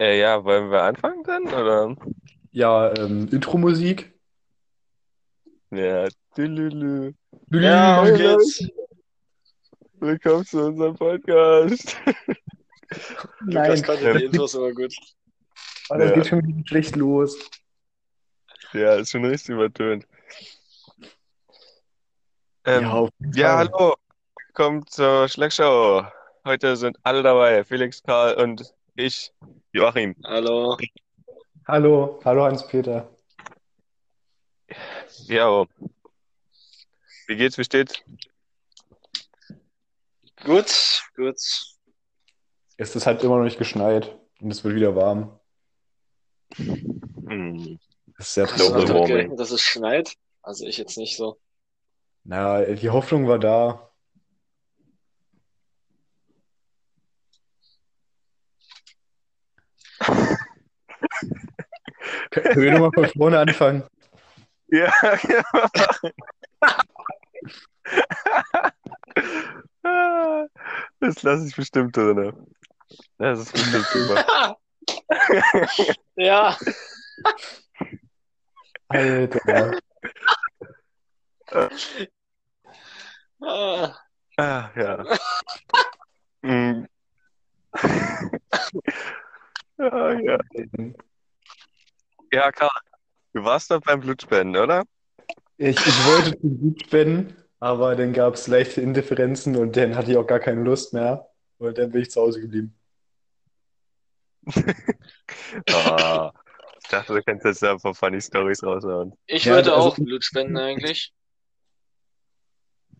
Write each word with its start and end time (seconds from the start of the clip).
Äh, 0.00 0.18
ja, 0.20 0.42
wollen 0.44 0.70
wir 0.70 0.82
anfangen 0.82 1.22
dann, 1.24 1.46
oder? 1.48 1.94
Ja, 2.52 2.90
ähm, 2.96 3.28
Intro-Musik. 3.30 4.12
Ja, 5.70 6.08
tülülü. 6.34 7.12
Ja, 7.50 8.00
auf 8.00 8.08
geht's. 8.16 8.66
Willkommen 10.00 10.44
zu 10.46 10.64
unserem 10.64 10.96
Podcast. 10.96 11.96
Nein, 13.44 13.68
Lukas 13.72 13.82
kannte 13.82 14.18
die 14.18 14.24
Intros 14.24 14.54
immer 14.54 14.72
gut. 14.72 14.94
oh, 15.90 15.94
das 15.96 16.08
Ja. 16.08 16.14
geht 16.14 16.26
schon 16.28 16.42
wieder 16.46 16.66
schlecht 16.66 16.96
los. 16.96 17.36
Ja, 18.72 18.94
ist 18.94 19.10
schon 19.10 19.24
richtig 19.26 19.50
übertönt. 19.50 20.06
Ähm, 22.64 22.82
Ja, 22.84 22.90
auf 22.92 23.10
jeden 23.18 23.32
ja, 23.36 23.56
Fall. 23.56 23.68
hallo. 23.72 23.94
Willkommen 24.46 24.86
zur 24.86 25.28
Schlagshow. 25.28 26.04
Heute 26.46 26.76
sind 26.76 26.98
alle 27.02 27.22
dabei. 27.22 27.62
Felix, 27.64 28.02
Karl 28.02 28.34
und 28.42 28.74
ich, 29.00 29.32
Joachim. 29.72 30.14
Hallo. 30.24 30.76
Hallo, 31.66 32.20
hallo 32.24 32.44
Hans-Peter. 32.44 33.08
Ja, 35.26 35.66
wie 37.26 37.36
geht's, 37.36 37.58
wie 37.58 37.64
steht's? 37.64 37.94
Gut, 40.44 41.02
gut. 41.14 41.36
Es 42.76 42.96
ist 42.96 43.06
halt 43.06 43.22
immer 43.22 43.36
noch 43.36 43.44
nicht 43.44 43.58
geschneit 43.58 44.18
und 44.40 44.50
es 44.50 44.64
wird 44.64 44.74
wieder 44.74 44.96
warm. 44.96 45.38
Hm. 46.56 47.78
Das 48.16 48.28
ist 48.28 48.34
sehr 48.34 48.46
Global 48.46 48.84
traurig. 48.84 49.10
warming. 49.10 49.36
dass 49.36 49.50
es 49.50 49.62
schneit? 49.62 50.14
Also 50.42 50.66
ich 50.66 50.78
jetzt 50.78 50.96
nicht 50.98 51.16
so. 51.16 51.38
Naja, 52.24 52.74
die 52.74 52.90
Hoffnung 52.90 53.28
war 53.28 53.38
da. 53.38 53.89
Können 62.30 62.62
wir 62.62 62.72
nochmal 62.72 62.92
von 62.92 63.08
vorne 63.08 63.38
anfangen? 63.38 63.84
Ja, 64.68 64.92
ja. 65.28 65.42
Das 71.00 71.22
lasse 71.22 71.46
ich 71.48 71.56
bestimmt 71.56 71.96
drin. 71.96 72.46
Das 73.18 73.40
ist 73.40 73.52
bestimmt 73.52 73.86
super. 73.86 74.56
Ja. 76.16 76.56
Alter. 78.88 79.80
Ah, 83.42 83.94
Ah, 84.36 84.70
ja. 84.76 85.04
Hm. 86.42 86.86
Ja, 89.78 90.12
ja. 90.20 90.38
Ja, 92.32 92.52
Karl, 92.52 92.70
du 93.32 93.44
warst 93.60 93.70
doch 93.70 93.80
beim 93.82 94.00
Blutspenden, 94.00 94.56
oder? 94.62 94.84
Ich, 95.58 95.76
ich 95.76 96.06
wollte 96.06 96.40
zum 96.40 96.58
Blut 96.58 96.82
spenden, 96.82 97.36
aber 97.58 97.94
dann 97.94 98.14
gab 98.14 98.32
es 98.34 98.46
leichte 98.46 98.80
Indifferenzen 98.80 99.54
und 99.56 99.76
dann 99.76 99.94
hatte 99.96 100.10
ich 100.12 100.16
auch 100.16 100.26
gar 100.26 100.40
keine 100.40 100.62
Lust 100.62 100.94
mehr. 100.94 101.28
Und 101.58 101.76
dann 101.76 101.90
bin 101.90 102.00
ich 102.00 102.10
zu 102.10 102.20
Hause 102.22 102.40
geblieben. 102.40 102.74
Ah, 105.70 106.32
ich 106.82 106.88
dachte, 106.88 107.12
du 107.14 107.22
kannst 107.22 107.44
jetzt 107.44 107.62
einfach 107.62 107.94
funny 107.94 108.20
Stories 108.20 108.62
raushauen. 108.64 109.12
ich 109.26 109.44
Ja, 109.44 109.54
wollte 109.54 109.72
also- 109.74 109.88
auch 109.88 109.96
Blut 109.96 110.24
spenden 110.24 110.56
eigentlich. 110.56 111.12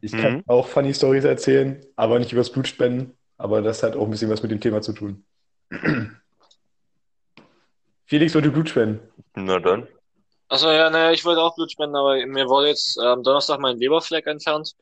Ich 0.03 0.13
kann 0.13 0.35
Mhm. 0.39 0.45
auch 0.47 0.69
funny 0.69 0.93
Stories 0.95 1.25
erzählen, 1.25 1.85
aber 1.97 2.19
nicht 2.19 2.33
übers 2.33 2.51
Blut 2.53 2.69
spenden. 2.69 3.17
Aber 3.39 3.63
das 3.63 3.83
hat 3.83 3.97
auch 3.97 4.05
ein 4.05 4.11
bisschen 4.11 4.31
was 4.31 4.43
mit 4.43 4.51
dem 4.51 4.61
Thema 4.61 4.83
zu 4.83 4.93
tun. 4.93 5.25
Felix 8.07 8.35
wollte 8.35 8.51
Blut 8.51 8.69
spenden. 8.69 9.01
Na 9.35 9.59
dann. 9.59 9.89
Achso, 10.51 10.71
ja, 10.73 10.91
naja, 10.91 11.13
ich 11.13 11.25
wollte 11.25 11.41
auch 11.43 11.55
Blut 11.55 11.71
spenden, 11.71 11.95
aber 11.97 12.27
mir 12.27 12.49
wurde 12.49 12.69
jetzt 12.69 12.99
am 12.99 13.23
Donnerstag 13.23 13.61
mein 13.61 13.79
Leberfleck 13.79 14.27
entfernt, 14.27 14.75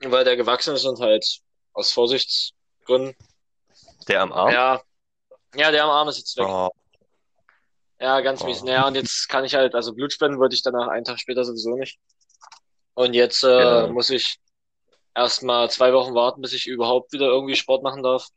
weil 0.00 0.24
der 0.24 0.36
gewachsen 0.36 0.74
ist 0.74 0.86
und 0.86 0.98
halt 1.00 1.40
aus 1.74 1.92
Vorsichtsgründen. 1.92 3.14
Der 4.08 4.22
am 4.22 4.32
Arm? 4.32 4.50
Ja, 4.52 4.80
ja, 5.54 5.70
der 5.70 5.84
am 5.84 5.90
Arm 5.90 6.08
ist 6.08 6.18
jetzt 6.18 6.36
weg. 6.38 6.46
Oh, 6.48 6.70
Ja, 8.00 8.20
ganz 8.20 8.42
mies. 8.42 8.62
Oh. 8.62 8.64
Naja, 8.66 8.86
und 8.86 8.94
jetzt 8.94 9.28
kann 9.28 9.44
ich 9.44 9.54
halt, 9.54 9.74
also 9.74 9.92
Blut 9.94 10.12
spenden 10.14 10.38
wollte 10.38 10.54
ich 10.54 10.62
danach 10.62 10.88
einen 10.88 11.04
Tag 11.04 11.20
später 11.20 11.44
sowieso 11.44 11.76
nicht. 11.76 11.98
Und 12.94 13.12
jetzt 13.14 13.44
äh, 13.44 13.58
Genau. 13.58 13.88
muss 13.92 14.08
ich 14.08 14.38
erstmal 15.14 15.70
zwei 15.70 15.92
Wochen 15.92 16.14
warten, 16.14 16.40
bis 16.40 16.54
ich 16.54 16.66
überhaupt 16.66 17.12
wieder 17.12 17.26
irgendwie 17.26 17.56
Sport 17.56 17.82
machen 17.82 18.02
darf. 18.02 18.28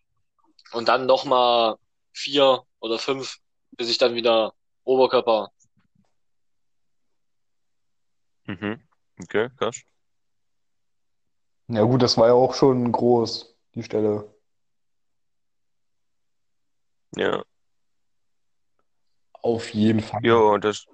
Und 0.74 0.90
dann 0.90 1.06
nochmal 1.06 1.76
vier 2.12 2.64
oder 2.82 3.00
fünf, 3.00 3.38
bis 3.72 3.90
ich 3.90 3.98
dann 3.98 4.16
wieder 4.16 4.54
Oberkörper. 4.84 5.52
Mhm. 8.48 8.80
Okay, 9.22 9.50
krass. 9.58 9.82
Ja 11.70 11.84
gut, 11.84 12.02
das 12.02 12.18
war 12.18 12.28
ja 12.28 12.34
auch 12.34 12.54
schon 12.54 12.92
groß, 12.92 13.56
die 13.76 13.84
Stelle. 13.84 14.34
Ja. 17.16 17.44
Auf 19.42 19.70
jeden 19.74 20.02
Fall. 20.02 20.20
Jo, 20.24 20.54
und 20.54 20.64
das 20.64 20.86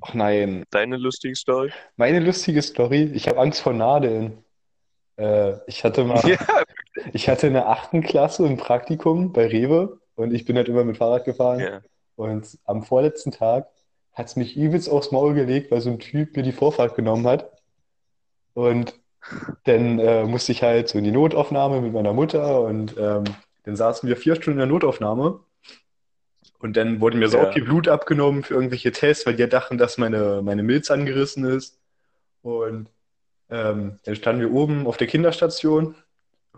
Ach 0.00 0.14
nein. 0.14 0.64
deine 0.70 0.96
lustige 0.96 1.34
Story? 1.34 1.72
Meine 1.96 2.20
lustige 2.20 2.62
Story, 2.62 3.10
ich 3.14 3.28
habe 3.28 3.38
Angst 3.40 3.60
vor 3.60 3.72
Nadeln. 3.72 4.44
Äh, 5.16 5.56
ich 5.66 5.84
hatte 5.84 6.04
mal, 6.04 6.20
Ja. 6.28 6.38
ich 7.12 7.28
hatte 7.28 7.48
in 7.48 7.54
der 7.54 7.68
achten 7.68 8.02
Klasse 8.02 8.44
ein 8.46 8.56
Praktikum 8.56 9.32
bei 9.32 9.46
Rewe 9.46 10.00
und 10.14 10.32
ich 10.32 10.44
bin 10.44 10.56
halt 10.56 10.68
immer 10.68 10.84
mit 10.84 10.98
Fahrrad 10.98 11.24
gefahren. 11.24 11.60
Ja. 11.60 11.80
Und 12.14 12.58
am 12.64 12.82
vorletzten 12.84 13.32
Tag 13.32 13.68
hat 14.18 14.26
es 14.26 14.36
mich 14.36 14.56
übelst 14.56 14.90
aufs 14.90 15.12
Maul 15.12 15.34
gelegt, 15.34 15.70
weil 15.70 15.80
so 15.80 15.90
ein 15.90 16.00
Typ 16.00 16.36
mir 16.36 16.42
die 16.42 16.52
Vorfahrt 16.52 16.96
genommen 16.96 17.26
hat. 17.26 17.52
Und 18.54 18.94
dann 19.64 19.98
äh, 19.98 20.24
musste 20.24 20.52
ich 20.52 20.62
halt 20.62 20.88
so 20.88 20.98
in 20.98 21.04
die 21.04 21.12
Notaufnahme 21.12 21.80
mit 21.80 21.92
meiner 21.92 22.12
Mutter 22.14 22.62
und 22.62 22.96
ähm, 22.98 23.24
dann 23.64 23.76
saßen 23.76 24.08
wir 24.08 24.16
vier 24.16 24.36
Stunden 24.36 24.60
in 24.60 24.68
der 24.68 24.74
Notaufnahme. 24.74 25.40
Und 26.58 26.76
dann 26.76 27.00
wurde 27.00 27.16
mir 27.16 27.28
so 27.28 27.38
Ja. 27.38 27.52
viel 27.52 27.62
Blut 27.64 27.88
abgenommen 27.88 28.42
für 28.42 28.54
irgendwelche 28.54 28.92
Tests, 28.92 29.26
weil 29.26 29.34
die 29.36 29.40
ja 29.42 29.46
dachten, 29.46 29.78
dass 29.78 29.98
meine, 29.98 30.42
meine 30.42 30.62
Milz 30.62 30.90
angerissen 30.90 31.44
ist. 31.44 31.78
Und 32.42 32.90
ähm, 33.50 33.98
dann 34.04 34.16
standen 34.16 34.42
wir 34.42 34.52
oben 34.52 34.86
auf 34.86 34.96
der 34.98 35.08
Kinderstation 35.08 35.96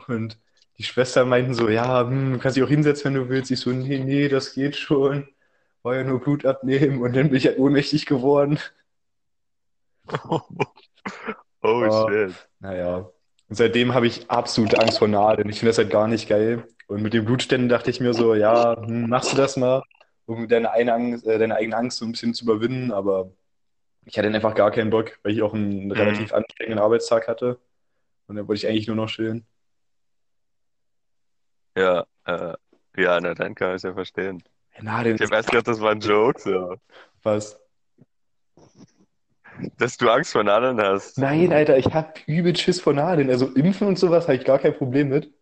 und 0.08 0.38
die 0.78 0.84
Schwestern 0.84 1.28
meinten 1.28 1.54
so, 1.54 1.68
ja, 1.68 2.02
hm, 2.08 2.34
du 2.34 2.38
kannst 2.40 2.56
dich 2.56 2.64
auch 2.64 2.68
hinsetzen, 2.68 3.14
wenn 3.14 3.22
du 3.22 3.28
willst. 3.30 3.50
Ich 3.50 3.60
so, 3.60 3.70
nee, 3.70 3.98
nee, 4.00 4.28
das 4.28 4.54
geht 4.54 4.76
schon. 4.76 5.28
War 5.82 5.96
ja 5.96 6.04
nur 6.04 6.20
Blut 6.20 6.44
abnehmen 6.46 7.02
und 7.02 7.14
dann 7.14 7.28
bin 7.28 7.36
ich 7.36 7.46
halt 7.46 7.58
ohnmächtig 7.58 8.06
geworden. 8.06 8.58
Oh 11.62 11.82
Ja. 11.84 12.06
shit. 12.08 12.48
Naja. 12.60 13.10
Und 13.48 13.56
seitdem 13.56 13.94
habe 13.94 14.06
ich 14.06 14.30
absolute 14.30 14.78
Angst 14.78 14.98
vor 14.98 15.08
Nadeln. 15.08 15.48
Ich 15.48 15.58
finde 15.58 15.70
das 15.70 15.78
halt 15.78 15.90
gar 15.90 16.08
nicht 16.08 16.28
geil. 16.28 16.64
Und 16.86 17.02
mit 17.02 17.12
den 17.14 17.24
Blutständen 17.24 17.68
dachte 17.68 17.90
ich 17.90 18.00
mir 18.00 18.14
so, 18.14 18.34
ja, 18.34 18.76
hm, 18.76 19.08
machst 19.08 19.32
du 19.32 19.36
das 19.36 19.56
mal, 19.56 19.82
um 20.26 20.48
deine, 20.48 20.70
eine 20.72 20.92
Angst, 20.94 21.26
äh, 21.26 21.38
deine 21.38 21.56
eigene 21.56 21.76
Angst 21.76 21.98
so 21.98 22.04
ein 22.04 22.12
bisschen 22.12 22.34
zu 22.34 22.44
überwinden. 22.44 22.92
Aber 22.92 23.32
ich 24.06 24.18
hatte 24.18 24.28
dann 24.28 24.36
einfach 24.36 24.54
gar 24.56 24.70
keinen 24.72 24.90
Bock, 24.90 25.18
weil 25.22 25.32
ich 25.32 25.42
auch 25.42 25.54
einen 25.54 25.92
relativ 25.92 26.32
anstrengenden 26.34 26.80
Arbeitstag 26.84 27.28
hatte. 27.28 27.58
Und 28.28 28.36
dann 28.36 28.48
wollte 28.48 28.60
ich 28.66 28.68
eigentlich 28.68 28.88
nur 28.88 28.96
noch 28.96 29.10
chillen. 29.10 29.46
Ja, 31.76 32.06
äh, 32.24 32.54
ja, 32.96 33.20
na 33.20 33.34
dann 33.34 33.54
kann 33.54 33.70
ich 33.70 33.76
es 33.76 33.82
ja 33.84 33.94
verstehen. 33.94 34.42
Nadeln 34.80 35.16
Ich 35.16 35.22
habe 35.22 35.34
erst 35.36 35.50
gedacht, 35.50 35.68
das 35.68 35.80
war 35.80 35.90
ein 35.92 36.00
Joke, 36.00 36.40
so. 36.40 36.74
was. 37.22 37.58
Dass 39.78 39.96
du 39.98 40.08
Angst 40.08 40.32
vor 40.32 40.42
Nadeln 40.44 40.80
hast. 40.80 41.18
Nein, 41.18 41.52
Alter, 41.52 41.76
ich 41.76 41.86
hab 41.86 42.18
übel 42.26 42.56
Schiss 42.56 42.80
vor 42.80 42.94
Nadeln. 42.94 43.28
Also 43.30 43.46
Impfen 43.48 43.88
und 43.88 43.98
sowas 43.98 44.24
habe 44.24 44.36
ich 44.36 44.44
gar 44.44 44.58
kein 44.58 44.74
Problem 44.74 45.08
mit. 45.08 45.32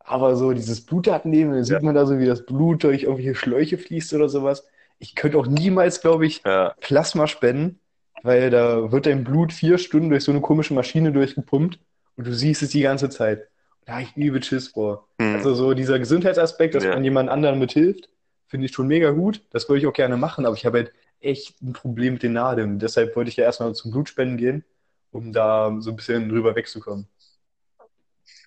Aber 0.00 0.34
so 0.34 0.52
dieses 0.52 0.84
Blut 0.84 1.06
abnehmen, 1.08 1.52
dann 1.52 1.64
sieht 1.64 1.74
Ja. 1.74 1.82
man 1.82 1.94
da 1.94 2.06
so, 2.06 2.18
wie 2.18 2.26
das 2.26 2.44
Blut 2.44 2.82
durch 2.82 3.04
irgendwelche 3.04 3.36
Schläuche 3.36 3.78
fließt 3.78 4.14
oder 4.14 4.28
sowas. 4.28 4.66
Ich 4.98 5.14
könnte 5.14 5.38
auch 5.38 5.46
niemals, 5.46 6.00
glaube 6.00 6.26
ich, 6.26 6.42
Ja, 6.44 6.74
Plasma 6.80 7.28
spenden, 7.28 7.78
weil 8.24 8.50
da 8.50 8.90
wird 8.90 9.06
dein 9.06 9.22
Blut 9.22 9.52
vier 9.52 9.78
Stunden 9.78 10.10
durch 10.10 10.24
so 10.24 10.32
eine 10.32 10.40
komische 10.40 10.74
Maschine 10.74 11.12
durchgepumpt 11.12 11.78
und 12.16 12.26
du 12.26 12.32
siehst 12.34 12.62
es 12.62 12.70
die 12.70 12.82
ganze 12.82 13.10
Zeit. 13.10 13.46
Da 13.84 13.94
habe 13.94 14.02
ich 14.02 14.16
übel 14.16 14.42
Schiss 14.42 14.68
vor. 14.68 15.06
hm. 15.20 15.34
Also 15.36 15.54
so 15.54 15.72
dieser 15.74 15.98
Gesundheitsaspekt, 16.00 16.74
dass 16.74 16.84
Ja. 16.84 16.94
man 16.94 17.04
jemand 17.04 17.30
anderen 17.30 17.58
mithilft, 17.60 18.08
finde 18.52 18.66
ich 18.66 18.74
schon 18.74 18.86
mega 18.86 19.12
gut. 19.12 19.40
Das 19.48 19.66
würde 19.66 19.80
ich 19.80 19.86
auch 19.86 19.94
gerne 19.94 20.18
machen, 20.18 20.44
aber 20.44 20.54
ich 20.54 20.66
habe 20.66 20.76
halt 20.80 20.92
echt 21.20 21.62
ein 21.62 21.72
Problem 21.72 22.12
mit 22.12 22.22
den 22.22 22.34
Nadeln. 22.34 22.78
Deshalb 22.78 23.16
wollte 23.16 23.30
ich 23.30 23.36
ja 23.36 23.44
erstmal 23.44 23.74
zum 23.74 23.90
Blutspenden 23.90 24.36
gehen, 24.36 24.62
um 25.10 25.32
da 25.32 25.74
so 25.78 25.88
ein 25.88 25.96
bisschen 25.96 26.28
drüber 26.28 26.54
wegzukommen. 26.54 27.08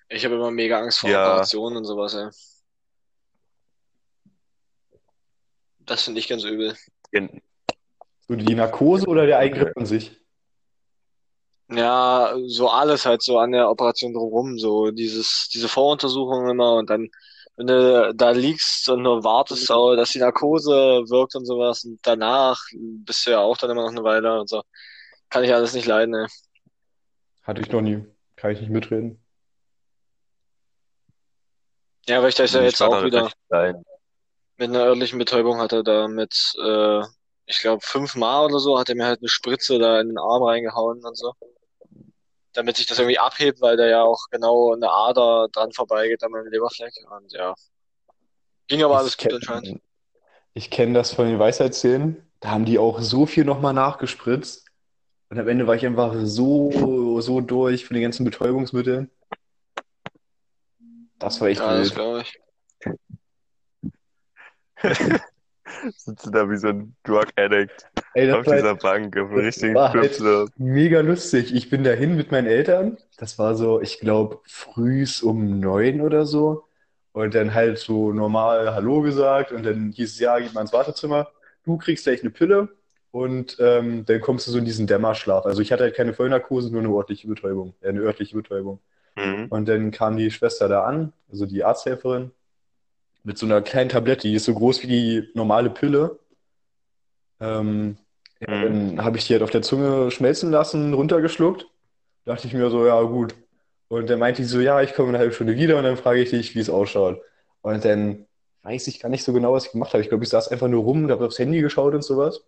Ich 0.08 0.24
habe 0.24 0.36
immer 0.36 0.52
mega 0.52 0.78
Angst 0.78 1.00
vor 1.00 1.10
Ja. 1.10 1.32
Operationen 1.32 1.78
und 1.78 1.86
sowas, 1.86 2.14
ey. 2.14 2.28
Das 5.80 6.04
finde 6.04 6.20
ich 6.20 6.28
ganz 6.28 6.44
übel. 6.44 6.76
So 8.28 8.36
die 8.36 8.54
Narkose 8.54 9.08
oder 9.08 9.26
der 9.26 9.38
Eingriff 9.38 9.72
an 9.76 9.86
sich? 9.86 10.20
Ja, 11.68 12.32
so 12.46 12.68
alles 12.68 13.06
halt 13.06 13.22
so 13.22 13.40
an 13.40 13.50
der 13.50 13.68
Operation 13.68 14.14
drumherum, 14.14 14.56
so 14.56 14.92
dieses, 14.92 15.48
diese 15.52 15.66
Voruntersuchung 15.66 16.48
immer 16.48 16.76
und 16.76 16.90
dann 16.90 17.10
wenn 17.56 17.66
du 17.66 18.14
da 18.14 18.30
liegst 18.30 18.88
und 18.88 19.02
nur 19.02 19.24
wartest, 19.24 19.68
dass 19.70 20.10
die 20.10 20.18
Narkose 20.18 20.72
wirkt 21.08 21.34
und 21.34 21.46
sowas 21.46 21.84
und 21.84 21.98
danach 22.02 22.60
bist 22.72 23.26
du 23.26 23.30
ja 23.30 23.38
auch 23.40 23.56
dann 23.56 23.70
immer 23.70 23.82
noch 23.82 23.90
eine 23.90 24.04
Weile 24.04 24.40
und 24.40 24.48
so. 24.48 24.62
Kann 25.30 25.44
ich 25.44 25.52
alles 25.52 25.72
nicht 25.74 25.86
leiden, 25.86 26.14
ey. 26.14 26.26
Hatte 27.42 27.60
ich 27.62 27.70
noch 27.70 27.80
nie. 27.80 28.04
Kann 28.36 28.50
ich 28.50 28.60
nicht 28.60 28.70
mitreden. 28.70 29.22
Ja, 32.08 32.22
weil 32.22 32.28
ich 32.28 32.34
das 32.34 32.52
ja 32.52 32.62
jetzt 32.62 32.82
auch 32.82 33.02
wieder 33.02 33.30
mit 34.58 34.70
einer 34.70 34.84
örtlichen 34.84 35.18
Betäubung 35.18 35.58
hatte, 35.58 35.82
da 35.82 36.08
mit, 36.08 36.54
äh, 36.62 37.02
ich 37.46 37.60
glaube, 37.60 37.82
fünfmal 37.82 38.46
oder 38.46 38.58
so, 38.58 38.78
hat 38.78 38.88
er 38.88 38.94
mir 38.94 39.06
halt 39.06 39.20
eine 39.20 39.28
Spritze 39.28 39.78
da 39.78 40.00
in 40.00 40.08
den 40.08 40.18
Arm 40.18 40.42
reingehauen 40.42 41.04
und 41.04 41.16
so. 41.16 41.34
Damit 42.56 42.76
sich 42.78 42.86
das 42.86 42.98
irgendwie 42.98 43.18
abhebt, 43.18 43.60
weil 43.60 43.76
da 43.76 43.86
ja 43.86 44.02
auch 44.02 44.28
genau 44.30 44.72
eine 44.72 44.90
Ader 44.90 45.48
dran 45.52 45.72
vorbeigeht 45.72 46.22
an 46.24 46.30
meinem 46.32 46.46
Leberfleck. 46.48 46.92
Und 47.10 47.32
ja. 47.32 47.54
Ging 48.66 48.82
aber 48.82 48.98
alles 48.98 49.12
Ich 49.12 49.18
gut 49.18 49.28
kenn- 49.32 49.36
anscheinend. 49.36 49.80
Ich 50.54 50.70
kenne 50.70 50.94
das 50.94 51.12
von 51.12 51.26
den 51.26 51.38
Weisheitszähnen. 51.38 52.26
Da 52.40 52.50
haben 52.50 52.64
die 52.64 52.78
auch 52.78 53.00
so 53.00 53.26
viel 53.26 53.44
nochmal 53.44 53.74
nachgespritzt. 53.74 54.66
Und 55.28 55.38
am 55.38 55.48
Ende 55.48 55.66
war 55.66 55.74
ich 55.74 55.84
einfach 55.84 56.14
so, 56.22 57.20
so 57.20 57.40
durch 57.40 57.84
von 57.84 57.94
den 57.94 58.02
ganzen 58.04 58.24
Betäubungsmitteln. 58.24 59.10
Das 61.18 61.40
war 61.40 61.48
echt 61.48 61.60
Ja, 61.60 61.76
das 61.76 61.88
wild. 61.88 61.94
glaube 61.94 62.22
ich. 62.22 62.38
Sitzt 65.96 66.26
du 66.26 66.30
da 66.30 66.48
wie 66.48 66.56
so 66.56 66.68
ein 66.68 66.96
Drug 67.02 67.26
Addict 67.36 67.86
Ey, 68.16 68.32
auf 68.32 68.44
dieser 68.44 68.74
Bank, 68.76 69.14
auf 69.18 69.28
dem 69.28 69.38
richtigen 69.38 69.74
war 69.74 69.92
halt- 69.92 70.50
mega 70.56 71.00
lustig. 71.00 71.54
Ich 71.54 71.68
bin 71.68 71.84
dahin 71.84 72.16
mit 72.16 72.30
meinen 72.30 72.46
Eltern. 72.46 72.96
Das 73.18 73.38
war 73.38 73.54
so, 73.54 73.80
ich 73.82 74.00
glaube, 74.00 74.40
frühs 74.46 75.22
um 75.22 75.60
neun 75.60 76.00
oder 76.00 76.24
so. 76.24 76.64
Und 77.12 77.34
dann 77.34 77.52
halt 77.52 77.78
so 77.78 78.12
normal 78.12 78.74
Hallo 78.74 79.02
gesagt. 79.02 79.52
Und 79.52 79.66
dann 79.66 79.92
hieß 79.92 80.14
es, 80.14 80.18
ja, 80.18 80.38
geh 80.38 80.48
mal 80.54 80.62
ins 80.62 80.72
Wartezimmer. 80.72 81.28
Du 81.64 81.76
kriegst 81.76 82.04
gleich 82.04 82.22
eine 82.22 82.30
Pille. 82.30 82.68
Und 83.10 83.58
ähm, 83.60 84.06
dann 84.06 84.20
kommst 84.22 84.46
du 84.46 84.50
so 84.50 84.58
in 84.58 84.64
diesen 84.64 84.86
Dämmerschlaf. 84.86 85.44
Also 85.44 85.60
ich 85.60 85.70
hatte 85.70 85.82
halt 85.84 85.94
keine 85.94 86.14
Vollnarkose, 86.14 86.70
nur 86.70 86.80
eine 86.80 86.90
örtliche 86.92 87.28
Betäubung. 87.28 87.74
Äh, 87.82 87.88
eine 87.90 88.00
örtliche 88.00 88.34
Betäubung. 88.34 88.80
Mhm. 89.14 89.46
Und 89.50 89.68
dann 89.68 89.90
kam 89.90 90.16
die 90.16 90.30
Schwester 90.30 90.68
da 90.68 90.84
an, 90.84 91.12
also 91.30 91.44
die 91.44 91.64
Arzthelferin, 91.64 92.30
mit 93.24 93.36
so 93.36 93.44
einer 93.44 93.60
kleinen 93.60 93.90
Tablette, 93.90 94.28
die 94.28 94.34
ist 94.34 94.44
so 94.44 94.54
groß 94.54 94.82
wie 94.82 94.86
die 94.86 95.28
normale 95.34 95.68
Pille. 95.68 96.18
Ähm, 97.40 97.98
ja, 98.40 98.48
Mhm. 98.48 98.96
dann 98.96 99.04
habe 99.04 99.18
ich 99.18 99.26
die 99.26 99.32
halt 99.34 99.42
auf 99.42 99.50
der 99.50 99.62
Zunge 99.62 100.10
schmelzen 100.10 100.50
lassen, 100.50 100.94
runtergeschluckt. 100.94 101.66
Dachte 102.24 102.46
ich 102.48 102.54
mir 102.54 102.70
so, 102.70 102.86
ja, 102.86 103.00
gut. 103.02 103.34
Und 103.88 104.10
dann 104.10 104.18
meinte 104.18 104.42
die 104.42 104.48
so, 104.48 104.60
ja, 104.60 104.82
ich 104.82 104.94
komme 104.94 105.10
in 105.10 105.14
einer 105.16 105.20
halben 105.22 105.34
Stunde 105.34 105.56
wieder 105.56 105.78
und 105.78 105.84
dann 105.84 105.96
frage 105.96 106.20
ich 106.22 106.30
dich, 106.30 106.54
wie 106.54 106.60
es 106.60 106.70
ausschaut. 106.70 107.20
Und 107.62 107.84
dann 107.84 108.26
weiß 108.62 108.88
ich 108.88 109.00
gar 109.00 109.08
nicht 109.10 109.24
so 109.24 109.32
genau, 109.32 109.52
was 109.52 109.66
ich 109.66 109.72
gemacht 109.72 109.92
habe. 109.92 110.02
Ich 110.02 110.08
glaube, 110.08 110.24
ich 110.24 110.30
saß 110.30 110.48
einfach 110.48 110.68
nur 110.68 110.82
rum, 110.84 111.10
habe 111.10 111.26
aufs 111.26 111.38
Handy 111.38 111.60
geschaut 111.60 111.94
und 111.94 112.02
sowas. 112.02 112.44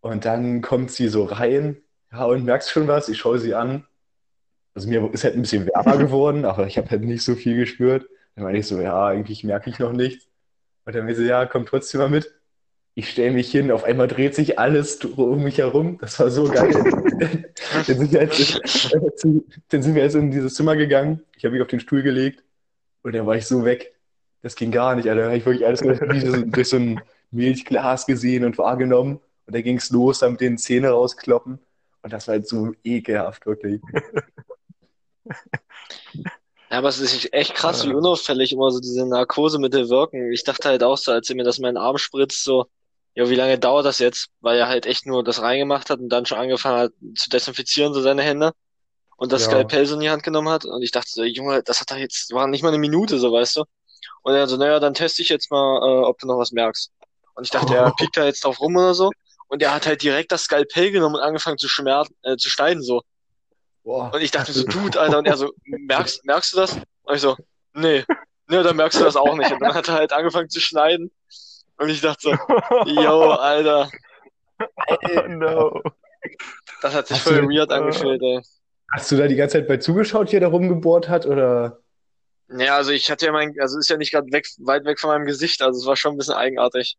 Und 0.00 0.24
dann 0.24 0.62
kommt 0.62 0.90
sie 0.90 1.08
so 1.08 1.24
rein, 1.24 1.78
ja, 2.12 2.24
und 2.24 2.44
merkst 2.44 2.70
schon 2.70 2.88
was? 2.88 3.08
Ich 3.08 3.18
schaue 3.18 3.38
sie 3.38 3.54
an. 3.54 3.86
Also 4.74 4.88
mir 4.88 5.12
ist 5.12 5.24
halt 5.24 5.36
ein 5.36 5.42
bisschen 5.42 5.66
wärmer 5.66 5.96
geworden, 5.98 6.44
aber 6.44 6.66
ich 6.66 6.78
habe 6.78 6.90
halt 6.90 7.02
nicht 7.02 7.24
so 7.24 7.34
viel 7.36 7.56
gespürt. 7.56 8.08
Dann 8.34 8.44
meine 8.44 8.58
ich 8.58 8.66
so, 8.66 8.80
ja, 8.80 9.06
eigentlich 9.08 9.44
merke 9.44 9.70
ich 9.70 9.78
noch 9.78 9.92
nichts. 9.92 10.26
Und 10.86 10.94
dann 10.96 11.04
meinte 11.06 11.20
sie, 11.22 11.28
ja, 11.28 11.46
komm 11.46 11.66
trotzdem 11.66 12.00
mal 12.00 12.10
mit. 12.10 12.32
Ich 12.94 13.08
stelle 13.08 13.30
mich 13.30 13.50
hin, 13.50 13.70
auf 13.70 13.84
einmal 13.84 14.06
dreht 14.06 14.34
sich 14.34 14.58
alles 14.58 14.96
um 15.04 15.42
mich 15.42 15.58
herum. 15.58 15.96
Das 16.00 16.20
war 16.20 16.30
so 16.30 16.44
geil. 16.44 16.70
Dann 17.86 17.98
sind 17.98 18.12
wir 18.12 18.22
jetzt, 18.22 18.60
zu- 19.18 19.46
dann 19.68 19.82
sind 19.82 19.94
wir 19.94 20.02
jetzt 20.02 20.14
in 20.14 20.30
dieses 20.30 20.54
Zimmer 20.54 20.76
gegangen. 20.76 21.22
Ich 21.36 21.44
habe 21.44 21.54
mich 21.54 21.62
auf 21.62 21.68
den 21.68 21.80
Stuhl 21.80 22.02
gelegt 22.02 22.44
und 23.02 23.14
dann 23.14 23.26
war 23.26 23.36
ich 23.36 23.46
so 23.46 23.64
weg. 23.64 23.94
Das 24.42 24.56
ging 24.56 24.70
gar 24.72 24.94
nicht, 24.94 25.08
Alter. 25.08 25.22
Da 25.22 25.26
habe 25.28 25.36
ich 25.38 25.46
wirklich 25.46 25.66
alles 25.66 25.80
so, 25.80 26.42
durch 26.44 26.68
so 26.68 26.76
ein 26.76 27.00
Milchglas 27.30 28.04
gesehen 28.04 28.44
und 28.44 28.58
wahrgenommen. 28.58 29.20
Und 29.46 29.54
dann 29.54 29.62
ging 29.62 29.78
es 29.78 29.90
los, 29.90 30.18
dann 30.18 30.32
mit 30.32 30.40
den 30.42 30.58
Zähne 30.58 30.90
rauskloppen. 30.90 31.58
Und 32.02 32.12
das 32.12 32.26
war 32.28 32.34
halt 32.34 32.48
so 32.48 32.72
ekelhaft, 32.84 33.46
wirklich. 33.46 33.80
Ja, 36.14 36.78
aber 36.78 36.88
es 36.88 36.98
ist 37.00 37.32
echt 37.32 37.54
krass, 37.54 37.86
wie 37.86 37.94
unauffällig 37.94 38.52
immer 38.52 38.70
so 38.70 38.80
diese 38.80 39.06
Narkosemittel 39.06 39.88
wirken. 39.88 40.32
Ich 40.32 40.44
dachte 40.44 40.68
halt 40.68 40.82
auch 40.82 40.98
so, 40.98 41.12
als 41.12 41.30
er 41.30 41.36
mir 41.36 41.44
das 41.44 41.58
in 41.58 41.62
meinen 41.62 41.76
Arm 41.76 41.98
spritzt, 41.98 42.44
so, 42.44 42.66
ja, 43.14 43.28
wie 43.28 43.34
lange 43.34 43.58
dauert 43.58 43.84
das 43.86 43.98
jetzt? 43.98 44.28
Weil 44.40 44.58
er 44.58 44.68
halt 44.68 44.86
echt 44.86 45.06
nur 45.06 45.22
das 45.22 45.42
reingemacht 45.42 45.90
hat 45.90 46.00
und 46.00 46.08
dann 46.08 46.26
schon 46.26 46.38
angefangen 46.38 46.78
hat 46.78 46.92
zu 47.16 47.28
desinfizieren, 47.30 47.92
so 47.92 48.00
seine 48.00 48.22
Hände. 48.22 48.52
Und 49.16 49.32
das 49.32 49.42
Ja. 49.42 49.50
Skalpell 49.50 49.86
so 49.86 49.94
in 49.94 50.00
die 50.00 50.10
Hand 50.10 50.22
genommen 50.22 50.48
hat. 50.48 50.64
Und 50.64 50.82
ich 50.82 50.90
dachte 50.90 51.10
so, 51.10 51.22
Junge, 51.22 51.62
das 51.62 51.80
hat 51.80 51.90
doch 51.90 51.96
jetzt, 51.96 52.32
war 52.32 52.46
nicht 52.46 52.62
mal 52.62 52.68
eine 52.70 52.78
Minute, 52.78 53.18
so, 53.18 53.32
weißt 53.32 53.56
du? 53.56 53.64
Und 54.22 54.34
er 54.34 54.46
so, 54.48 54.56
naja, 54.56 54.80
dann 54.80 54.94
teste 54.94 55.22
ich 55.22 55.28
jetzt 55.28 55.50
mal, 55.50 55.78
äh, 55.78 56.04
ob 56.06 56.18
du 56.18 56.26
noch 56.26 56.38
was 56.38 56.52
merkst. 56.52 56.90
Und 57.34 57.44
ich 57.44 57.50
dachte, 57.50 57.74
er 57.74 57.92
piekt 57.94 58.16
da 58.16 58.24
jetzt 58.24 58.44
drauf 58.44 58.60
rum 58.60 58.76
oder 58.76 58.94
so. 58.94 59.10
Und 59.48 59.62
er 59.62 59.74
hat 59.74 59.86
halt 59.86 60.02
direkt 60.02 60.32
das 60.32 60.44
Skalpell 60.44 60.90
genommen 60.90 61.16
und 61.16 61.20
angefangen 61.20 61.58
zu 61.58 61.68
schmerzen, 61.68 62.14
äh, 62.22 62.36
zu 62.36 62.48
schneiden, 62.50 62.82
so. 62.82 63.02
Boah. 63.84 64.10
Und 64.14 64.22
ich 64.22 64.30
dachte 64.30 64.52
so, 64.52 64.64
Dude, 64.64 64.98
Alter, 65.00 65.18
und 65.18 65.26
er 65.26 65.36
so, 65.36 65.52
merkst, 65.64 66.24
merkst 66.24 66.52
du 66.52 66.56
das? 66.56 66.72
Und 67.02 67.14
ich 67.14 67.20
so, 67.20 67.36
nee, 67.74 68.04
nee, 68.48 68.62
dann 68.62 68.76
merkst 68.76 68.98
du 69.00 69.04
das 69.04 69.16
auch 69.16 69.36
nicht. 69.36 69.50
Und 69.52 69.60
dann 69.60 69.74
hat 69.74 69.88
er 69.88 69.94
halt 69.94 70.12
angefangen 70.12 70.48
zu 70.48 70.60
schneiden. 70.60 71.10
Und 71.78 71.88
ich 71.88 72.00
dachte 72.00 72.22
so, 72.22 72.90
yo, 72.90 73.30
Alter, 73.32 73.90
Oh 74.78 75.28
no. 75.28 75.82
das 76.80 76.94
hat 76.94 77.06
sich 77.08 77.16
Hast 77.18 77.28
voll 77.28 77.48
weird 77.48 77.70
angefühlt, 77.72 78.22
ey. 78.22 78.40
Hast 78.92 79.10
du 79.10 79.16
da 79.16 79.26
die 79.26 79.36
ganze 79.36 79.58
Zeit 79.58 79.68
bei 79.68 79.78
zugeschaut, 79.78 80.30
wie 80.32 80.36
er 80.36 80.40
da 80.40 80.48
rumgebohrt 80.48 81.08
hat? 81.08 81.26
Oder? 81.26 81.80
Ja, 82.48 82.76
also 82.76 82.90
ich 82.90 83.10
hatte 83.10 83.26
ja 83.26 83.32
mein, 83.32 83.54
also 83.58 83.78
ist 83.78 83.88
ja 83.88 83.96
nicht 83.96 84.12
gerade 84.12 84.30
weg, 84.30 84.46
weit 84.58 84.84
weg 84.84 85.00
von 85.00 85.10
meinem 85.10 85.24
Gesicht, 85.24 85.62
also 85.62 85.80
es 85.80 85.86
war 85.86 85.96
schon 85.96 86.14
ein 86.14 86.18
bisschen 86.18 86.34
eigenartig. 86.34 86.98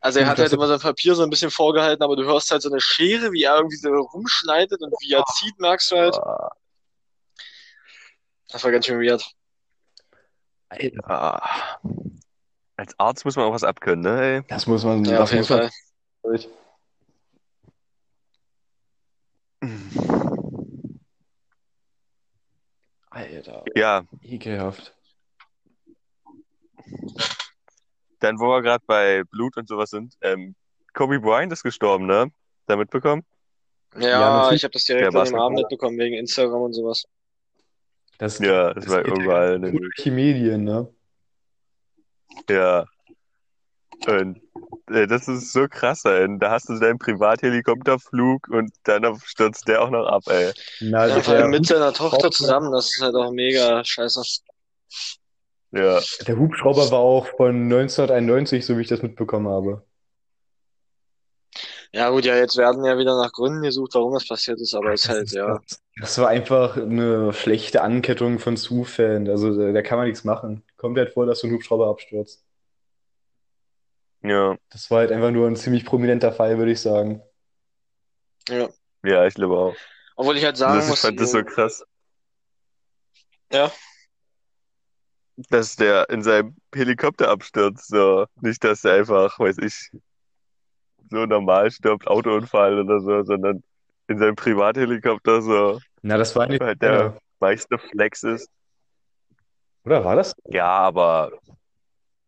Also 0.00 0.18
er 0.18 0.24
Gut, 0.24 0.32
hat 0.32 0.38
halt 0.40 0.52
immer 0.52 0.66
sein 0.66 0.80
Papier 0.80 1.14
so 1.14 1.22
ein 1.22 1.30
bisschen 1.30 1.52
vorgehalten, 1.52 2.02
aber 2.02 2.16
du 2.16 2.24
hörst 2.24 2.50
halt 2.50 2.62
so 2.62 2.70
eine 2.70 2.80
Schere, 2.80 3.30
wie 3.30 3.44
er 3.44 3.56
irgendwie 3.56 3.76
so 3.76 3.88
rumschneidet 3.88 4.82
und 4.82 4.90
wie 5.00 5.12
er 5.12 5.24
zieht, 5.26 5.58
merkst 5.60 5.92
du 5.92 5.96
halt. 5.96 6.18
Das 8.50 8.64
war 8.64 8.72
ganz 8.72 8.86
schön 8.86 9.00
weird. 9.00 9.24
Ah. 11.04 11.78
Als 12.82 12.98
Arzt 12.98 13.24
muss 13.24 13.36
man 13.36 13.44
auch 13.44 13.52
was 13.52 13.62
abkönnen, 13.62 14.00
ne? 14.02 14.38
Ey? 14.38 14.42
Das 14.48 14.66
muss 14.66 14.82
man, 14.82 15.04
Ja, 15.04 15.12
das 15.12 15.20
auf 15.20 15.30
jeden 15.30 15.40
muss 15.42 15.50
man 15.50 15.58
Fall. 15.60 15.70
durch. 16.24 16.48
Alter, 23.10 23.64
Ja, 23.76 24.04
ekelhaft. 24.22 24.94
dann 28.20 28.38
wo 28.38 28.46
wir 28.48 28.62
gerade 28.62 28.84
bei 28.86 29.24
Blut 29.24 29.56
und 29.56 29.68
sowas 29.68 29.90
sind, 29.90 30.14
ähm, 30.22 30.54
Kobe 30.94 31.18
Bryant 31.20 31.52
ist 31.52 31.62
gestorben, 31.64 32.06
ne? 32.06 32.30
Da 32.66 32.76
mitbekommen? 32.76 33.24
Ja, 33.98 34.08
Ja, 34.20 34.52
ich 34.52 34.62
habe 34.64 34.72
das 34.72 34.84
direkt 34.84 35.06
an 35.06 35.12
dem 35.12 35.18
Abend 35.18 35.32
Basketballer. 35.32 35.54
mitbekommen, 35.56 35.98
wegen 35.98 36.14
Instagram 36.16 36.62
und 36.62 36.72
sowas. 36.72 37.04
Das, 38.18 38.38
Ja, 38.38 38.72
das 38.74 38.88
war 38.88 39.02
geht 39.02 39.18
überall. 39.18 39.58
Ne? 39.58 39.78
die 39.98 40.10
Medien, 40.10 40.64
ne? 40.64 40.88
Ja. 42.48 42.86
Und 44.06 44.40
äh, 44.90 45.06
das 45.06 45.28
ist 45.28 45.52
so 45.52 45.68
krass, 45.68 46.04
ey. 46.04 46.26
Da 46.38 46.50
hast 46.50 46.68
du 46.68 46.78
deinen 46.78 46.98
Privathelikopterflug 46.98 48.48
und 48.48 48.72
dann 48.84 49.04
stürzt 49.24 49.68
der 49.68 49.82
auch 49.82 49.90
noch 49.90 50.06
ab, 50.06 50.22
ey. 50.26 50.52
Na, 50.80 51.06
Ja, 51.06 51.20
vor 51.20 51.34
allem 51.34 51.50
mit 51.50 51.66
seiner 51.66 51.92
Tochter 51.92 52.30
zusammen, 52.30 52.72
das 52.72 52.86
ist 52.86 53.02
halt 53.02 53.14
auch 53.14 53.30
mega 53.30 53.84
scheiße. 53.84 54.22
Ja. 55.74 56.00
der 56.26 56.36
Hubschrauber 56.36 56.90
war 56.90 56.98
auch 56.98 57.26
von 57.36 57.62
1991, 57.62 58.66
so 58.66 58.76
wie 58.76 58.82
ich 58.82 58.88
das 58.88 59.02
mitbekommen 59.02 59.48
habe. 59.48 59.82
Ja 61.94 62.08
gut, 62.08 62.24
ja, 62.24 62.36
jetzt 62.36 62.56
werden 62.56 62.84
ja 62.84 62.96
wieder 62.96 63.16
nach 63.16 63.32
Gründen 63.32 63.62
gesucht, 63.62 63.94
warum 63.94 64.14
das 64.14 64.26
passiert 64.26 64.58
ist, 64.60 64.74
aber 64.74 64.94
ist 64.94 65.08
halt, 65.08 65.30
ja. 65.32 65.60
Das 66.00 66.16
war 66.18 66.28
einfach 66.28 66.76
eine 66.78 67.34
schlechte 67.34 67.82
Ankettung 67.82 68.38
von 68.38 68.56
Zufällen. 68.56 69.28
Also 69.28 69.54
da, 69.54 69.72
da 69.72 69.82
kann 69.82 69.98
man 69.98 70.06
nichts 70.06 70.24
machen. 70.24 70.64
Kommt 70.78 70.96
halt 70.96 71.12
vor, 71.12 71.26
dass 71.26 71.40
so 71.40 71.46
ein 71.46 71.52
Hubschrauber 71.52 71.88
abstürzt. 71.88 72.44
Ja. 74.22 74.56
Das 74.70 74.90
war 74.90 75.00
halt 75.00 75.12
einfach 75.12 75.30
nur 75.30 75.46
ein 75.46 75.56
ziemlich 75.56 75.84
prominenter 75.84 76.32
Fall, 76.32 76.56
würde 76.56 76.72
ich 76.72 76.80
sagen. 76.80 77.22
Ja. 78.48 78.70
Ja, 79.04 79.26
ich 79.26 79.34
glaube 79.34 79.58
auch. 79.58 79.76
Obwohl 80.16 80.36
ich 80.38 80.44
halt 80.44 80.56
sagen 80.56 80.76
Das, 80.76 80.84
ich 80.84 80.90
muss, 80.90 81.00
fand 81.00 81.20
das 81.20 81.30
so 81.32 81.44
krass, 81.44 81.84
ja, 83.52 83.70
dass 85.50 85.76
der 85.76 86.08
in 86.10 86.22
seinem 86.22 86.56
Helikopter 86.74 87.28
abstürzt. 87.28 87.88
So. 87.88 88.26
Nicht, 88.40 88.64
dass 88.64 88.82
der 88.82 88.94
einfach, 88.94 89.38
weiß 89.38 89.58
ich, 89.58 89.90
so 91.12 91.26
normal 91.26 91.70
stirbt, 91.70 92.08
Autounfall 92.08 92.80
oder 92.80 93.00
so, 93.00 93.22
sondern 93.22 93.62
in 94.08 94.18
seinem 94.18 94.34
Privathelikopter 94.36 95.42
so, 95.42 95.78
Na, 96.02 96.16
das 96.18 96.34
war 96.34 96.46
nicht. 96.48 96.60
weil 96.60 96.76
der 96.76 97.16
meiste 97.40 97.78
Flex 97.78 98.24
ist. 98.24 98.50
Oder 99.84 100.04
war 100.04 100.16
das? 100.16 100.34
Ja, 100.48 100.68
aber 100.68 101.32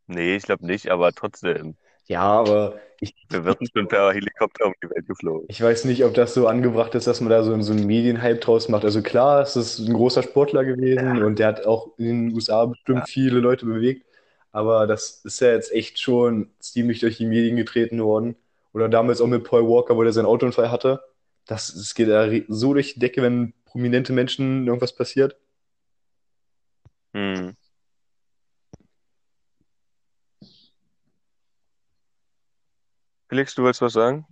nee, 0.07 0.37
ich 0.37 0.45
glaube 0.45 0.67
nicht, 0.67 0.89
aber 0.91 1.13
trotzdem. 1.13 1.77
Ja, 2.07 2.23
aber 2.23 2.79
ich, 3.01 3.15
Wir 3.31 3.45
werden 3.45 3.67
schon 3.75 3.89
per 3.89 4.13
Helikopter 4.13 4.67
um 4.67 4.75
die 4.83 4.91
Welt 4.91 5.07
geflogen. 5.07 5.47
ich 5.49 5.63
weiß 5.63 5.85
nicht, 5.85 6.05
ob 6.05 6.15
das 6.15 6.35
so 6.35 6.47
angebracht 6.49 6.95
ist, 6.95 7.07
dass 7.07 7.21
man 7.21 7.31
da 7.31 7.43
so, 7.43 7.59
so 7.63 7.73
einen 7.73 7.87
Medienhype 7.87 8.37
draus 8.41 8.69
macht. 8.69 8.85
Also 8.85 9.03
klar, 9.03 9.43
es 9.43 9.57
ist 9.57 9.79
ein 9.79 9.93
großer 9.95 10.23
Sportler 10.23 10.65
gewesen 10.65 11.23
und 11.23 11.39
der 11.39 11.49
hat 11.49 11.67
auch 11.67 11.97
in 11.99 12.29
den 12.29 12.35
USA 12.35 12.67
bestimmt 12.67 13.09
viele 13.09 13.41
Leute 13.41 13.67
bewegt. 13.67 14.05
Aber 14.53 14.87
das 14.87 15.25
ist 15.25 15.41
ja 15.41 15.49
jetzt 15.53 15.73
echt 15.73 15.99
schon 16.01 16.51
ziemlich 16.61 17.01
durch 17.01 17.17
die 17.17 17.27
Medien 17.27 17.57
getreten 17.57 18.03
worden. 18.03 18.37
Oder 18.75 18.89
damals 18.89 19.21
auch 19.21 19.29
mit 19.29 19.45
Paul 19.45 19.69
Walker, 19.69 19.97
wo 19.97 20.03
der 20.03 20.13
seinen 20.13 20.27
Autounfall 20.27 20.71
hatte. 20.71 21.03
Das, 21.47 21.73
es 21.73 21.95
geht 21.95 22.09
ja 22.09 22.29
so 22.49 22.75
durch 22.75 22.95
die 22.95 23.01
Decke, 23.01 23.23
wenn 23.23 23.55
prominente 23.65 24.13
Menschen 24.13 24.67
irgendwas 24.67 24.95
passiert. 24.95 25.37
Hm. 27.15 27.57
Felix, 33.29 33.55
du 33.55 33.63
wolltest 33.63 33.83
was 33.83 33.93
sagen? 33.93 34.27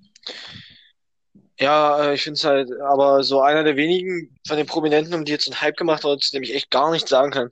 Ja, 1.59 2.11
äh, 2.11 2.15
ich 2.15 2.23
finde 2.23 2.39
es 2.39 2.45
halt, 2.45 2.71
aber 2.81 3.23
so 3.23 3.41
einer 3.41 3.63
der 3.63 3.77
wenigen 3.77 4.37
von 4.47 4.57
den 4.57 4.67
Prominenten, 4.67 5.15
um 5.15 5.25
die 5.25 5.33
jetzt 5.33 5.47
einen 5.49 5.61
Hype 5.61 5.77
gemacht 5.77 6.05
hat, 6.05 6.21
zu 6.21 6.33
dem 6.33 6.43
ich 6.43 6.55
echt 6.55 6.71
gar 6.71 6.91
nichts 6.91 7.11
sagen 7.11 7.31
kann. 7.31 7.51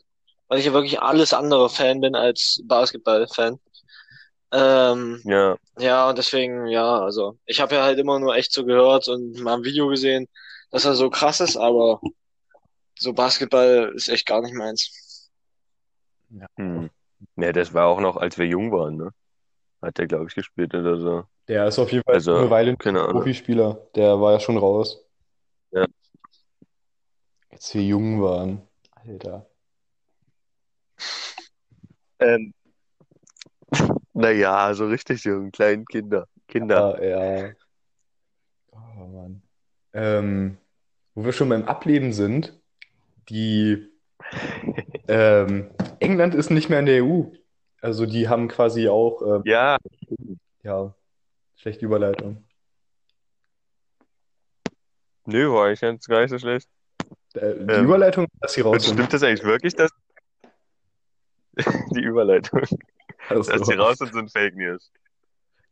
Weil 0.48 0.58
ich 0.58 0.66
ja 0.66 0.72
wirklich 0.72 1.00
alles 1.00 1.32
andere 1.32 1.70
Fan 1.70 2.00
bin 2.00 2.16
als 2.16 2.60
Basketball-Fan. 2.64 3.60
Ähm, 4.52 5.20
Ja, 5.24 5.56
ja, 5.78 6.08
und 6.08 6.18
deswegen, 6.18 6.66
ja, 6.66 7.00
also 7.00 7.38
ich 7.46 7.60
habe 7.60 7.76
ja 7.76 7.82
halt 7.84 7.98
immer 7.98 8.18
nur 8.18 8.34
echt 8.34 8.52
so 8.52 8.64
gehört 8.64 9.08
und 9.08 9.38
mal 9.40 9.54
ein 9.58 9.64
Video 9.64 9.88
gesehen, 9.88 10.26
dass 10.70 10.84
er 10.84 10.94
so 10.94 11.08
krass 11.10 11.40
ist, 11.40 11.56
aber 11.56 12.00
so 12.98 13.12
Basketball 13.12 13.92
ist 13.94 14.08
echt 14.08 14.26
gar 14.26 14.42
nicht 14.42 14.54
meins. 14.54 15.30
hm. 16.56 16.90
Ja, 17.36 17.52
das 17.52 17.74
war 17.74 17.86
auch 17.86 18.00
noch, 18.00 18.16
als 18.16 18.38
wir 18.38 18.46
jung 18.46 18.72
waren, 18.72 18.96
ne? 18.96 19.10
Hat 19.82 19.98
der, 19.98 20.06
glaube 20.06 20.26
ich, 20.28 20.34
gespielt 20.34 20.74
oder 20.74 20.98
so. 20.98 21.24
Der 21.48 21.66
ist 21.66 21.78
auf 21.78 21.90
jeden 21.90 22.04
Fall 22.04 22.14
Also, 22.16 22.36
eine 22.36 22.50
Weile 22.50 22.76
keine 22.76 23.00
Ahnung. 23.00 23.12
Profispieler. 23.12 23.86
Der 23.94 24.20
war 24.20 24.32
ja 24.32 24.40
schon 24.40 24.58
raus. 24.58 25.04
Ja. 25.70 25.86
Als 27.50 27.74
wir 27.74 27.82
jung 27.82 28.20
waren. 28.22 28.62
Alter. 28.94 29.46
Ähm, 32.18 32.52
naja, 34.20 34.72
so 34.74 34.86
richtig 34.86 35.24
jung, 35.24 35.50
kleinen 35.50 35.84
Kinder. 35.86 36.26
Kinder. 36.48 37.02
Ja, 37.02 37.46
ja. 37.46 37.52
Oh 38.72 39.06
Mann. 39.06 39.42
Ähm, 39.92 40.58
wo 41.14 41.24
wir 41.24 41.32
schon 41.32 41.48
beim 41.48 41.64
Ableben 41.64 42.12
sind, 42.12 42.58
die 43.28 43.88
ähm, 45.08 45.70
England 45.98 46.34
ist 46.34 46.50
nicht 46.50 46.68
mehr 46.70 46.80
in 46.80 46.86
der 46.86 47.04
EU. 47.04 47.24
Also 47.80 48.06
die 48.06 48.28
haben 48.28 48.48
quasi 48.48 48.88
auch, 48.88 49.22
ähm, 49.22 49.42
Ja, 49.44 49.78
ja, 50.62 50.94
schlechte 51.56 51.84
Überleitung. 51.86 52.44
nö, 55.26 55.50
war 55.52 55.66
eigentlich 55.66 55.80
ganz 55.80 56.06
gar 56.06 56.20
nicht 56.20 56.30
so 56.30 56.38
schlecht. 56.38 56.68
Äh, 57.34 57.54
die 57.54 57.72
Ähm, 57.72 57.84
Überleitung, 57.84 58.26
dass 58.40 58.52
sie 58.54 58.60
raus 58.60 58.84
stimmt 58.86 59.12
das 59.12 59.22
eigentlich 59.22 59.44
wirklich, 59.44 59.74
dass 59.74 59.90
die 61.94 62.00
Überleitung, 62.02 62.62
Also, 63.30 63.52
dass 63.52 63.68
die 63.68 63.74
raus 63.74 63.98
sind, 63.98 64.12
sind 64.12 64.30
Fake 64.32 64.56
News? 64.56 64.90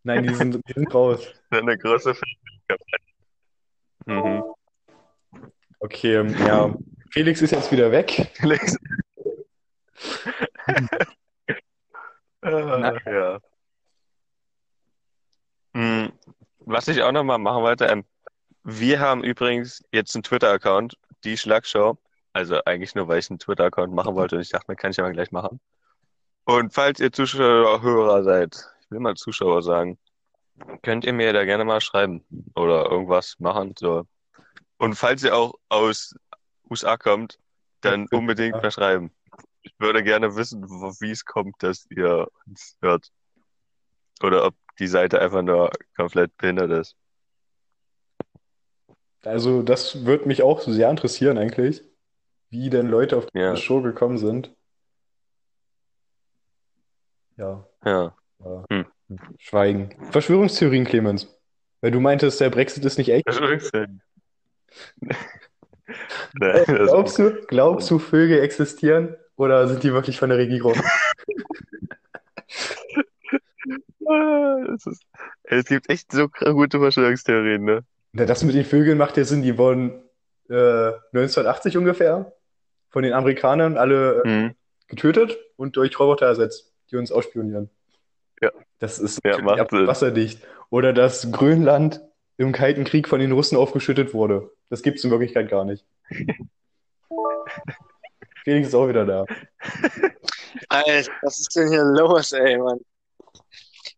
nein, 0.05 0.23
die 0.23 0.35
sind, 0.35 0.61
die 0.69 0.73
sind 0.73 0.95
raus. 0.95 1.21
Das 1.51 1.61
ist 1.61 1.63
eine 1.63 1.77
große 1.77 2.15
Fake 2.15 2.39
News. 2.71 2.79
Mhm. 4.07 4.43
Okay, 5.81 6.15
ähm, 6.17 6.35
ja. 6.47 6.75
Felix 7.11 7.43
ist 7.43 7.51
jetzt 7.51 7.71
wieder 7.73 7.91
weg. 7.91 8.31
Felix. 8.35 8.77
Na. 12.43 12.93
Ah, 12.93 13.11
ja. 13.11 13.41
Hm, 15.75 16.13
Was 16.61 16.89
ich 16.89 17.03
auch 17.03 17.13
nochmal 17.13 17.39
machen 17.39 17.63
wollte, 17.63 17.87
ähm, 17.87 18.05
wir 18.63 19.01
haben 19.01 19.25
übrigens 19.25 19.85
jetzt 19.93 20.15
einen 20.15 20.23
Twitter-Account, 20.23 20.97
die 21.25 21.37
Schlagshow. 21.37 21.99
Also 22.33 22.63
eigentlich 22.65 22.95
nur, 22.95 23.09
weil 23.09 23.19
ich 23.19 23.31
einen 23.31 23.39
Twitter-Account 23.39 23.93
machen 23.93 24.15
wollte 24.15 24.37
und 24.37 24.43
ich 24.43 24.51
dachte 24.51 24.67
mir, 24.71 24.77
kann 24.77 24.91
ich 24.91 25.01
aber 25.01 25.11
gleich 25.13 25.33
machen. 25.33 25.61
Und 26.49 26.73
falls 26.73 26.99
ihr 26.99 27.13
Zuschauer, 27.13 27.83
Hörer 27.83 28.23
seid, 28.23 28.57
ich 28.81 28.91
will 28.91 29.01
mal 29.01 29.15
Zuschauer 29.17 29.63
sagen, 29.63 29.99
könnt 30.83 31.05
ihr 31.05 31.13
mir 31.13 31.35
da 31.35 31.45
gerne 31.45 31.67
mal 31.67 31.83
schreiben 31.83 32.25
oder 32.57 32.91
irgendwas 32.91 33.35
machen. 33.39 33.75
So. 33.79 34.07
Und 34.79 34.95
falls 34.95 35.23
ihr 35.23 35.37
auch 35.37 35.53
aus 35.69 36.15
USA 36.71 36.97
kommt, 36.97 37.39
dann 37.83 38.09
Ja, 38.11 38.19
unbedingt 38.19 38.57
ja. 38.57 38.63
mal 38.63 38.71
schreiben. 38.71 39.13
Ich 39.61 39.75
würde 39.79 40.03
gerne 40.03 40.37
wissen, 40.37 40.65
wie 40.65 41.11
es 41.11 41.27
kommt, 41.27 41.63
dass 41.63 41.87
ihr 41.91 42.27
uns 42.47 42.79
hört. 42.81 43.11
Oder 44.23 44.47
ob 44.47 44.55
die 44.79 44.87
Seite 44.89 45.21
einfach 45.21 45.43
nur 45.43 45.71
komplett 45.97 46.35
behindert 46.39 46.71
ist. 46.71 46.97
Also, 49.23 49.61
das 49.63 50.07
würde 50.07 50.27
mich 50.27 50.43
auch 50.43 50.61
sehr 50.63 50.89
interessieren 50.89 51.37
eigentlich, 51.37 51.83
wie 52.49 52.71
denn 52.71 52.89
Leute 52.89 53.19
auf 53.19 53.27
Ja. 53.35 53.51
diese 53.51 53.63
Show 53.63 53.83
gekommen 53.83 54.17
sind. 54.17 54.55
Ja, 57.39 57.65
Ja. 57.85 58.15
ja. 58.45 58.65
Hm. 58.71 58.85
Schweigen. 59.39 59.97
Verschwörungstheorien, 60.11 60.85
Clemens. 60.85 61.35
Weil 61.81 61.93
du 61.93 62.01
meintest, 62.01 62.41
der 62.41 62.51
Brexit 62.51 62.85
ist 62.85 62.99
nicht 62.99 63.09
echt. 63.11 63.27
Ist 63.27 63.39
übrigens- 63.41 63.71
Nein, 66.35 66.65
Glaubst 66.67 67.19
du, 67.19 67.41
glaubst 67.47 67.91
du, 67.91 67.99
Vögel 67.99 68.41
existieren 68.41 69.17
oder 69.37 69.67
sind 69.69 69.83
die 69.83 69.93
wirklich 69.95 70.19
von 70.19 70.29
der 70.29 70.39
Regierung? 70.39 70.75
Ist, 74.75 74.89
es 75.45 75.65
gibt 75.67 75.89
echt 75.91 76.13
so 76.13 76.29
gute 76.29 76.79
Verschwörungstheorien, 76.79 77.63
ne? 77.65 77.85
Na, 78.13 78.25
das 78.25 78.43
mit 78.43 78.55
den 78.55 78.65
Vögeln 78.65 78.97
macht 78.99 79.17
ja 79.17 79.25
Sinn. 79.25 79.43
Die 79.43 79.59
wurden 79.59 80.03
äh, 80.49 80.93
1980 81.13 81.77
ungefähr 81.77 82.33
von 82.91 83.03
den 83.03 83.13
Amerikanern 83.13 83.77
alle 83.77 84.23
äh, 84.25 84.29
Hm. 84.29 84.55
getötet 84.89 85.37
und 85.57 85.77
durch 85.77 85.99
Roboter 86.01 86.27
ersetzt, 86.27 86.73
die 86.91 86.97
uns 86.97 87.13
ausspionieren. 87.13 87.71
Ja. 88.41 88.51
Das 88.79 88.99
ist 88.99 89.21
Ja, 89.25 89.39
wasserdicht. 89.43 90.43
Oder 90.71 90.93
dass 90.93 91.33
Grönland 91.33 92.03
im 92.37 92.53
Kalten 92.53 92.85
Krieg 92.85 93.09
von 93.09 93.21
den 93.21 93.33
Russen 93.33 93.57
aufgeschüttet 93.57 94.15
wurde. 94.15 94.51
Das 94.71 94.83
gibt 94.83 94.99
es 94.99 95.05
in 95.05 95.11
Wirklichkeit 95.11 95.49
gar 95.51 95.65
nicht. 95.65 95.85
Felix 98.45 98.69
ist 98.69 98.75
auch 98.75 98.89
wieder 98.89 99.05
da. 99.05 99.25
Alter, 100.69 101.11
was 101.23 101.41
ist 101.41 101.55
denn 101.57 101.69
hier 101.69 101.85
los, 101.85 102.33
ey, 102.33 102.57
Mann? 102.59 102.79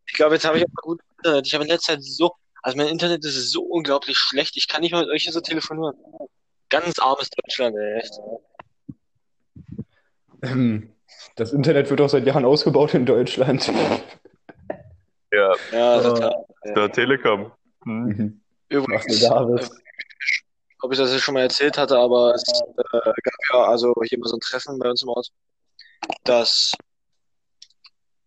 Ich 0.07 0.15
glaube, 0.15 0.35
jetzt 0.35 0.45
habe 0.45 0.59
ich 0.59 0.65
aber 0.65 0.83
gut 0.83 1.01
Internet. 1.19 1.47
Ich 1.47 1.55
habe 1.55 1.65
in 1.65 1.71
letzter 1.71 1.95
Zeit 1.95 2.03
so, 2.03 2.33
also 2.63 2.77
mein 2.77 2.89
Internet 2.89 3.25
ist 3.25 3.53
so 3.53 3.63
unglaublich 3.63 4.19
schlecht. 4.19 4.57
Ich 4.57 4.69
kann 4.69 4.81
nicht 4.81 4.93
mal 4.93 5.03
mit 5.03 5.11
euch 5.11 5.23
hier 5.25 5.33
so 5.33 5.41
telefonieren. 5.41 5.97
Ganz 6.69 6.99
armes 6.99 7.31
Deutschland, 7.31 7.77
ey, 7.77 7.99
echt. 7.99 8.19
Ähm, 10.43 10.93
Das 11.37 11.53
Internet 11.53 11.89
wird 11.91 12.01
auch 12.01 12.09
seit 12.09 12.27
Jahren 12.27 12.45
ausgebaut 12.45 12.95
in 12.95 13.07
Deutschland. 13.07 13.67
Ja, 15.33 15.55
Ja, 15.73 15.99
Oh. 15.99 16.03
total. 16.03 16.45
der 16.75 16.93
Telekom. 16.93 17.53
Hm. 17.85 18.05
Mhm. 18.07 18.41
Was 18.69 18.77
Übrigens, 18.79 19.21
du 19.21 19.29
da 19.29 19.43
bist. 19.45 19.73
ob 20.83 20.93
ich 20.93 20.99
das 20.99 21.13
jetzt 21.13 21.23
schon 21.23 21.35
mal 21.35 21.43
erzählt 21.43 21.77
hatte, 21.79 21.99
aber 21.99 22.35
es 22.35 22.43
äh, 22.43 23.03
gab 23.03 23.35
ja 23.53 23.63
also 23.65 23.95
hier 24.05 24.19
mal 24.19 24.29
so 24.29 24.37
ein 24.37 24.41
Treffen 24.41 24.79
bei 24.79 24.89
uns 24.91 25.03
im 25.03 25.09
Ort, 25.09 25.29
das 26.25 26.73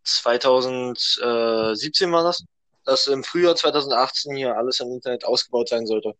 2017 0.03 2.11
war 2.11 2.23
das, 2.23 2.43
dass 2.85 3.07
im 3.07 3.23
Frühjahr 3.23 3.55
2018 3.55 4.35
hier 4.35 4.55
alles 4.55 4.79
im 4.79 4.91
Internet 4.91 5.25
ausgebaut 5.25 5.69
sein 5.69 5.85
sollte. 5.87 6.13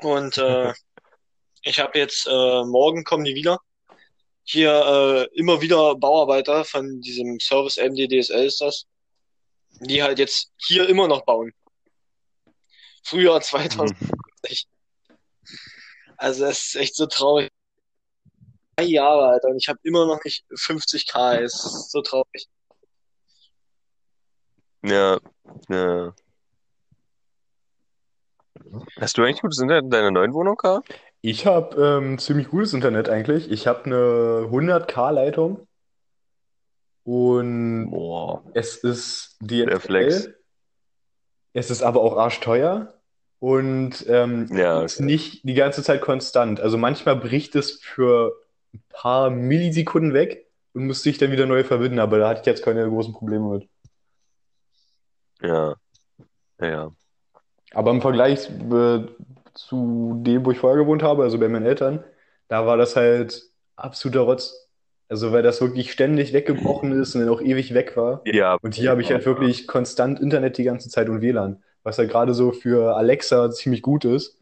Und 0.00 0.38
äh, 0.38 0.72
ich 1.62 1.80
habe 1.80 1.98
jetzt, 1.98 2.26
äh, 2.26 2.64
morgen 2.64 3.04
kommen 3.04 3.24
die 3.24 3.34
wieder. 3.34 3.58
Hier 4.50 5.28
äh, 5.34 5.38
immer 5.38 5.60
wieder 5.60 5.94
Bauarbeiter 5.94 6.64
von 6.64 7.02
diesem 7.02 7.38
Service 7.38 7.76
MDDSL 7.76 8.46
ist 8.46 8.62
das, 8.62 8.86
die 9.80 10.02
halt 10.02 10.18
jetzt 10.18 10.50
hier 10.56 10.88
immer 10.88 11.06
noch 11.06 11.26
bauen. 11.26 11.52
Frühjahr 13.02 13.42
2000. 13.42 13.94
Also 16.16 16.46
es 16.46 16.68
ist 16.68 16.76
echt 16.76 16.96
so 16.96 17.04
traurig. 17.04 17.50
Drei 18.76 18.84
Jahre, 18.84 19.28
Alter, 19.28 19.48
und 19.48 19.58
ich 19.58 19.68
habe 19.68 19.80
immer 19.82 20.06
noch 20.06 20.24
nicht 20.24 20.46
50k. 20.52 21.42
Es 21.42 21.54
ist 21.54 21.90
so 21.90 22.00
traurig. 22.00 22.48
Ja, 24.82 25.18
ja. 25.68 26.14
Hast 28.98 29.18
du 29.18 29.22
eigentlich 29.24 29.42
gutes 29.42 29.58
Internet 29.58 29.84
in 29.84 29.90
deiner 29.90 30.10
neuen 30.10 30.32
Wohnung, 30.32 30.56
Karl? 30.56 30.82
Ich 31.28 31.44
habe 31.44 31.76
ähm, 32.00 32.18
ziemlich 32.18 32.48
gutes 32.48 32.72
Internet 32.72 33.10
eigentlich. 33.10 33.50
Ich 33.50 33.66
habe 33.66 33.84
eine 33.84 34.48
100k-Leitung 34.50 35.68
und 37.04 37.90
Boah. 37.90 38.42
es 38.54 38.76
ist 38.76 39.36
Der 39.40 39.66
DSL. 39.66 39.80
Flex. 39.80 40.30
Es 41.52 41.70
ist 41.70 41.82
aber 41.82 42.00
auch 42.00 42.16
arschteuer 42.16 42.94
und 43.40 44.06
ähm, 44.08 44.48
Ja, 44.56 44.80
ist 44.82 45.00
nicht 45.00 45.46
die 45.46 45.52
ganze 45.52 45.82
Zeit 45.82 46.00
konstant. 46.00 46.60
Also 46.60 46.78
manchmal 46.78 47.16
bricht 47.16 47.56
es 47.56 47.78
für 47.82 48.32
ein 48.72 48.82
paar 48.88 49.28
Millisekunden 49.28 50.14
weg 50.14 50.46
und 50.72 50.86
muss 50.86 51.02
sich 51.02 51.18
dann 51.18 51.30
wieder 51.30 51.44
neu 51.44 51.62
verbinden, 51.62 51.98
aber 51.98 52.18
da 52.20 52.30
hatte 52.30 52.40
ich 52.40 52.46
jetzt 52.46 52.64
keine 52.64 52.88
großen 52.88 53.12
Probleme 53.12 53.50
mit. 53.50 53.68
Ja. 55.42 55.76
Ja, 56.58 56.66
ja. 56.66 56.90
Aber 57.72 57.90
im 57.90 58.00
Vergleich 58.00 58.48
äh, 58.48 59.06
zu 59.58 60.20
dem, 60.22 60.46
wo 60.46 60.52
ich 60.52 60.58
vorher 60.58 60.78
gewohnt 60.78 61.02
habe, 61.02 61.24
also 61.24 61.38
bei 61.38 61.48
meinen 61.48 61.66
Eltern, 61.66 62.04
da 62.46 62.64
war 62.64 62.76
das 62.76 62.94
halt 62.94 63.42
absoluter 63.76 64.20
Rotz. 64.20 64.68
Also 65.08 65.32
weil 65.32 65.42
das 65.42 65.60
wirklich 65.60 65.90
ständig 65.90 66.32
weggebrochen 66.32 66.92
ist 66.92 67.14
und 67.14 67.22
dann 67.22 67.30
auch 67.30 67.40
ewig 67.40 67.72
weg 67.74 67.96
war. 67.96 68.20
Ja, 68.26 68.58
Und 68.60 68.74
hier 68.74 68.90
habe 68.90 69.00
ich 69.00 69.10
halt 69.10 69.24
wirklich 69.24 69.66
konstant 69.66 70.20
Internet 70.20 70.58
die 70.58 70.64
ganze 70.64 70.90
Zeit 70.90 71.08
und 71.08 71.22
WLAN, 71.22 71.62
was 71.82 71.96
ja 71.96 72.04
gerade 72.04 72.34
so 72.34 72.52
für 72.52 72.94
Alexa 72.94 73.50
ziemlich 73.50 73.82
gut 73.82 74.04
ist. 74.04 74.38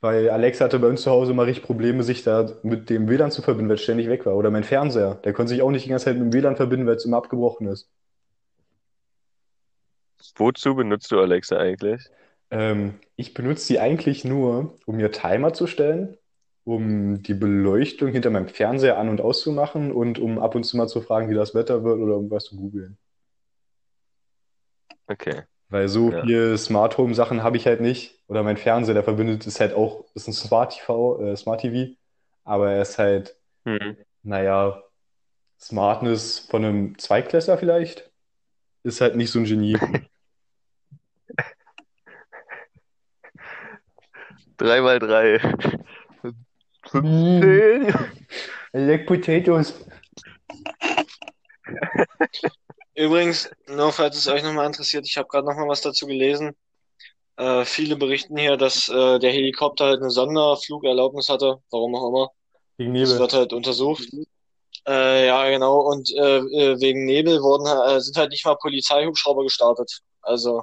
Weil 0.00 0.30
Alexa 0.30 0.64
hatte 0.64 0.78
bei 0.78 0.88
uns 0.88 1.02
zu 1.02 1.10
Hause 1.10 1.32
mal 1.34 1.44
richtig 1.44 1.64
Probleme, 1.64 2.02
sich 2.02 2.24
da 2.24 2.50
mit 2.62 2.90
dem 2.90 3.08
WLAN 3.08 3.30
zu 3.30 3.42
verbinden, 3.42 3.68
weil 3.68 3.76
es 3.76 3.82
ständig 3.82 4.08
weg 4.08 4.26
war. 4.26 4.34
Oder 4.36 4.50
mein 4.50 4.64
Fernseher, 4.64 5.16
der 5.16 5.32
konnte 5.32 5.50
sich 5.50 5.62
auch 5.62 5.70
nicht 5.70 5.84
die 5.84 5.90
ganze 5.90 6.06
Zeit 6.06 6.16
mit 6.16 6.24
dem 6.24 6.32
WLAN 6.32 6.56
verbinden, 6.56 6.86
weil 6.86 6.96
es 6.96 7.04
immer 7.04 7.18
abgebrochen 7.18 7.68
ist. 7.68 7.88
wozu 10.36 10.74
benutzt 10.74 11.12
du 11.12 11.20
Alexa 11.20 11.56
eigentlich? 11.58 12.10
Ähm, 12.52 13.00
ich 13.16 13.34
benutze 13.34 13.64
sie 13.66 13.80
eigentlich 13.80 14.24
nur, 14.24 14.78
um 14.86 14.96
mir 14.96 15.10
Timer 15.12 15.54
zu 15.54 15.66
stellen, 15.66 16.18
um 16.64 17.22
die 17.24 17.34
Beleuchtung 17.34 18.10
hinter 18.12 18.30
meinem 18.30 18.48
Fernseher 18.48 18.98
an- 18.98 19.08
und 19.08 19.20
auszumachen 19.20 19.92
und 19.92 20.20
um 20.20 20.38
ab 20.38 20.54
und 20.54 20.64
zu 20.64 20.76
mal 20.76 20.88
zu 20.88 21.00
fragen, 21.02 21.30
wie 21.30 21.34
das 21.34 21.54
Wetter 21.54 21.84
wird 21.84 22.00
oder 22.00 22.16
um 22.18 22.30
was 22.30 22.44
zu 22.46 22.56
googeln. 22.56 22.98
Okay. 25.08 25.42
Weil 25.68 25.88
so 25.88 26.10
Ja. 26.10 26.22
viel 26.22 26.58
Smart 26.58 26.98
Home 26.98 27.14
Sachen 27.14 27.42
habe 27.42 27.56
ich 27.56 27.66
halt 27.66 27.80
nicht. 27.80 28.22
Oder 28.28 28.42
mein 28.42 28.56
Fernseher, 28.58 28.94
der 28.94 29.04
verbindet 29.04 29.46
ist 29.46 29.60
halt 29.60 29.74
auch, 29.74 30.04
ist 30.14 30.28
ein 30.28 30.32
Smart 30.34 30.74
TV, 30.74 31.20
äh, 31.22 31.36
Smart 31.36 31.62
TV, 31.62 31.96
aber 32.44 32.72
er 32.72 32.82
ist 32.82 32.98
halt, 32.98 33.36
Hm. 33.64 33.96
naja, 34.22 34.82
Smartness 35.60 36.40
von 36.40 36.64
einem 36.64 36.98
Zweitklässler 36.98 37.58
vielleicht. 37.58 38.12
Ist 38.84 39.00
halt 39.02 39.16
nicht 39.16 39.32
so 39.32 39.40
ein 39.40 39.46
Genie. 39.46 39.78
Drei 44.62 44.80
mal 44.80 45.00
drei. 45.00 45.40
Mm. 46.92 47.40
Zehn. 47.42 47.88
I 48.74 48.78
like 48.78 49.06
potatoes. 49.06 49.74
Übrigens, 52.94 53.50
nur 53.66 53.90
falls 53.92 54.16
es 54.16 54.28
euch 54.28 54.42
nochmal 54.44 54.66
interessiert, 54.66 55.04
ich 55.06 55.16
habe 55.16 55.26
gerade 55.28 55.46
nochmal 55.48 55.66
was 55.68 55.80
dazu 55.80 56.06
gelesen. 56.06 56.52
Äh, 57.36 57.64
viele 57.64 57.96
berichten 57.96 58.36
hier, 58.36 58.56
dass 58.56 58.88
äh, 58.88 59.18
der 59.18 59.32
Helikopter 59.32 59.86
halt 59.86 60.00
eine 60.00 60.10
Sonderflugerlaubnis 60.10 61.28
hatte, 61.28 61.58
warum 61.70 61.96
auch 61.96 62.08
immer. 62.08 62.30
Gegen 62.78 62.94
Das 62.94 63.08
Nebel. 63.08 63.18
wird 63.20 63.32
halt 63.32 63.52
untersucht. 63.52 64.04
Äh, 64.86 65.26
ja, 65.26 65.48
genau. 65.50 65.80
Und 65.80 66.08
äh, 66.14 66.36
äh, 66.38 66.80
wegen 66.80 67.04
Nebel 67.04 67.40
wurden, 67.42 67.66
äh, 67.66 68.00
sind 68.00 68.16
halt 68.16 68.30
nicht 68.30 68.44
mal 68.44 68.56
Polizeihubschrauber 68.56 69.42
gestartet. 69.42 70.02
Also, 70.20 70.62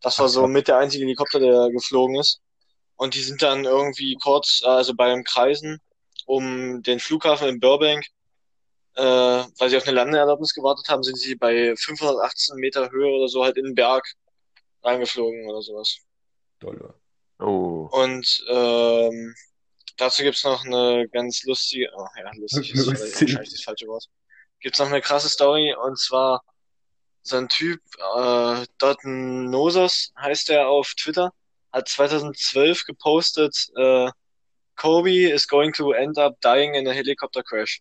das 0.00 0.18
war 0.20 0.28
so 0.28 0.46
mit 0.46 0.68
der 0.68 0.76
einzige 0.78 1.04
Helikopter, 1.04 1.40
der 1.40 1.70
geflogen 1.70 2.16
ist. 2.16 2.40
Und 2.96 3.14
die 3.14 3.22
sind 3.22 3.42
dann 3.42 3.64
irgendwie 3.64 4.16
kurz, 4.22 4.62
äh, 4.64 4.68
also 4.68 4.94
beim 4.94 5.24
Kreisen 5.24 5.80
um 6.26 6.82
den 6.82 7.00
Flughafen 7.00 7.48
in 7.48 7.60
Burbank, 7.60 8.04
äh, 8.94 9.02
weil 9.02 9.70
sie 9.70 9.76
auf 9.76 9.86
eine 9.86 9.96
Landeerlaubnis 9.96 10.54
gewartet 10.54 10.88
haben, 10.88 11.02
sind 11.02 11.18
sie 11.18 11.34
bei 11.34 11.74
518 11.76 12.56
Meter 12.56 12.90
Höhe 12.90 13.08
oder 13.08 13.28
so 13.28 13.42
halt 13.42 13.56
in 13.56 13.64
den 13.64 13.74
Berg 13.74 14.04
reingeflogen 14.82 15.48
oder 15.48 15.62
sowas. 15.62 15.96
Dolle. 16.60 16.94
Oh. 17.38 17.88
Und 17.90 18.44
ähm, 18.48 19.34
dazu 19.96 20.22
gibt's 20.22 20.44
noch 20.44 20.64
eine 20.64 21.08
ganz 21.08 21.42
lustige, 21.44 21.90
oh 21.96 22.06
ja, 22.16 22.30
lustig 22.34 22.72
ist 22.72 22.86
Lustig. 22.86 23.20
wahrscheinlich 23.20 23.50
das 23.50 23.62
falsche 23.62 23.86
Wort. 23.86 24.06
Gibt's 24.60 24.78
noch 24.78 24.86
eine 24.86 25.00
krasse 25.00 25.28
Story 25.28 25.74
und 25.74 25.98
zwar 25.98 26.42
so 27.22 27.36
ein 27.36 27.48
Typ, 27.48 27.80
äh, 28.16 28.66
Dotton 28.78 29.50
Nosos 29.50 30.12
heißt 30.18 30.50
er 30.50 30.68
auf 30.68 30.94
Twitter, 30.94 31.32
hat 31.72 31.88
2012 31.88 32.84
gepostet, 32.84 33.68
äh, 33.76 34.10
Kobe 34.76 35.30
is 35.30 35.46
going 35.46 35.72
to 35.72 35.92
end 35.92 36.18
up 36.18 36.40
dying 36.40 36.74
in 36.74 36.88
a 36.88 36.92
helicopter 36.92 37.42
crash. 37.42 37.80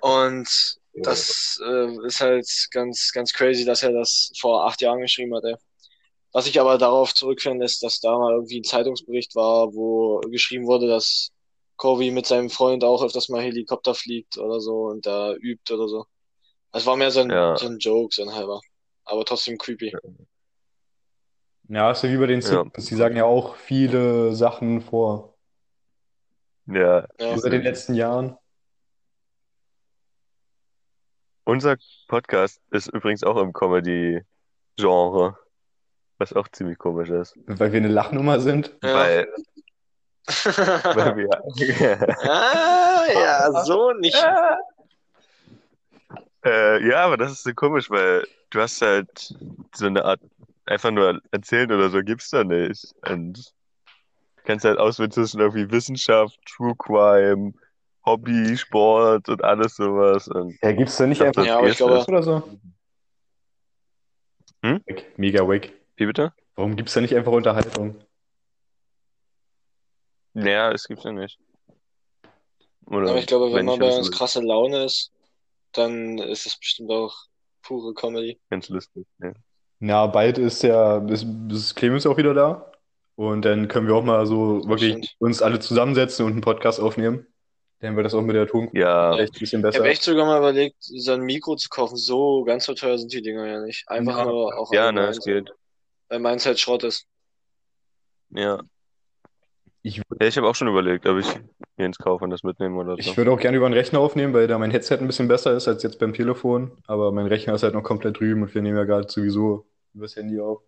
Und 0.00 0.76
das 0.94 1.60
äh, 1.64 2.06
ist 2.06 2.20
halt 2.20 2.46
ganz, 2.70 3.10
ganz 3.12 3.32
crazy, 3.32 3.64
dass 3.64 3.82
er 3.82 3.92
das 3.92 4.32
vor 4.38 4.66
acht 4.66 4.80
Jahren 4.80 5.00
geschrieben 5.00 5.34
hat, 5.34 5.44
ey. 5.44 5.54
Was 6.32 6.46
ich 6.46 6.60
aber 6.60 6.78
darauf 6.78 7.12
zurückführen 7.12 7.58
lässt, 7.58 7.82
dass 7.82 7.98
da 7.98 8.16
mal 8.16 8.32
irgendwie 8.32 8.60
ein 8.60 8.64
Zeitungsbericht 8.64 9.34
war, 9.34 9.74
wo 9.74 10.20
geschrieben 10.30 10.66
wurde, 10.66 10.86
dass 10.86 11.32
Kobe 11.76 12.10
mit 12.12 12.26
seinem 12.26 12.50
Freund 12.50 12.84
auch 12.84 13.02
öfters 13.02 13.28
mal 13.30 13.42
Helikopter 13.42 13.94
fliegt 13.94 14.38
oder 14.38 14.60
so 14.60 14.84
und 14.84 15.06
da 15.06 15.34
übt 15.34 15.72
oder 15.74 15.88
so. 15.88 16.06
Es 16.72 16.86
war 16.86 16.94
mehr 16.96 17.10
so 17.10 17.20
ein, 17.20 17.30
Ja. 17.30 17.56
so 17.56 17.66
ein 17.66 17.78
Joke, 17.78 18.14
so 18.14 18.22
ein 18.22 18.32
halber. 18.32 18.60
Aber 19.04 19.24
trotzdem 19.24 19.58
creepy. 19.58 19.92
Ja, 21.72 21.92
ist 21.92 22.02
ja 22.02 22.10
wie 22.10 22.16
bei 22.16 22.26
den 22.26 22.40
Ja. 22.40 22.46
Simpsons. 22.48 22.86
Die 22.86 22.96
sagen 22.96 23.16
ja 23.16 23.24
auch 23.24 23.54
viele 23.54 24.34
Sachen 24.34 24.80
vor. 24.80 25.34
Ja. 26.66 27.06
Ja. 27.20 27.36
Über 27.36 27.48
den 27.48 27.62
letzten 27.62 27.94
Jahren. 27.94 28.36
Unser 31.44 31.76
Podcast 32.08 32.60
ist 32.72 32.88
übrigens 32.88 33.22
auch 33.22 33.36
im 33.36 33.52
Comedy-Genre, 33.52 35.36
was 36.18 36.32
auch 36.32 36.48
ziemlich 36.48 36.76
komisch 36.78 37.08
ist, 37.08 37.34
Weil 37.46 37.72
wir 37.72 37.78
eine 37.78 37.88
Lachnummer 37.88 38.40
sind. 38.40 38.76
Ja. 38.82 38.94
weil, 38.94 39.28
weil 40.26 41.16
wir, 41.16 42.18
ah, 42.28 43.04
ja, 43.12 43.64
so 43.64 43.92
nicht. 43.92 44.16
äh, 46.44 46.84
ja, 46.88 47.04
aber 47.04 47.16
das 47.16 47.30
ist 47.32 47.44
so 47.44 47.54
komisch, 47.54 47.90
weil 47.90 48.26
du 48.50 48.60
hast 48.60 48.82
halt 48.82 49.34
so 49.74 49.86
eine 49.86 50.04
Art, 50.04 50.20
einfach 50.66 50.90
nur 50.90 51.20
erzählen 51.30 51.70
oder 51.72 51.90
so 51.90 52.00
gibt's 52.02 52.30
da 52.30 52.44
nicht. 52.44 52.94
Und 53.08 53.38
du 54.36 54.42
kannst 54.44 54.64
halt 54.64 54.78
auswählen 54.78 55.10
zwischen 55.10 55.40
irgendwie 55.40 55.70
Wissenschaft, 55.70 56.38
True 56.46 56.74
Crime, 56.78 57.52
Hobby, 58.04 58.56
Sport 58.56 59.28
und 59.28 59.44
alles 59.44 59.76
sowas. 59.76 60.28
Und 60.28 60.56
Ja, 60.62 60.72
gibt's 60.72 60.96
da 60.96 61.06
nicht 61.06 61.22
einfach 61.22 61.44
Ja, 61.44 61.58
aber 61.58 61.68
ich 61.68 61.76
glaube, 61.76 61.98
ist- 61.98 62.08
oder 62.08 62.22
so? 62.22 62.42
Hm? 64.62 64.82
Mega 65.16 65.46
wack. 65.46 65.72
wie 65.96 66.06
bitte? 66.06 66.32
Warum 66.54 66.76
gibt's 66.76 66.92
da 66.94 67.00
nicht 67.00 67.14
einfach 67.14 67.32
Unterhaltung? 67.32 67.96
Naja, 70.34 70.72
es 70.72 70.86
gibt's 70.86 71.04
ja 71.04 71.12
nicht. 71.12 71.38
Oder 72.86 73.10
aber 73.10 73.18
ich 73.18 73.26
glaube, 73.26 73.46
wenn 73.46 73.54
wenn 73.56 73.66
man 73.66 73.78
bei 73.78 73.96
uns 73.96 74.10
krasse 74.10 74.40
Laune 74.40 74.84
ist, 74.84 75.12
dann 75.72 76.18
ist 76.18 76.46
es 76.46 76.56
bestimmt 76.56 76.90
auch 76.90 77.14
pure 77.62 77.94
Comedy. 77.94 78.40
Ganz 78.50 78.68
lustig. 78.68 79.06
Ja. 79.18 79.32
Na, 79.80 80.06
bald 80.06 80.38
ist 80.38 80.62
ja, 80.62 80.98
ist, 81.08 81.26
ist 81.50 81.74
Clemens 81.74 82.06
auch 82.06 82.16
wieder 82.16 82.34
da. 82.34 82.70
Und 83.16 83.44
dann 83.44 83.68
können 83.68 83.86
wir 83.86 83.94
auch 83.94 84.04
mal 84.04 84.26
so 84.26 84.66
wirklich 84.68 84.92
Stimmt. 84.92 85.16
uns 85.18 85.42
alle 85.42 85.58
zusammensetzen 85.58 86.24
und 86.24 86.32
einen 86.32 86.40
Podcast 86.42 86.80
aufnehmen. 86.80 87.26
Dann 87.80 87.96
wird 87.96 88.04
das 88.06 88.14
auch 88.14 88.20
mit 88.22 88.36
der 88.36 88.46
Tonqualität 88.46 88.80
Ja, 88.82 89.12
vielleicht 89.14 89.34
ein 89.36 89.38
bisschen 89.40 89.60
Ich 89.60 89.62
besser. 89.62 89.78
habe 89.78 89.88
echt 89.88 90.02
sogar 90.02 90.26
mal 90.26 90.38
überlegt, 90.38 90.76
so 90.80 91.12
ein 91.12 91.22
Mikro 91.22 91.56
zu 91.56 91.68
kaufen. 91.70 91.96
So 91.96 92.44
ganz 92.44 92.64
so 92.66 92.74
teuer 92.74 92.98
sind 92.98 93.12
die 93.12 93.22
Dinger 93.22 93.46
ja 93.46 93.60
nicht. 93.60 93.88
Einfach 93.88 94.18
Ja. 94.18 94.24
nur 94.26 94.58
auch 94.58 94.72
ja, 94.72 94.82
allgemein 94.86 95.04
ne, 95.06 95.10
es 95.10 95.16
so. 95.16 95.30
geht. 95.30 95.50
Weil 96.08 96.18
meins 96.18 96.44
halt 96.44 96.60
Schrott 96.60 96.84
ist. 96.84 97.06
Ja. 98.30 98.60
Ich, 99.82 99.96
Ja, 99.96 100.26
ich 100.26 100.36
habe 100.36 100.46
auch 100.46 100.54
schon 100.54 100.68
überlegt, 100.68 101.06
ob 101.06 101.18
ich 101.18 101.26
hier 101.76 101.86
ins 101.86 101.96
Kaufen 101.96 102.28
das 102.28 102.42
mitnehmen 102.42 102.76
oder 102.76 102.92
so. 102.92 102.98
ich 102.98 103.16
würde 103.16 103.32
auch 103.32 103.40
gerne 103.40 103.56
über 103.56 103.64
einen 103.66 103.74
Rechner 103.74 103.98
aufnehmen, 104.00 104.34
weil 104.34 104.46
da 104.46 104.58
mein 104.58 104.70
Headset 104.70 104.98
ein 104.98 105.06
bisschen 105.06 105.28
besser 105.28 105.52
ist 105.54 105.66
als 105.68 105.82
jetzt 105.82 105.98
beim 105.98 106.12
Telefon. 106.12 106.72
Aber 106.86 107.12
mein 107.12 107.26
Rechner 107.26 107.54
ist 107.54 107.62
halt 107.62 107.72
noch 107.74 107.82
komplett 107.82 108.20
drüben 108.20 108.42
und 108.42 108.54
wir 108.54 108.60
nehmen 108.60 108.76
ja 108.76 108.84
gerade 108.84 109.08
sowieso 109.10 109.66
übers 109.94 110.16
Handy 110.16 110.40
auf. 110.40 110.62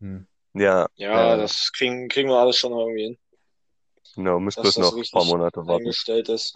Hm. 0.00 0.26
Ja, 0.54 0.88
Ja, 0.96 1.34
äh, 1.34 1.38
das 1.38 1.70
kriegen, 1.72 2.08
kriegen 2.08 2.28
wir 2.28 2.38
alles 2.38 2.56
schon 2.56 2.72
irgendwie 2.72 3.02
hin, 3.04 3.18
genau, 4.16 4.40
dass 4.44 4.56
bloß 4.56 4.78
noch 4.78 4.96
ein 4.96 5.04
paar 5.12 5.24
Monate 5.24 5.58
warten. 5.66 5.82
eingestellt 5.84 6.28
ist. 6.28 6.54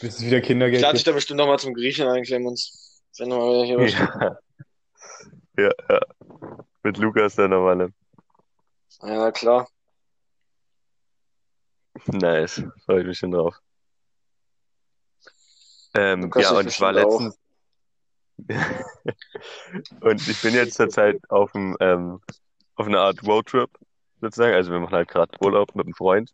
Bis 0.00 0.16
es 0.16 0.24
wieder 0.24 0.38
Ich 0.38 0.44
Kindergeld 0.44 0.82
lade 0.82 0.94
dich 0.94 1.04
gibt. 1.04 1.08
da 1.08 1.12
bestimmt 1.16 1.38
noch 1.38 1.46
mal 1.46 1.58
zum 1.58 1.74
Griechen 1.74 2.06
ein, 2.06 2.22
Clemens. 2.22 3.02
Wenn 3.18 3.30
du 3.30 3.36
mal 3.36 3.52
wieder 3.52 3.64
hier 3.64 3.78
bist. 3.78 3.96
Ja. 3.96 4.38
Ja, 5.56 5.72
ja. 5.88 6.00
Mit 6.84 6.98
Lukas 6.98 7.34
der 7.34 7.48
normale. 7.48 7.92
Ja, 9.02 9.16
na 9.18 9.32
klar. 9.32 9.68
Nice. 12.06 12.62
Freue 12.84 13.00
ich 13.00 13.06
mich 13.08 13.18
schon 13.18 13.32
drauf. 13.32 13.56
Ähm, 15.94 16.22
Lukas 16.22 16.42
ja, 16.44 16.58
und 16.58 16.68
ich 16.68 16.80
war 16.80 16.92
bestimmt 16.92 17.12
auch. 17.12 17.20
letztens. 17.20 17.38
Und 20.00 20.28
ich 20.28 20.40
bin 20.42 20.54
jetzt 20.54 20.74
zurzeit 20.74 21.18
auf 21.28 21.52
dem, 21.52 21.76
ähm, 21.80 22.20
auf 22.76 22.86
einer 22.86 23.00
Art 23.00 23.22
Roadtrip 23.26 23.70
sozusagen. 24.20 24.54
Also 24.54 24.70
wir 24.70 24.80
machen 24.80 24.94
halt 24.94 25.08
gerade 25.08 25.36
Urlaub 25.40 25.74
mit 25.74 25.86
einem 25.86 25.94
Freund. 25.94 26.32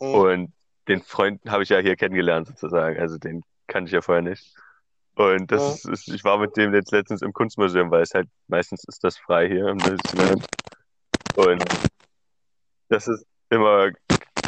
Hm. 0.00 0.14
Und 0.14 0.52
den 0.88 1.02
Freund 1.02 1.40
habe 1.48 1.62
ich 1.62 1.68
ja 1.68 1.78
hier 1.78 1.96
kennengelernt 1.96 2.48
sozusagen. 2.48 2.98
Also 2.98 3.18
den 3.18 3.42
kannte 3.66 3.88
ich 3.88 3.92
ja 3.92 4.02
vorher 4.02 4.22
nicht. 4.22 4.54
Und 5.14 5.50
das 5.52 5.84
ist, 5.84 5.88
ist, 5.88 6.08
ich 6.08 6.24
war 6.24 6.38
mit 6.38 6.56
dem 6.56 6.74
jetzt 6.74 6.92
letztens 6.92 7.22
im 7.22 7.32
Kunstmuseum, 7.32 7.90
weil 7.90 8.02
es 8.02 8.14
halt 8.14 8.28
meistens 8.48 8.84
ist 8.84 9.04
das 9.04 9.18
frei 9.18 9.48
hier 9.48 9.68
im 9.68 9.76
Neuseeland. 9.76 10.46
Und 11.36 11.64
das 12.88 13.06
ist 13.06 13.26
immer, 13.50 13.90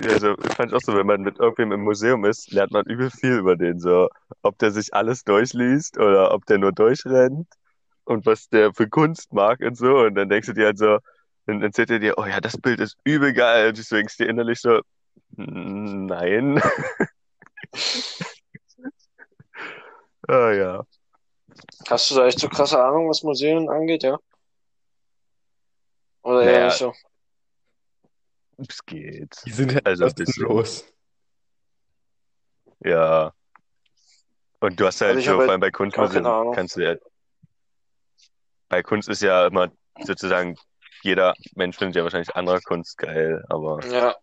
also 0.08 0.34
ich 0.44 0.54
fand 0.56 0.74
auch 0.74 0.80
so, 0.80 0.94
wenn 0.96 1.06
man 1.06 1.22
mit 1.22 1.38
irgendwem 1.38 1.72
im 1.72 1.82
Museum 1.82 2.24
ist, 2.24 2.52
lernt 2.52 2.72
man 2.72 2.84
übel 2.86 3.10
viel 3.10 3.38
über 3.38 3.56
den 3.56 3.80
so. 3.80 4.08
ob 4.42 4.58
der 4.58 4.70
sich 4.72 4.94
alles 4.94 5.24
durchliest 5.24 5.98
oder 5.98 6.32
ob 6.34 6.46
der 6.46 6.58
nur 6.58 6.72
durchrennt 6.72 7.48
und 8.04 8.26
was 8.26 8.48
der 8.48 8.72
für 8.74 8.88
Kunst 8.88 9.32
mag 9.32 9.60
und 9.60 9.76
so. 9.76 9.98
Und 9.98 10.14
dann 10.16 10.28
denkst 10.28 10.48
du 10.48 10.54
dir 10.54 10.66
halt 10.66 10.78
so, 10.78 10.98
dann 11.46 11.62
erzählt 11.62 11.90
er 11.90 11.98
dir, 12.00 12.14
oh 12.18 12.26
ja, 12.26 12.40
das 12.40 12.56
Bild 12.58 12.80
ist 12.80 12.96
übel 13.04 13.32
geil. 13.32 13.68
Und 13.68 13.78
du 13.78 13.94
denkst 13.96 14.16
dir 14.16 14.28
innerlich 14.28 14.60
so, 14.60 14.80
nein. 15.36 16.60
Ah 20.28 20.52
ja. 20.52 20.86
Hast 21.88 22.10
du 22.10 22.14
da 22.14 22.26
echt 22.26 22.38
so 22.40 22.48
krasse 22.48 22.82
Ahnung, 22.82 23.08
was 23.08 23.22
Museen 23.22 23.68
angeht, 23.68 24.02
ja? 24.02 24.18
Oder 26.22 26.44
eher 26.44 26.52
Naja. 26.52 26.64
nicht 26.66 26.78
so? 26.78 26.92
Es 28.58 28.84
geht. 28.84 29.34
Die 29.46 29.52
sind 29.52 29.74
halt 29.74 29.86
Also 29.86 30.04
kostenlos. 30.06 30.84
Ja. 32.80 33.32
Und 34.60 34.78
du 34.78 34.86
hast 34.86 35.00
halt 35.00 35.16
Also 35.16 35.22
so, 35.22 35.30
vor 35.32 35.40
halt 35.40 35.50
allem 35.50 35.60
bei 35.60 35.70
Kunstmuseen 35.70 36.22
keine 36.22 36.34
Ahnung. 36.34 36.54
kannst 36.54 36.76
du 36.76 36.84
ja, 36.84 36.96
bei 38.68 38.82
Kunst 38.82 39.08
ist 39.08 39.22
ja 39.22 39.46
immer 39.46 39.70
sozusagen, 40.04 40.56
jeder 41.02 41.34
Mensch 41.54 41.76
findet 41.76 41.96
ja 41.96 42.04
wahrscheinlich 42.04 42.34
andere 42.36 42.60
Kunst 42.62 42.96
geil, 42.98 43.44
aber 43.48 43.84
Ja. 43.86 44.16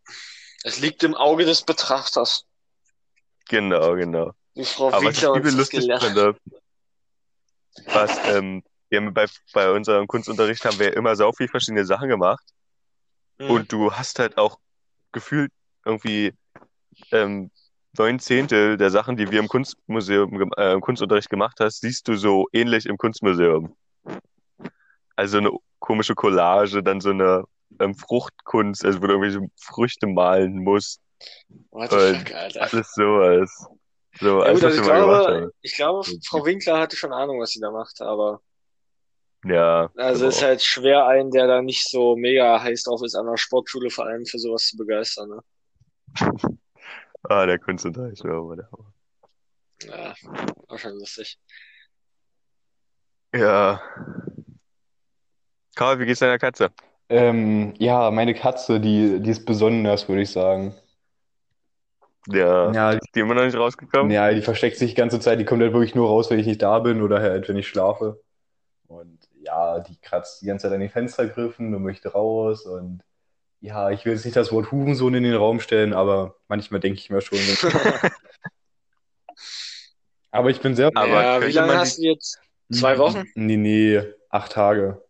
Es 0.63 0.79
liegt 0.79 1.03
im 1.03 1.15
Auge 1.15 1.45
des 1.45 1.63
Betrachters. 1.63 2.45
genau, 3.47 3.95
genau. 3.95 4.31
Die 4.55 4.65
Frau 4.65 4.87
Aber 4.87 5.05
was 5.05 5.15
ich 5.17 5.53
lustig 5.53 5.89
finde, 6.01 6.35
was, 7.85 8.17
ähm, 8.27 8.63
wir 8.89 8.99
haben 8.99 9.13
bei, 9.13 9.25
bei 9.53 9.71
unserem 9.71 10.07
Kunstunterricht 10.07 10.65
haben 10.65 10.79
wir 10.79 10.97
immer 10.97 11.15
so 11.15 11.31
viel 11.31 11.47
verschiedene 11.47 11.85
Sachen 11.85 12.09
gemacht 12.09 12.43
Mhm. 13.39 13.49
und 13.49 13.71
du 13.71 13.91
hast 13.91 14.19
halt 14.19 14.37
auch 14.37 14.59
gefühlt 15.11 15.51
irgendwie 15.85 16.33
ähm, 17.11 17.51
neun 17.97 18.19
Zehntel 18.19 18.77
der 18.77 18.91
Sachen, 18.91 19.17
die 19.17 19.31
wir 19.31 19.39
im 19.39 19.47
Kunstmuseum, 19.47 20.51
äh, 20.57 20.73
im 20.73 20.81
Kunstunterricht 20.81 21.29
gemacht 21.29 21.59
hast, 21.59 21.81
siehst 21.81 22.07
du 22.07 22.15
so 22.15 22.47
ähnlich 22.53 22.85
im 22.85 22.97
Kunstmuseum. 22.97 23.75
Also 25.15 25.37
eine 25.39 25.51
komische 25.79 26.15
Collage, 26.15 26.83
dann 26.83 27.01
so 27.01 27.09
eine 27.09 27.43
ähm, 27.79 27.95
Fruchtkunst, 27.95 28.85
also 28.85 29.01
wo 29.01 29.07
du 29.07 29.13
irgendwelche 29.13 29.49
Früchte 29.59 30.07
malen 30.07 30.63
musst, 30.63 31.01
What 31.71 31.91
the 31.91 32.15
fuck, 32.15 32.31
Alter. 32.33 32.61
alles 32.61 32.93
sowas. 32.93 33.67
So, 34.19 34.43
Ja 34.43 34.53
gut, 34.53 34.63
also 34.63 34.77
ich 34.77 34.83
glaube, 34.83 35.51
ich 35.61 35.75
glaube, 35.75 36.09
Frau 36.25 36.45
Winkler 36.45 36.79
hatte 36.79 36.95
schon 36.95 37.13
Ahnung, 37.13 37.39
was 37.39 37.51
sie 37.51 37.59
da 37.59 37.71
macht, 37.71 38.01
aber 38.01 38.41
Ja, 39.45 39.89
also 39.95 40.19
genau. 40.19 40.29
ist 40.29 40.41
halt 40.43 40.61
schwer, 40.61 41.07
einen, 41.07 41.31
der 41.31 41.47
da 41.47 41.61
nicht 41.61 41.89
so 41.89 42.15
mega 42.15 42.61
heiß 42.61 42.83
drauf 42.83 43.01
ist, 43.03 43.15
an 43.15 43.25
der 43.25 43.37
Sportschule 43.37 43.89
vor 43.89 44.05
allem 44.05 44.25
für 44.25 44.39
sowas 44.39 44.63
zu 44.63 44.77
begeistern, 44.77 45.29
ne? 45.29 45.39
Ah, 47.23 47.45
der 47.45 47.59
Kunstunterricht 47.59 48.23
war 48.23 48.37
aber 48.37 48.55
der 48.55 48.71
Hammer. 48.71 48.93
Ja, 49.83 50.15
war 50.67 50.77
schon 50.77 50.97
lustig. 50.97 51.37
Ja. 53.33 53.81
Karl, 55.75 55.99
wie 55.99 56.05
geht's 56.05 56.19
deiner 56.19 56.39
Katze? 56.39 56.71
Ähm, 57.09 57.73
ja, 57.77 58.09
meine 58.11 58.33
Katze, 58.33 58.79
die, 58.79 59.19
die 59.19 59.29
ist 59.29 59.45
besonders, 59.45 60.07
würde 60.07 60.21
ich 60.21 60.31
sagen. 60.31 60.75
Ja, 62.27 62.71
Ja, 62.71 62.91
ist 62.91 63.09
die 63.15 63.19
immer 63.21 63.33
noch 63.33 63.45
nicht 63.45 63.57
rausgekommen? 63.57 64.11
Ja, 64.11 64.31
die 64.31 64.41
versteckt 64.41 64.77
sich 64.77 64.91
die 64.91 64.97
ganze 64.97 65.19
Zeit, 65.19 65.39
die 65.39 65.45
kommt 65.45 65.61
halt 65.61 65.73
wirklich 65.73 65.95
nur 65.95 66.07
raus, 66.07 66.29
wenn 66.29 66.39
ich 66.39 66.45
nicht 66.47 66.61
da 66.61 66.79
bin 66.79 67.01
oder 67.01 67.21
halt, 67.21 67.49
wenn 67.49 67.57
ich 67.57 67.67
schlafe. 67.67 68.21
Und 68.87 69.28
ja, 69.49 69.79
die 69.79 69.97
kratzt 69.99 70.41
die 70.41 70.45
ganze 70.45 70.67
Zeit 70.67 70.73
an 70.73 70.79
den 70.79 70.89
Fenstergriffen 70.91 71.73
und 71.73 71.81
möchte 71.81 72.09
raus. 72.09 72.65
Und 72.65 73.01
ja, 73.61 73.89
ich 73.89 74.05
will 74.05 74.13
jetzt 74.13 74.25
nicht 74.25 74.37
das 74.37 74.51
Wort 74.51 74.71
Hurensohn 74.71 75.15
in 75.15 75.23
den 75.23 75.35
Raum 75.35 75.59
stellen, 75.59 75.93
aber 75.93 76.35
manchmal 76.47 76.79
denke 76.79 76.99
ich 76.99 77.09
mir 77.09 77.21
schon. 77.21 77.39
Aber 80.31 80.51
ich 80.51 80.61
bin 80.61 80.75
sehr. 80.75 80.91
Aber 80.93 81.23
ja, 81.23 81.47
wie 81.47 81.51
lange 81.51 81.79
hast 81.79 81.97
die- 81.97 82.03
du 82.03 82.07
jetzt? 82.09 82.39
Zwei 82.71 82.99
Wochen? 82.99 83.25
Nee, 83.33 83.57
nee, 83.57 84.03
acht 84.29 84.51
Tage. 84.51 85.03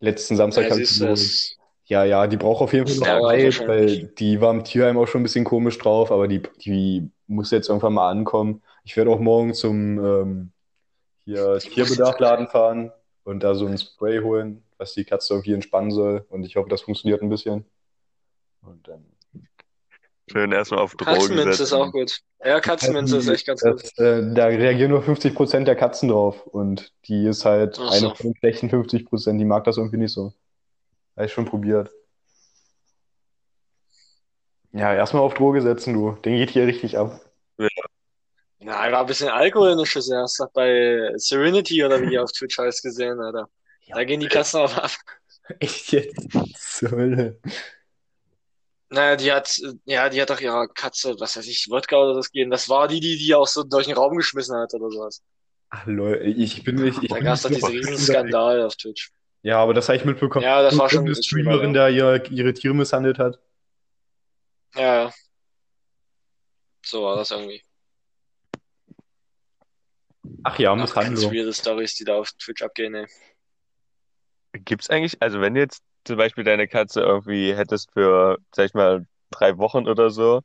Letzten 0.00 0.36
Samstag 0.36 0.64
Ja, 0.64 0.70
habe 0.70 0.80
ich 0.80 0.98
das 0.98 1.56
Ja, 1.84 2.04
ja, 2.04 2.26
die 2.26 2.38
braucht 2.38 2.62
auf 2.62 2.72
jeden 2.72 2.86
Fall 2.86 2.96
noch 2.96 3.06
Ja, 3.06 3.20
wahrscheinlich. 3.20 3.68
weil 3.68 4.06
die 4.06 4.40
war 4.40 4.50
im 4.50 4.64
Tierheim 4.64 4.96
auch 4.96 5.06
schon 5.06 5.20
ein 5.20 5.24
bisschen 5.24 5.44
komisch 5.44 5.76
drauf, 5.76 6.10
aber 6.10 6.26
die, 6.26 6.42
die 6.64 7.10
muss 7.26 7.50
jetzt 7.50 7.68
irgendwann 7.68 7.92
mal 7.92 8.10
ankommen. 8.10 8.62
Ich 8.84 8.96
werde 8.96 9.10
auch 9.10 9.20
morgen 9.20 9.52
zum 9.52 9.98
ähm, 10.02 10.52
hier 11.26 11.58
Tierbedarfladen 11.58 12.48
fahren 12.48 12.92
und 13.24 13.42
da 13.42 13.54
so 13.54 13.66
ein 13.66 13.78
Spray 13.78 14.20
holen, 14.20 14.62
was 14.78 14.92
die 14.94 15.04
Katze 15.04 15.34
irgendwie 15.34 15.54
entspannen 15.54 15.90
soll. 15.90 16.24
Und 16.28 16.44
ich 16.44 16.56
hoffe, 16.56 16.68
das 16.68 16.82
funktioniert 16.82 17.22
ein 17.22 17.28
bisschen. 17.28 17.64
Und 18.62 18.86
dann. 18.86 19.04
Schön 20.30 20.52
erstmal 20.52 20.80
auf 20.80 20.94
Drogen 20.94 21.18
Katzenminze 21.18 21.62
ist 21.62 21.72
auch 21.72 21.92
gut. 21.92 22.20
Ja, 22.42 22.60
Katzenminze 22.60 23.18
ist 23.18 23.28
echt 23.28 23.46
ganz 23.46 23.60
gut. 23.60 23.82
Das, 23.82 23.98
äh, 23.98 24.34
da 24.34 24.46
reagieren 24.46 24.90
nur 24.90 25.02
50% 25.02 25.64
der 25.64 25.76
Katzen 25.76 26.08
drauf. 26.08 26.46
Und 26.46 26.92
die 27.06 27.26
ist 27.26 27.44
halt 27.44 27.78
Ach 27.80 27.92
so. 27.92 28.06
eine 28.06 28.14
von 28.14 28.26
den 28.28 28.36
schlechten 28.36 28.70
50%, 28.70 29.38
die 29.38 29.44
mag 29.44 29.64
das 29.64 29.76
irgendwie 29.76 29.98
nicht 29.98 30.12
so. 30.12 30.32
Habe 31.16 31.26
ich 31.26 31.32
schon 31.32 31.44
probiert. 31.44 31.90
Ja, 34.72 34.92
erstmal 34.92 35.22
auf 35.22 35.34
Droge 35.34 35.62
setzen, 35.62 35.94
du. 35.94 36.12
Den 36.24 36.36
geht 36.36 36.50
hier 36.50 36.66
richtig 36.66 36.98
ab. 36.98 37.20
Na, 38.64 38.90
war 38.90 39.00
ein 39.00 39.06
bisschen 39.06 39.28
Alkohol 39.28 39.72
in 39.72 39.78
der 39.78 39.84
Schüssel. 39.86 40.16
Hast 40.18 40.40
du 40.40 40.46
bei 40.54 41.12
Serenity 41.16 41.84
oder 41.84 42.00
wie 42.00 42.08
die 42.08 42.18
auf 42.18 42.32
Twitch 42.32 42.58
heißt 42.58 42.82
gesehen, 42.82 43.20
Alter. 43.20 43.48
Da 43.88 44.04
gehen 44.04 44.20
die 44.20 44.28
Katzen 44.28 44.60
auch 44.60 44.74
ab. 44.76 44.90
Echt 45.60 45.92
jetzt? 45.92 46.16
Zur 46.58 46.90
Hölle. 46.92 47.38
Naja, 48.88 49.16
die 49.16 49.32
hat, 49.32 49.60
ja, 49.84 50.08
die 50.08 50.22
hat 50.22 50.30
doch 50.30 50.40
ihrer 50.40 50.66
Katze, 50.68 51.14
was 51.18 51.36
weiß 51.36 51.46
ich, 51.46 51.66
Wodka 51.68 51.96
oder 51.96 52.14
das 52.14 52.30
gegeben. 52.30 52.50
Das 52.50 52.68
war 52.70 52.88
die, 52.88 53.00
die 53.00 53.18
die 53.18 53.34
auch 53.34 53.46
so 53.46 53.62
durch 53.64 53.86
den 53.86 53.96
Raum 53.96 54.16
geschmissen 54.16 54.56
hat 54.56 54.72
oder 54.72 54.90
sowas. 54.90 55.22
Ach, 55.68 55.84
Leute, 55.86 56.22
ich 56.24 56.62
bin 56.64 56.76
nicht. 56.76 57.02
Ich 57.02 57.08
Da 57.08 57.16
bin 57.16 57.24
gab's 57.24 57.42
doch 57.42 57.48
diesen 57.50 57.60
so- 57.60 57.66
riesen 57.66 57.98
Skandal 57.98 58.62
auf 58.62 58.76
Twitch. 58.76 59.10
Ja, 59.42 59.58
aber 59.58 59.74
das 59.74 59.88
habe 59.88 59.98
ich 59.98 60.04
mitbekommen. 60.06 60.44
Ja, 60.44 60.62
das 60.62 60.78
war 60.78 60.88
schon 60.88 61.04
Eine 61.04 61.14
Streamerin 61.16 61.74
da 61.74 61.88
ihre, 61.88 62.24
ihre 62.28 62.54
Tiere 62.54 62.72
misshandelt 62.74 63.18
hat. 63.18 63.38
Ja, 64.74 65.04
ja. 65.04 65.12
So 66.86 67.02
war 67.02 67.16
das 67.16 67.30
irgendwie. 67.30 67.62
Ach 70.44 70.58
ja, 70.58 70.74
Ach, 70.76 70.96
ganz 70.98 71.20
Misshandlung. 71.20 71.30
weirde 71.30 71.52
Stories, 71.52 71.94
die 71.96 72.04
da 72.04 72.16
auf 72.18 72.32
Twitch 72.32 72.62
abgehen, 72.62 72.94
ey. 72.94 73.06
Gibt's 74.52 74.88
eigentlich, 74.90 75.20
also 75.20 75.40
wenn 75.40 75.54
du 75.54 75.60
jetzt 75.60 75.82
zum 76.04 76.16
Beispiel 76.16 76.44
deine 76.44 76.68
Katze 76.68 77.00
irgendwie 77.00 77.54
hättest 77.56 77.90
für, 77.92 78.38
sag 78.54 78.66
ich 78.66 78.74
mal, 78.74 79.06
drei 79.30 79.58
Wochen 79.58 79.88
oder 79.88 80.10
so, 80.10 80.42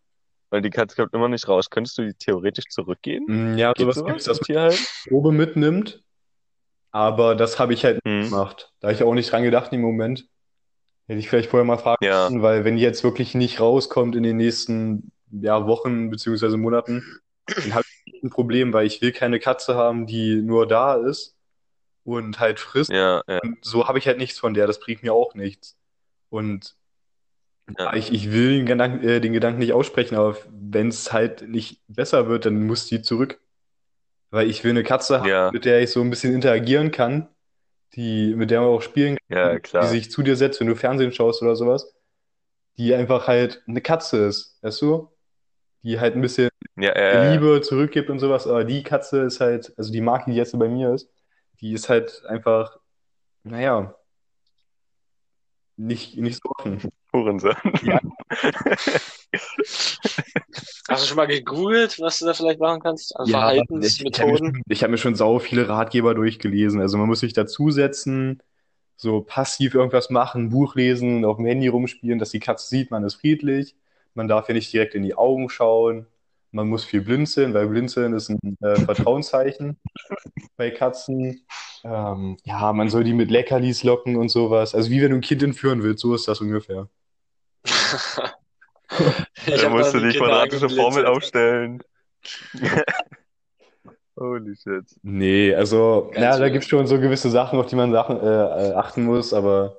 weil 0.52 0.62
die 0.62 0.70
Katze 0.72 0.96
kommt 0.96 1.14
immer 1.14 1.30
nicht 1.30 1.48
raus, 1.48 1.70
könntest 1.70 1.98
du 1.98 2.04
die 2.08 2.14
theoretisch 2.16 2.68
zurückgeben? 2.70 3.28
Mm, 3.28 3.58
Ja, 3.58 3.74
Geht 3.74 3.88
sowas 3.88 3.96
sowas 3.96 4.06
gibt's, 4.06 4.26
dass 4.26 4.40
im 4.40 4.42
man 4.42 4.48
Tierheim? 4.48 4.88
Probe 5.08 5.32
mitnimmt. 5.32 6.04
Aber 6.92 7.36
das 7.36 7.60
habe 7.60 7.74
ich 7.74 7.86
halt 7.86 7.96
nicht 7.98 8.06
Hm. 8.06 8.30
gemacht. 8.30 8.74
Da 8.80 8.88
habe 8.90 8.96
ich 8.96 9.04
auch 9.04 9.14
nicht 9.14 9.32
dran 9.32 9.44
gedacht 9.44 9.74
im 9.74 9.82
Moment. 9.82 10.28
Hätte 11.08 11.20
ich 11.20 11.30
vielleicht 11.30 11.50
vorher 11.50 11.66
mal 11.66 11.78
fragen 11.78 12.00
Ja. 12.02 12.32
müssen, 12.32 12.44
weil 12.44 12.66
wenn 12.66 12.78
die 12.78 12.84
jetzt 12.84 13.04
wirklich 13.04 13.36
nicht 13.36 13.60
rauskommt 13.62 14.16
in 14.16 14.24
den 14.24 14.38
nächsten 14.38 15.12
ja, 15.32 15.68
Wochen 15.68 16.10
beziehungsweise 16.12 16.58
Monaten, 16.58 17.04
dann 17.64 17.74
habe 17.76 17.84
ich 17.88 17.88
ein 18.24 18.30
Problem, 18.30 18.74
weil 18.74 18.86
ich 18.86 19.02
will 19.02 19.12
keine 19.12 19.39
Katze 19.39 19.76
haben, 19.76 20.06
die 20.06 20.36
nur 20.36 20.67
da 20.67 20.95
ist 20.95 21.36
und 22.04 22.39
halt 22.39 22.60
frisst. 22.60 22.91
Ja, 22.91 23.22
ja, 23.28 23.39
Und 23.41 23.63
so 23.63 23.88
habe 23.88 24.00
ich 24.00 24.08
halt 24.08 24.17
nichts 24.17 24.39
von 24.39 24.54
der. 24.54 24.67
Das 24.67 24.80
bringt 24.80 25.04
mir 25.04 25.13
auch 25.13 25.36
nichts. 25.36 25.78
Und 26.30 26.76
ja. 27.78 27.93
ich, 27.93 28.12
ich 28.12 28.32
will 28.32 28.58
den 28.58 28.65
Gedanken, 28.65 29.08
äh, 29.08 29.22
den 29.22 29.34
Gedanken 29.34 29.60
nicht 29.60 29.74
aussprechen, 29.74 30.15
aber 30.15 30.38
wenn 30.50 30.88
es 30.88 31.13
halt 31.13 31.48
nicht 31.48 31.82
besser 31.88 32.28
wird, 32.28 32.45
dann 32.45 32.65
muss 32.65 32.88
die 32.88 33.02
zurück. 33.02 33.39
Weil 34.32 34.50
ich 34.50 34.63
will 34.63 34.72
eine 34.72 34.84
Katze 34.84 35.22
haben, 35.22 35.54
mit 35.54 35.65
der 35.65 35.82
ich 35.82 35.91
so 35.91 36.02
ein 36.02 36.10
bisschen 36.10 36.34
interagieren 36.34 36.91
kann, 36.91 37.28
die, 37.95 38.36
mit 38.36 38.52
der 38.52 38.62
man 38.62 38.69
auch 38.69 38.82
spielen 38.82 39.17
kann, 39.28 39.60
die 39.82 39.88
sich 39.88 40.12
zu 40.12 40.22
dir 40.22 40.36
setzt, 40.36 40.60
wenn 40.60 40.67
du 40.67 40.76
Fernsehen 40.76 41.12
schaust 41.12 41.41
oder 41.41 41.56
sowas, 41.56 41.95
die 42.78 42.93
einfach 42.93 43.28
halt 43.28 43.63
eine 43.67 43.82
Katze 43.82 44.28
ist, 44.28 44.60
weißt 44.62 44.82
du? 44.84 45.10
Die 45.82 46.00
halt 46.00 46.15
ein 46.15 46.22
bisschen 46.22 46.49
Ja, 46.82 46.98
ja, 46.98 47.24
ja. 47.24 47.34
Liebe 47.34 47.62
zurückgibt 47.62 48.10
und 48.10 48.20
sowas, 48.20 48.48
aber 48.48 48.63
die 48.63 48.84
Katze 48.84 49.22
ist 49.24 49.39
halt, 49.42 49.74
also 49.78 49.92
die 49.92 50.02
Marke, 50.02 50.32
die 50.32 50.38
jetzt 50.38 50.58
bei 50.58 50.70
mir 50.70 50.94
ist, 50.94 51.10
die 51.60 51.74
ist 51.74 51.89
halt 51.89 52.24
einfach, 52.26 52.78
naja, 53.44 53.96
nicht, 55.78 56.18
nicht 56.18 56.42
so 56.42 56.50
offen. 56.58 56.89
Hurensohn. 57.13 57.56
Ja. 57.84 58.00
Hast 60.89 61.04
du 61.04 61.08
schon 61.08 61.18
mal 61.18 61.28
gegoogelt, 61.28 62.00
was 62.00 62.20
du 62.20 62.26
da 62.26 62.34
vielleicht 62.34 62.60
machen 62.60 62.82
kannst? 62.82 63.15
An 63.15 63.28
Ja, 63.28 63.52
ich, 63.54 63.62
ich 63.62 63.70
habe 63.70 63.74
mir, 63.80 63.89
Verhaltensmethoden? 63.89 64.56
schon- 64.56 64.62
ich 64.68 64.84
hab 64.84 64.92
mir 64.92 64.98
schon 64.98 65.15
sau 65.15 65.39
viele 65.39 65.68
Ratgeber 65.70 66.13
durchgelesen. 66.15 66.82
Also 66.82 66.98
man 66.98 67.08
muss 67.08 67.22
sich 67.22 67.34
dazusetzen, 67.34 68.42
so 68.96 69.22
passiv 69.22 69.74
irgendwas 69.76 70.10
machen, 70.10 70.50
Buch 70.50 70.76
lesen, 70.76 71.26
auf 71.26 71.38
dem 71.38 71.46
Handy 71.46 71.68
rumspielen, 71.68 72.20
dass 72.20 72.32
die 72.32 72.39
Katze 72.39 72.68
sieht, 72.68 72.92
man 72.92 73.04
ist 73.04 73.15
friedlich. 73.15 73.76
Man 74.13 74.28
darf 74.28 74.48
ja 74.50 74.54
nicht 74.54 74.72
direkt 74.74 74.96
in 74.96 75.04
die 75.04 75.15
Augen 75.15 75.50
schauen. 75.50 76.06
Man 76.52 76.68
muss 76.68 76.84
viel 76.84 77.02
blinzeln, 77.02 77.54
weil 77.54 77.68
blinzeln 77.68 78.14
ist 78.14 78.30
ein 78.30 78.58
äh, 78.62 78.76
Vertrauenszeichen 78.86 79.80
bei 80.58 80.72
Katzen. 80.72 81.46
Ähm, 81.84 82.38
ja, 82.44 82.74
man 82.74 82.90
soll 82.90 83.04
die 83.04 83.14
mit 83.14 83.30
Leckerlis 83.30 83.84
locken 83.84 84.16
und 84.16 84.30
sowas. 84.30 84.74
Also 84.74 84.90
wie 84.90 85.02
wenn 85.02 85.12
du 85.12 85.18
ein 85.18 85.22
Kind 85.22 85.44
entführen 85.44 85.84
willst, 85.84 86.02
so 86.02 86.16
ist 86.16 86.28
das 86.28 86.42
ungefähr. 86.42 86.90
Da 89.46 89.70
musst 89.70 89.94
du 89.94 90.00
die 90.00 90.18
quadratische. 90.18 90.68
Formel 90.68 91.06
aufstellen. 91.06 91.84
Holy 94.20 94.56
shit. 94.56 94.84
Nee, 95.02 95.54
also, 95.56 96.10
Ganz 96.12 96.24
ja, 96.24 96.38
da 96.38 96.50
gibt 96.50 96.64
es 96.64 96.70
schon 96.70 96.88
so 96.88 97.00
gewisse 97.00 97.30
Sachen, 97.30 97.60
auf 97.60 97.68
die 97.68 97.76
man 97.76 97.92
Sachen 97.92 98.20
äh, 98.20 98.26
äh, 98.26 98.74
achten 98.74 99.06
muss, 99.06 99.34
aber 99.34 99.78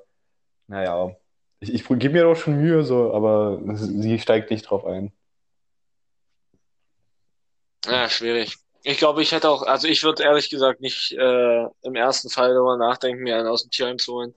naja, 0.67 1.11
ich, 1.59 1.73
ich 1.73 1.87
gebe 1.87 2.09
mir 2.09 2.23
doch 2.23 2.35
schon 2.35 2.57
Mühe, 2.57 2.83
so, 2.83 3.13
aber 3.13 3.61
sie 3.75 4.17
steigt 4.17 4.49
nicht 4.49 4.63
drauf 4.63 4.85
ein. 4.85 5.11
Ja, 7.85 8.09
schwierig. 8.09 8.57
Ich 8.83 8.97
glaube, 8.97 9.21
ich 9.21 9.31
hätte 9.31 9.49
auch, 9.49 9.63
also 9.63 9.87
ich 9.87 10.03
würde 10.03 10.23
ehrlich 10.23 10.49
gesagt 10.49 10.81
nicht 10.81 11.11
äh, 11.11 11.65
im 11.83 11.95
ersten 11.95 12.29
Fall 12.29 12.53
darüber 12.53 12.77
nachdenken, 12.77 13.23
mir 13.23 13.37
einen 13.37 13.47
aus 13.47 13.63
dem 13.63 13.71
Tierheim 13.71 13.99
zu 13.99 14.13
holen. 14.13 14.33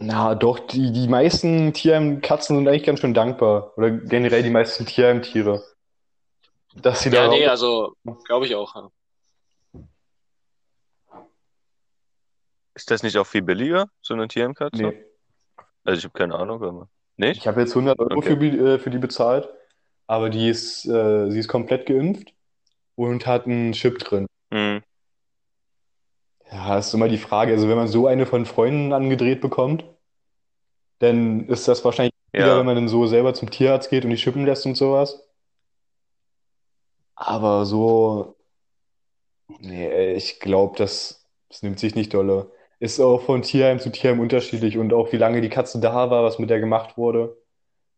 Na, 0.00 0.36
doch, 0.36 0.60
die, 0.60 0.92
die 0.92 1.08
meisten 1.08 1.72
Tierheim-Katzen 1.72 2.56
sind 2.56 2.68
eigentlich 2.68 2.84
ganz 2.84 3.00
schön 3.00 3.14
dankbar. 3.14 3.76
Oder 3.76 3.90
generell 3.90 4.44
die 4.44 4.50
meisten 4.50 4.86
Tierheim-Tiere. 4.86 5.64
Dass 6.76 7.02
sie 7.02 7.10
da 7.10 7.24
Ja, 7.24 7.28
nee, 7.28 7.46
also 7.46 7.96
glaube 8.24 8.46
ich 8.46 8.54
auch. 8.54 8.76
Ja. 8.76 8.90
Ist 12.74 12.92
das 12.92 13.02
nicht 13.02 13.16
auch 13.16 13.26
viel 13.26 13.42
billiger, 13.42 13.88
so 14.00 14.14
eine 14.14 14.28
TM-Katze? 14.28 14.82
Nee. 14.82 15.04
Also 15.82 15.98
ich 15.98 16.04
habe 16.04 16.16
keine 16.16 16.36
Ahnung, 16.36 16.62
aber. 16.62 16.88
Nicht? 17.16 17.38
Ich 17.38 17.48
habe 17.48 17.60
jetzt 17.60 17.70
100 17.70 17.98
Euro 17.98 18.18
Okay. 18.18 18.36
für, 18.36 18.74
äh, 18.74 18.78
für 18.78 18.90
die 18.90 18.98
bezahlt, 18.98 19.48
aber 20.08 20.30
die 20.30 20.48
ist, 20.48 20.86
äh, 20.86 21.30
sie 21.30 21.38
ist 21.38 21.48
komplett 21.48 21.86
geimpft 21.86 22.34
und 22.96 23.26
hat 23.26 23.46
einen 23.46 23.72
Chip 23.72 23.98
drin. 24.00 24.26
Hm. 24.52 24.82
Ja, 26.50 26.78
ist 26.78 26.94
immer 26.94 27.08
die 27.08 27.18
Frage, 27.18 27.52
also 27.52 27.68
wenn 27.68 27.76
man 27.76 27.88
so 27.88 28.06
eine 28.06 28.26
von 28.26 28.46
Freunden 28.46 28.92
angedreht 28.92 29.40
bekommt, 29.40 29.84
dann 30.98 31.46
ist 31.48 31.68
das 31.68 31.84
wahrscheinlich 31.84 32.14
wieder, 32.32 32.46
Ja. 32.48 32.58
wenn 32.58 32.66
man 32.66 32.74
dann 32.74 32.88
so 32.88 33.06
selber 33.06 33.34
zum 33.34 33.50
Tierarzt 33.50 33.90
geht 33.90 34.04
und 34.04 34.10
die 34.10 34.16
chippen 34.16 34.46
lässt 34.46 34.66
und 34.66 34.76
sowas. 34.76 35.22
Aber 37.14 37.66
so, 37.66 38.36
nee, 39.60 40.12
ich 40.14 40.40
glaube, 40.40 40.76
das, 40.78 41.26
das 41.48 41.62
nimmt 41.62 41.78
sich 41.78 41.94
nicht 41.94 42.14
dolle. 42.14 42.50
Ist 42.80 43.00
auch 43.00 43.22
von 43.22 43.42
Tierheim 43.42 43.80
zu 43.80 43.90
Tierheim 43.90 44.20
unterschiedlich 44.20 44.78
und 44.78 44.92
auch 44.92 45.12
wie 45.12 45.16
lange 45.16 45.40
die 45.40 45.48
Katze 45.48 45.80
da 45.80 46.10
war, 46.10 46.22
was 46.24 46.38
mit 46.38 46.48
der 46.50 46.60
gemacht 46.60 46.96
wurde. 46.96 47.36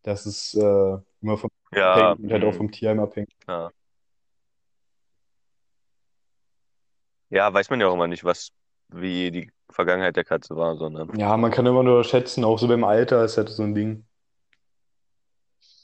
Das 0.03 0.25
ist 0.25 0.55
äh, 0.55 0.97
immer 1.21 1.37
vom 1.37 1.49
Ja. 1.73 2.11
und 2.13 2.31
halt 2.31 2.43
auch 2.43 2.51
hm. 2.51 2.57
vom 2.57 2.71
Tierheim 2.71 2.99
abhängig. 2.99 3.35
Ja. 3.47 3.71
Ja, 7.29 7.53
weiß 7.53 7.69
man 7.69 7.79
ja 7.79 7.87
auch 7.87 7.93
immer 7.93 8.07
nicht, 8.07 8.25
was, 8.25 8.51
wie 8.89 9.31
die 9.31 9.49
Vergangenheit 9.69 10.17
der 10.17 10.25
Katze 10.25 10.55
war, 10.57 10.75
sondern. 10.75 11.17
Ja, 11.17 11.37
man 11.37 11.51
kann 11.51 11.65
immer 11.65 11.81
nur 11.81 12.03
schätzen, 12.03 12.43
auch 12.43 12.59
so 12.59 12.67
beim 12.67 12.83
Alter 12.83 13.23
ist 13.23 13.37
halt 13.37 13.49
so 13.49 13.63
ein 13.63 13.73
Ding. 13.73 14.05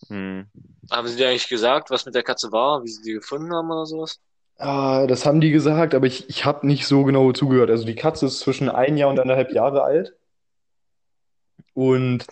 Hm. 0.09 0.45
Haben 0.91 1.07
sie 1.07 1.15
dir 1.15 1.29
eigentlich 1.29 1.47
gesagt, 1.47 1.89
was 1.89 2.05
mit 2.05 2.15
der 2.15 2.23
Katze 2.23 2.51
war, 2.51 2.83
wie 2.83 2.89
sie 2.89 3.01
die 3.01 3.13
gefunden 3.13 3.53
haben 3.53 3.71
oder 3.71 3.85
sowas? 3.85 4.19
Ah, 4.57 5.05
das 5.07 5.25
haben 5.25 5.39
die 5.39 5.51
gesagt, 5.51 5.93
aber 5.93 6.07
ich, 6.07 6.29
ich 6.29 6.45
habe 6.45 6.65
nicht 6.65 6.87
so 6.87 7.03
genau 7.03 7.31
zugehört. 7.31 7.69
Also 7.69 7.85
die 7.85 7.95
Katze 7.95 8.25
ist 8.25 8.39
zwischen 8.39 8.69
ein 8.69 8.97
Jahr 8.97 9.09
und 9.09 9.19
anderthalb 9.19 9.51
Jahre 9.51 9.83
alt. 9.83 10.15
Und 11.73 12.25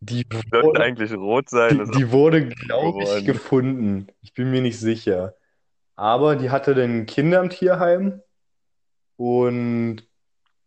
die 0.00 0.24
Sollte 0.30 0.62
wurde, 0.62 0.80
eigentlich 0.80 1.12
rot 1.12 1.50
sein. 1.50 1.84
die, 1.84 1.98
die 1.98 2.12
wurde, 2.12 2.48
glaube 2.48 3.02
ich, 3.02 3.24
gefunden. 3.24 4.08
Ich 4.22 4.32
bin 4.32 4.50
mir 4.50 4.62
nicht 4.62 4.78
sicher. 4.78 5.34
Aber 5.96 6.36
die 6.36 6.50
hatte 6.50 6.74
dann 6.74 7.06
Kinder 7.06 7.40
im 7.40 7.50
Tierheim. 7.50 8.22
Und 9.16 10.06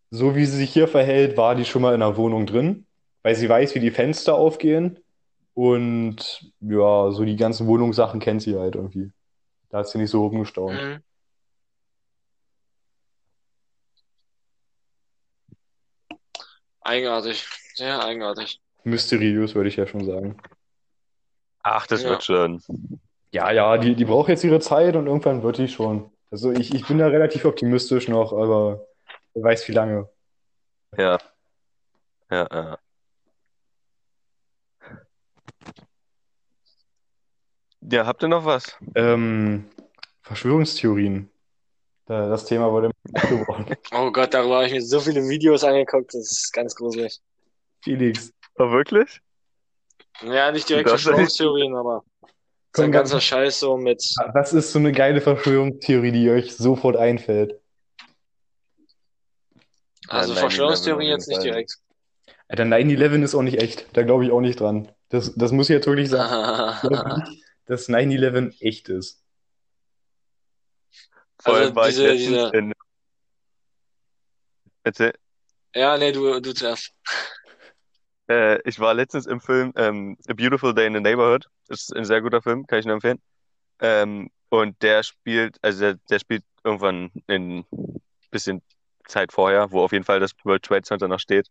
so 0.09 0.35
wie 0.35 0.45
sie 0.45 0.57
sich 0.57 0.73
hier 0.73 0.89
verhält, 0.89 1.37
war 1.37 1.55
die 1.55 1.63
schon 1.63 1.81
mal 1.81 1.93
in 1.93 2.01
der 2.01 2.17
Wohnung 2.17 2.45
drin, 2.45 2.85
weil 3.23 3.35
sie 3.35 3.47
weiß, 3.47 3.73
wie 3.75 3.79
die 3.79 3.91
Fenster 3.91 4.35
aufgehen. 4.35 4.99
Und 5.53 6.51
ja, 6.59 7.11
so 7.11 7.23
die 7.23 7.37
ganzen 7.37 7.67
Wohnungssachen 7.67 8.19
kennt 8.19 8.41
sie 8.41 8.57
halt 8.57 8.75
irgendwie. 8.75 9.11
Da 9.69 9.79
hat 9.79 9.87
sie 9.87 9.97
nicht 9.97 10.09
so 10.09 10.27
rumgestaunt. 10.27 10.81
Mhm. 10.81 11.03
Eigenartig. 16.81 17.47
Sehr 17.75 18.03
eigenartig. 18.03 18.59
Mysteriös, 18.83 19.55
würde 19.55 19.69
ich 19.69 19.75
ja 19.75 19.87
schon 19.87 20.05
sagen. 20.05 20.37
Ach, 21.63 21.85
das 21.87 22.03
Ja. 22.03 22.09
wird 22.09 22.23
schon. 22.23 22.61
Ja, 23.31 23.51
ja, 23.51 23.77
die, 23.77 23.95
die 23.95 24.05
braucht 24.05 24.29
jetzt 24.29 24.43
ihre 24.43 24.59
Zeit 24.59 24.95
und 24.95 25.07
irgendwann 25.07 25.43
wird 25.43 25.57
die 25.57 25.67
schon. 25.67 26.11
Also 26.31 26.51
ich, 26.51 26.73
ich 26.73 26.85
bin 26.87 26.97
da 26.97 27.07
relativ 27.07 27.45
optimistisch 27.45 28.07
noch, 28.07 28.33
aber 28.33 28.85
wer 29.33 29.43
weiß 29.43 29.67
wie 29.67 29.73
lange. 29.73 30.09
Ja. 30.97 31.17
Ja, 32.29 32.47
ja. 32.51 32.77
Ja, 37.81 38.05
habt 38.05 38.21
ihr 38.23 38.27
noch 38.27 38.45
was? 38.45 38.77
Ähm, 38.95 39.65
Verschwörungstheorien. 40.21 41.29
Da, 42.05 42.27
das 42.29 42.45
Thema 42.45 42.71
wurde. 42.71 42.91
Oh 43.93 44.11
Gott, 44.11 44.33
darüber 44.33 44.55
habe 44.57 44.67
ich 44.67 44.73
mir 44.73 44.81
so 44.81 44.99
viele 44.99 45.27
Videos 45.27 45.63
angeguckt, 45.63 46.13
das 46.13 46.31
ist 46.31 46.53
ganz 46.53 46.75
gruselig. 46.75 47.19
Felix, 47.83 48.31
Oh, 48.57 48.71
wirklich? 48.71 49.21
Ja, 50.21 50.51
nicht 50.51 50.67
direkt 50.69 50.87
Das 50.87 50.95
ist- 50.95 51.03
Verschwörungstheorien, 51.03 51.75
aber 51.75 52.03
so 52.75 52.83
ein 52.83 52.91
ganz, 52.91 53.09
ganzer 53.09 53.21
Scheiß 53.21 53.59
so 53.59 53.77
mit. 53.77 54.01
was 54.33 54.53
ist 54.53 54.71
so 54.71 54.79
eine 54.79 54.91
geile 54.91 55.19
Verschwörungstheorie, 55.21 56.11
die 56.11 56.29
euch 56.29 56.55
sofort 56.55 56.95
einfällt? 56.95 57.59
Also 60.07 60.33
9/11 60.33 60.39
Verschwörungstheorien 60.39 61.11
auf 61.13 61.17
jetzt 61.19 61.27
nicht 61.27 61.43
direkt. 61.43 61.77
Alter, 62.47 62.65
9-11 62.65 63.23
ist 63.23 63.35
auch 63.35 63.41
nicht 63.43 63.61
echt. 63.61 63.87
Da 63.95 64.03
glaube 64.03 64.25
ich 64.25 64.31
auch 64.31 64.41
nicht 64.41 64.59
dran. 64.59 64.91
Das, 65.09 65.33
das 65.35 65.51
muss 65.51 65.69
ich 65.69 65.73
jetzt 65.75 65.87
wirklich 65.87 66.09
sagen. 66.09 66.79
Ich 66.83 67.29
nicht, 67.29 67.43
dass 67.65 67.87
9-11 67.89 68.53
echt 68.61 68.89
ist. 68.89 69.23
Vor 71.39 71.53
Also 71.55 71.65
allem 71.67 71.75
war 71.75 71.87
ich 71.87 71.95
diese- 71.95 72.07
letztens 72.07 72.27
diese- 72.51 72.57
in. 72.57 72.73
Erzähl. 74.83 75.13
Ja, 75.75 75.97
nee, 75.97 76.11
du, 76.11 76.39
du 76.41 76.53
zuerst. 76.53 76.91
Äh, 78.31 78.59
ich 78.63 78.79
war 78.79 78.93
letztens 78.93 79.25
im 79.25 79.41
Film 79.41 79.73
ähm, 79.75 80.17
A 80.29 80.33
Beautiful 80.33 80.73
Day 80.73 80.87
in 80.87 80.93
the 80.93 81.01
Neighborhood. 81.01 81.47
Das 81.67 81.81
ist 81.81 81.95
ein 81.95 82.05
sehr 82.05 82.21
guter 82.21 82.41
Film, 82.41 82.65
kann 82.65 82.79
ich 82.79 82.85
nur 82.85 82.95
empfehlen. 82.95 83.19
Ähm, 83.79 84.29
und 84.49 84.81
der 84.81 85.03
spielt, 85.03 85.57
also 85.61 85.79
der, 85.81 85.95
der 86.09 86.19
spielt 86.19 86.43
irgendwann 86.63 87.11
in 87.27 87.65
bisschen 88.29 88.61
Zeit 89.07 89.33
vorher, 89.33 89.71
wo 89.71 89.81
auf 89.81 89.91
jeden 89.91 90.05
Fall 90.05 90.19
das 90.19 90.31
World 90.43 90.63
Trade 90.63 90.83
Center 90.83 91.07
noch 91.07 91.19
steht. 91.19 91.47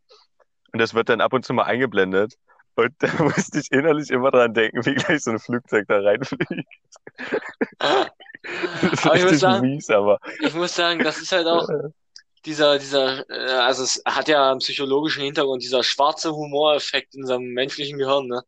Und 0.72 0.78
das 0.80 0.94
wird 0.94 1.08
dann 1.08 1.20
ab 1.20 1.32
und 1.34 1.44
zu 1.44 1.52
mal 1.52 1.64
eingeblendet. 1.64 2.34
Und 2.76 2.94
da 3.00 3.08
musste 3.22 3.58
ich 3.58 3.70
innerlich 3.72 4.10
immer 4.10 4.30
dran 4.30 4.54
denken, 4.54 4.84
wie 4.86 4.94
gleich 4.94 5.22
so 5.22 5.32
ein 5.32 5.38
Flugzeug 5.38 5.86
da 5.88 6.00
reinfliegt. 6.00 6.48
Das 8.42 8.92
ist 8.94 9.06
Aber 9.06 9.16
ich 9.16 9.24
muss 9.24 9.38
sagen- 9.40 9.66
mies, 9.66 9.90
aber 9.90 10.18
Ich 10.40 10.54
muss 10.54 10.74
sagen, 10.74 11.00
das 11.04 11.18
ist 11.20 11.30
halt 11.30 11.46
auch 11.46 11.68
dieser, 12.44 12.78
dieser, 12.78 13.28
äh, 13.30 13.52
also 13.52 13.82
es 13.84 14.02
hat 14.06 14.28
ja 14.28 14.50
einen 14.50 14.60
psychologischen 14.60 15.22
Hintergrund, 15.24 15.62
dieser 15.62 15.82
schwarze 15.82 16.32
Humoreffekt 16.34 17.14
in 17.14 17.22
unserem 17.22 17.44
menschlichen 17.44 17.98
Gehirn, 17.98 18.26
ne? 18.28 18.42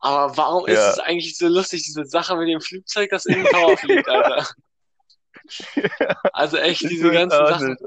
Aber 0.00 0.36
warum 0.36 0.66
ist 0.66 0.74
Ja. 0.76 0.90
es 0.92 0.98
eigentlich 1.00 1.36
so 1.36 1.48
lustig, 1.48 1.82
diese 1.84 2.04
Sache 2.04 2.36
mit 2.36 2.48
dem 2.48 2.60
Flugzeug, 2.60 3.10
das 3.10 3.26
in 3.26 3.34
den 3.34 3.48
Tower 3.48 3.76
fliegt, 3.76 4.08
Alter? 4.08 4.46
Also 6.32 6.56
echt, 6.58 6.82
ich 6.82 6.88
diese 6.90 7.10
ganzen 7.10 7.46
Sachen. 7.46 7.68
nicht. 7.70 7.80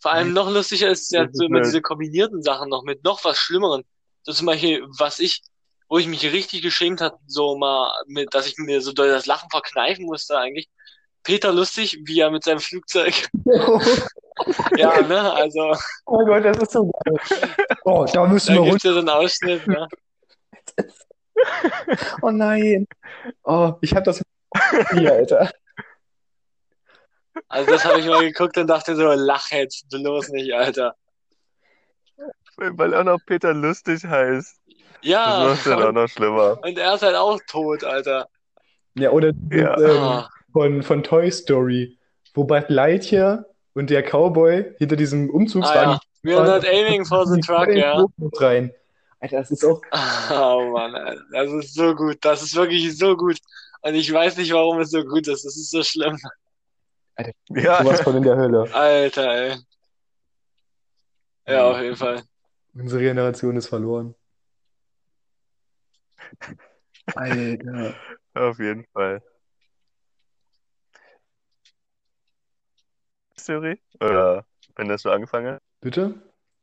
Vor 0.00 0.10
allem 0.12 0.32
noch 0.32 0.50
lustiger 0.50 0.88
ist 0.90 1.12
ja 1.12 1.24
Das 1.26 1.36
so 1.36 1.44
ist 1.44 1.48
immer 1.48 1.60
diese 1.60 1.80
kombinierten 1.82 2.42
Sachen 2.42 2.68
noch 2.68 2.82
mit 2.82 3.04
noch 3.04 3.24
was 3.24 3.38
Schlimmeren. 3.38 3.84
So 4.22 4.32
zum 4.32 4.46
Beispiel, 4.46 4.84
was 4.98 5.18
ich, 5.18 5.42
wo 5.88 5.98
ich 5.98 6.06
mich 6.06 6.24
richtig 6.24 6.62
geschämt 6.62 7.00
hat, 7.00 7.14
so 7.26 7.56
mal, 7.56 7.92
mit, 8.06 8.32
dass 8.34 8.46
ich 8.46 8.56
mir 8.58 8.80
so 8.80 8.92
doll 8.92 9.08
das 9.08 9.26
Lachen 9.26 9.50
verkneifen 9.50 10.04
musste 10.06 10.38
eigentlich. 10.38 10.68
Peter 11.24 11.52
Lustig, 11.52 11.98
wie 12.04 12.20
er 12.20 12.30
mit 12.30 12.44
seinem 12.44 12.58
Flugzeug, 12.60 13.28
ja, 14.76 15.00
ne, 15.02 15.32
also, 15.32 15.74
Oh 16.06 16.24
Gott, 16.24 16.44
das 16.44 16.58
ist 16.58 16.72
so 16.72 16.90
geil. 17.04 17.16
Oh, 17.84 18.04
da 18.12 18.26
müssen 18.26 18.54
da 18.56 18.62
wir 18.62 18.70
gibt's 18.70 18.84
ja 18.84 18.92
so 18.92 18.98
einen 18.98 19.08
Ausschnitt, 19.08 19.66
ne? 19.66 19.86
Oh 22.22 22.30
nein. 22.30 22.86
Oh, 23.44 23.74
ich 23.80 23.94
hab 23.94 24.04
das 24.04 24.22
hier, 24.92 25.12
Alter. 25.12 25.50
Also 27.48 27.70
das 27.70 27.84
habe 27.84 28.00
ich 28.00 28.06
mal 28.06 28.20
geguckt 28.20 28.56
und 28.58 28.66
dachte 28.66 28.94
so, 28.94 29.10
lach 29.12 29.50
jetzt 29.50 29.88
bloß 29.90 30.28
nicht, 30.30 30.52
Alter. 30.54 30.94
Weil 32.56 32.94
auch 32.94 33.04
noch 33.04 33.18
Peter 33.26 33.52
lustig 33.54 34.04
heißt. 34.04 34.60
Ja, 35.02 35.44
Das 35.44 35.56
macht 35.56 35.66
dann 35.66 35.82
auch 35.82 35.88
und, 35.88 35.94
noch 35.94 36.08
schlimmer. 36.08 36.58
und 36.62 36.78
er 36.78 36.94
ist 36.94 37.02
halt 37.02 37.16
auch 37.16 37.40
tot, 37.48 37.82
Alter. 37.82 38.28
Ja, 38.94 39.10
oder 39.10 39.32
Ja. 39.50 39.76
ähm, 39.78 39.98
Ah, 40.02 40.28
von, 40.52 40.82
von 40.82 41.02
Toy 41.02 41.30
Story, 41.30 41.98
wo 42.34 42.44
Bud 42.44 42.64
Lightyear 42.68 43.46
und 43.74 43.90
der 43.90 44.02
Cowboy 44.02 44.74
hinter 44.78 44.96
diesem 44.96 45.30
ah 45.30 45.34
Umzugswagen 45.34 45.92
ja, 45.92 46.00
we 46.22 46.36
are 46.36 46.46
not 46.46 46.64
aiming 46.64 47.04
for 47.04 47.26
the 47.26 47.36
die 47.36 47.40
truck, 47.40 47.68
ja. 47.68 48.06
Rein. 48.34 48.72
Alter, 49.20 49.38
das 49.38 49.50
ist 49.50 49.64
auch. 49.64 49.80
Oh 50.30 50.70
Mann, 50.72 50.94
Alter, 50.94 51.22
das 51.32 51.52
ist 51.52 51.74
so 51.74 51.94
gut, 51.94 52.18
das 52.22 52.42
ist 52.42 52.54
wirklich 52.54 52.96
so 52.96 53.16
gut. 53.16 53.38
Und 53.82 53.94
ich 53.94 54.12
weiß 54.12 54.36
nicht, 54.36 54.52
warum 54.52 54.80
es 54.80 54.90
so 54.90 55.02
gut 55.02 55.26
ist, 55.26 55.44
das 55.44 55.56
ist 55.56 55.70
so 55.70 55.82
schlimm. 55.82 56.18
Ja, 57.48 57.82
Sowas 57.82 58.00
von 58.00 58.16
in 58.16 58.22
der 58.22 58.36
Hölle. 58.36 58.72
Alter, 58.72 59.30
ey. 59.34 59.56
Ja, 61.46 61.70
auf 61.70 61.80
jeden 61.80 61.96
Fall. 61.96 62.22
Unsere 62.74 63.02
Generation 63.02 63.56
ist 63.56 63.66
verloren. 63.66 64.14
Alter. 67.14 67.94
auf 68.34 68.58
jeden 68.58 68.86
Fall. 68.92 69.22
Verschwörungstheorie? 73.42 73.78
Oder 74.00 74.44
wenn 74.76 74.88
das 74.88 75.02
so 75.02 75.10
angefangen 75.10 75.54
hat? 75.54 75.62
Bitte? 75.80 76.14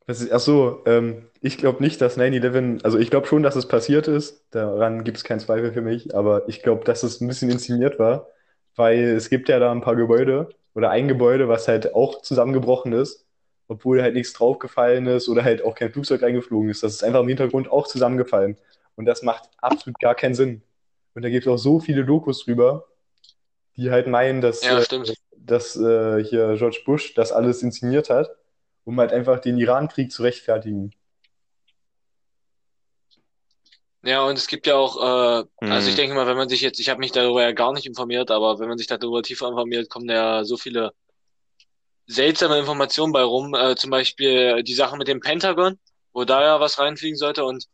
Was 0.06 0.20
ist, 0.20 0.32
ach 0.32 0.40
so, 0.40 0.82
ähm, 0.86 1.28
ich 1.40 1.58
glaube 1.58 1.82
nicht, 1.82 2.00
dass 2.00 2.16
9/11, 2.16 2.82
also 2.84 2.98
ich 2.98 3.10
glaube 3.10 3.26
schon, 3.26 3.42
dass 3.42 3.54
es 3.54 3.68
passiert 3.68 4.08
ist, 4.08 4.44
daran 4.50 5.04
gibt 5.04 5.18
es 5.18 5.24
keinen 5.24 5.40
Zweifel 5.40 5.72
für 5.72 5.82
mich, 5.82 6.14
aber 6.14 6.48
ich 6.48 6.62
glaube, 6.62 6.84
dass 6.84 7.02
es 7.02 7.20
ein 7.20 7.28
bisschen 7.28 7.50
inszeniert 7.50 7.98
war, 7.98 8.26
weil 8.76 8.98
es 8.98 9.30
gibt 9.30 9.48
ja 9.48 9.58
da 9.58 9.70
ein 9.70 9.82
paar 9.82 9.96
Gebäude 9.96 10.48
oder 10.74 10.90
ein 10.90 11.06
Gebäude, 11.06 11.48
was 11.48 11.68
halt 11.68 11.94
auch 11.94 12.22
zusammengebrochen 12.22 12.92
ist, 12.92 13.26
obwohl 13.68 14.02
halt 14.02 14.14
nichts 14.14 14.32
draufgefallen 14.32 15.06
ist 15.06 15.28
oder 15.28 15.44
halt 15.44 15.62
auch 15.64 15.74
kein 15.74 15.92
Flugzeug 15.92 16.22
eingeflogen 16.22 16.70
ist. 16.70 16.82
Das 16.82 16.94
ist 16.94 17.04
einfach 17.04 17.20
im 17.20 17.28
Hintergrund 17.28 17.70
auch 17.70 17.86
zusammengefallen 17.86 18.56
und 18.96 19.04
das 19.04 19.22
macht 19.22 19.48
absolut 19.58 20.00
gar 20.00 20.14
keinen 20.14 20.34
Sinn. 20.34 20.62
Und 21.14 21.22
da 21.22 21.28
gibt 21.28 21.46
es 21.46 21.52
auch 21.52 21.58
so 21.58 21.78
viele 21.78 22.04
Dokus 22.04 22.44
drüber, 22.44 22.86
die 23.76 23.90
halt 23.90 24.06
meinen, 24.08 24.40
dass, 24.40 24.64
Ja, 24.64 24.78
äh, 24.78 24.82
stimmt. 24.82 25.12
Dass 25.40 25.76
äh, 25.76 26.22
hier 26.24 26.56
George 26.56 26.82
Bush 26.86 27.14
das 27.14 27.32
alles 27.32 27.62
inszeniert 27.62 28.10
hat, 28.10 28.30
um 28.84 28.98
halt 29.00 29.12
einfach 29.12 29.40
den 29.40 29.58
Iran-Krieg 29.58 30.12
zu 30.12 30.22
rechtfertigen. 30.22 30.92
Ja, 34.02 34.22
und 34.24 34.38
es 34.38 34.46
gibt 34.46 34.66
ja 34.66 34.76
auch, 34.76 34.96
äh, 35.42 35.46
also 35.66 35.88
ich 35.88 35.94
Hm. 35.94 35.96
denke 35.96 36.14
mal, 36.14 36.26
wenn 36.26 36.36
man 36.36 36.48
sich 36.48 36.60
jetzt, 36.62 36.80
ich 36.80 36.88
habe 36.88 37.00
mich 37.00 37.12
darüber 37.12 37.42
ja 37.42 37.52
gar 37.52 37.72
nicht 37.72 37.86
informiert, 37.86 38.30
aber 38.30 38.58
wenn 38.58 38.68
man 38.68 38.78
sich 38.78 38.86
darüber 38.86 39.22
tiefer 39.22 39.48
informiert, 39.48 39.90
kommen 39.90 40.08
ja 40.08 40.42
so 40.44 40.56
viele 40.56 40.92
seltsame 42.06 42.58
Informationen 42.58 43.12
bei 43.12 43.22
rum. 43.22 43.54
Äh, 43.54 43.76
zum 43.76 43.90
Beispiel 43.90 44.62
die 44.62 44.74
Sache 44.74 44.96
mit 44.96 45.08
dem 45.08 45.20
Pentagon, 45.20 45.78
wo 46.12 46.24
da 46.24 46.42
ja 46.42 46.60
was 46.60 46.78
reinfliegen 46.78 47.16
sollte 47.16 47.44
und 47.44 47.66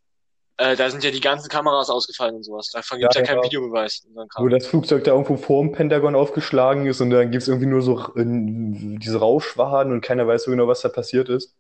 äh, 0.58 0.76
da 0.76 0.90
sind 0.90 1.04
ja 1.04 1.10
die 1.10 1.20
ganzen 1.20 1.48
Kameras 1.48 1.90
ausgefallen 1.90 2.36
und 2.36 2.42
sowas. 2.42 2.70
Davon 2.72 2.98
gibt's 2.98 3.16
ja, 3.16 3.22
Ja, 3.22 3.26
keinen. 3.26 3.42
Videobeweis. 3.44 4.06
Wo 4.36 4.48
das 4.48 4.66
Flugzeug 4.66 5.04
da 5.04 5.12
irgendwo 5.12 5.36
vorm 5.36 5.72
Pentagon 5.72 6.14
aufgeschlagen 6.14 6.86
ist 6.86 7.00
und 7.00 7.10
dann 7.10 7.30
gibt 7.30 7.42
es 7.42 7.48
irgendwie 7.48 7.66
nur 7.66 7.82
so 7.82 7.98
äh, 8.16 8.24
diese 8.24 9.18
Rauschwaden 9.20 9.92
und 9.92 10.00
keiner 10.00 10.26
weiß 10.26 10.44
so 10.44 10.50
genau, 10.50 10.66
was 10.68 10.80
da 10.82 10.88
passiert 10.88 11.28
ist. 11.28 11.54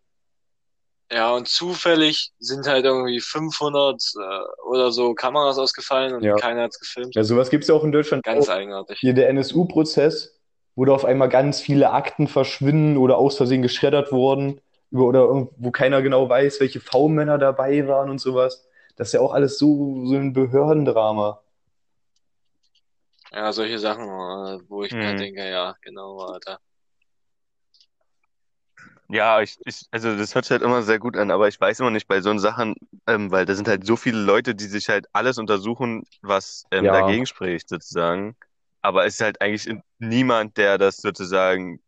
ja, 1.10 1.32
und 1.34 1.46
zufällig 1.48 2.32
sind 2.38 2.66
halt 2.66 2.84
irgendwie 2.84 3.20
500 3.20 4.02
äh, 4.20 4.64
oder 4.68 4.90
so 4.90 5.14
Kameras 5.14 5.58
ausgefallen 5.58 6.14
und 6.14 6.22
Ja. 6.24 6.34
keiner 6.36 6.62
hat's 6.62 6.80
gefilmt. 6.80 7.14
Ja, 7.14 7.22
sowas 7.22 7.50
gibt 7.50 7.62
es 7.64 7.68
ja 7.68 7.74
auch 7.76 7.84
in 7.84 7.92
Deutschland 7.92 8.24
Ganz 8.24 8.48
auch. 8.48 8.54
eigenartig. 8.54 8.98
Hier 9.00 9.14
der 9.14 9.28
NSU-Prozess, 9.28 10.40
wo 10.74 10.84
da 10.84 10.92
auf 10.92 11.04
einmal 11.04 11.28
ganz 11.28 11.60
viele 11.60 11.90
Akten 11.90 12.26
verschwinden 12.26 12.96
oder 12.96 13.18
aus 13.18 13.36
Versehen 13.36 13.62
geschreddert 13.62 14.10
wurden, 14.12 14.60
über, 14.90 15.04
oder 15.06 15.48
wo 15.56 15.70
keiner 15.70 16.02
genau 16.02 16.28
weiß, 16.28 16.60
welche 16.60 16.80
V-Männer 16.80 17.38
dabei 17.38 17.86
waren 17.86 18.10
und 18.10 18.18
sowas. 18.20 18.65
Das 18.96 19.08
ist 19.08 19.12
ja 19.12 19.20
auch 19.20 19.32
alles 19.32 19.58
so, 19.58 20.06
so 20.06 20.16
ein 20.16 20.32
Behördendrama. 20.32 21.40
Ja, 23.32 23.52
solche 23.52 23.78
Sachen, 23.78 24.04
äh, 24.04 24.60
wo 24.68 24.82
ich 24.84 24.92
mir 24.98 25.14
Hm. 25.14 25.16
denke, 25.16 25.48
ja, 25.48 25.74
genau, 25.82 26.18
Alter. 26.20 26.58
Ja, 29.08 29.40
ich, 29.40 29.56
ich, 29.64 29.82
also 29.92 30.16
das 30.16 30.34
hört 30.34 30.46
sich 30.46 30.50
halt 30.52 30.62
immer 30.62 30.82
sehr 30.82 30.98
gut 30.98 31.16
an, 31.16 31.30
aber 31.30 31.46
ich 31.48 31.60
weiß 31.60 31.78
immer 31.80 31.90
nicht 31.92 32.08
bei 32.08 32.20
so 32.20 32.36
Sachen, 32.38 32.74
ähm, 33.06 33.30
weil 33.30 33.46
da 33.46 33.54
sind 33.54 33.68
halt 33.68 33.86
so 33.86 33.96
viele 33.96 34.18
Leute, 34.18 34.54
die 34.56 34.64
sich 34.64 34.88
halt 34.88 35.06
alles 35.12 35.38
untersuchen, 35.38 36.02
was 36.22 36.66
ähm, 36.72 36.84
Ja. 36.84 36.92
dagegen 36.92 37.24
spricht, 37.26 37.68
sozusagen. 37.68 38.36
Aber 38.82 39.06
es 39.06 39.14
ist 39.14 39.20
halt 39.20 39.40
eigentlich 39.40 39.68
niemand, 39.98 40.56
der 40.56 40.78
das 40.78 40.96
sozusagen 40.98 41.80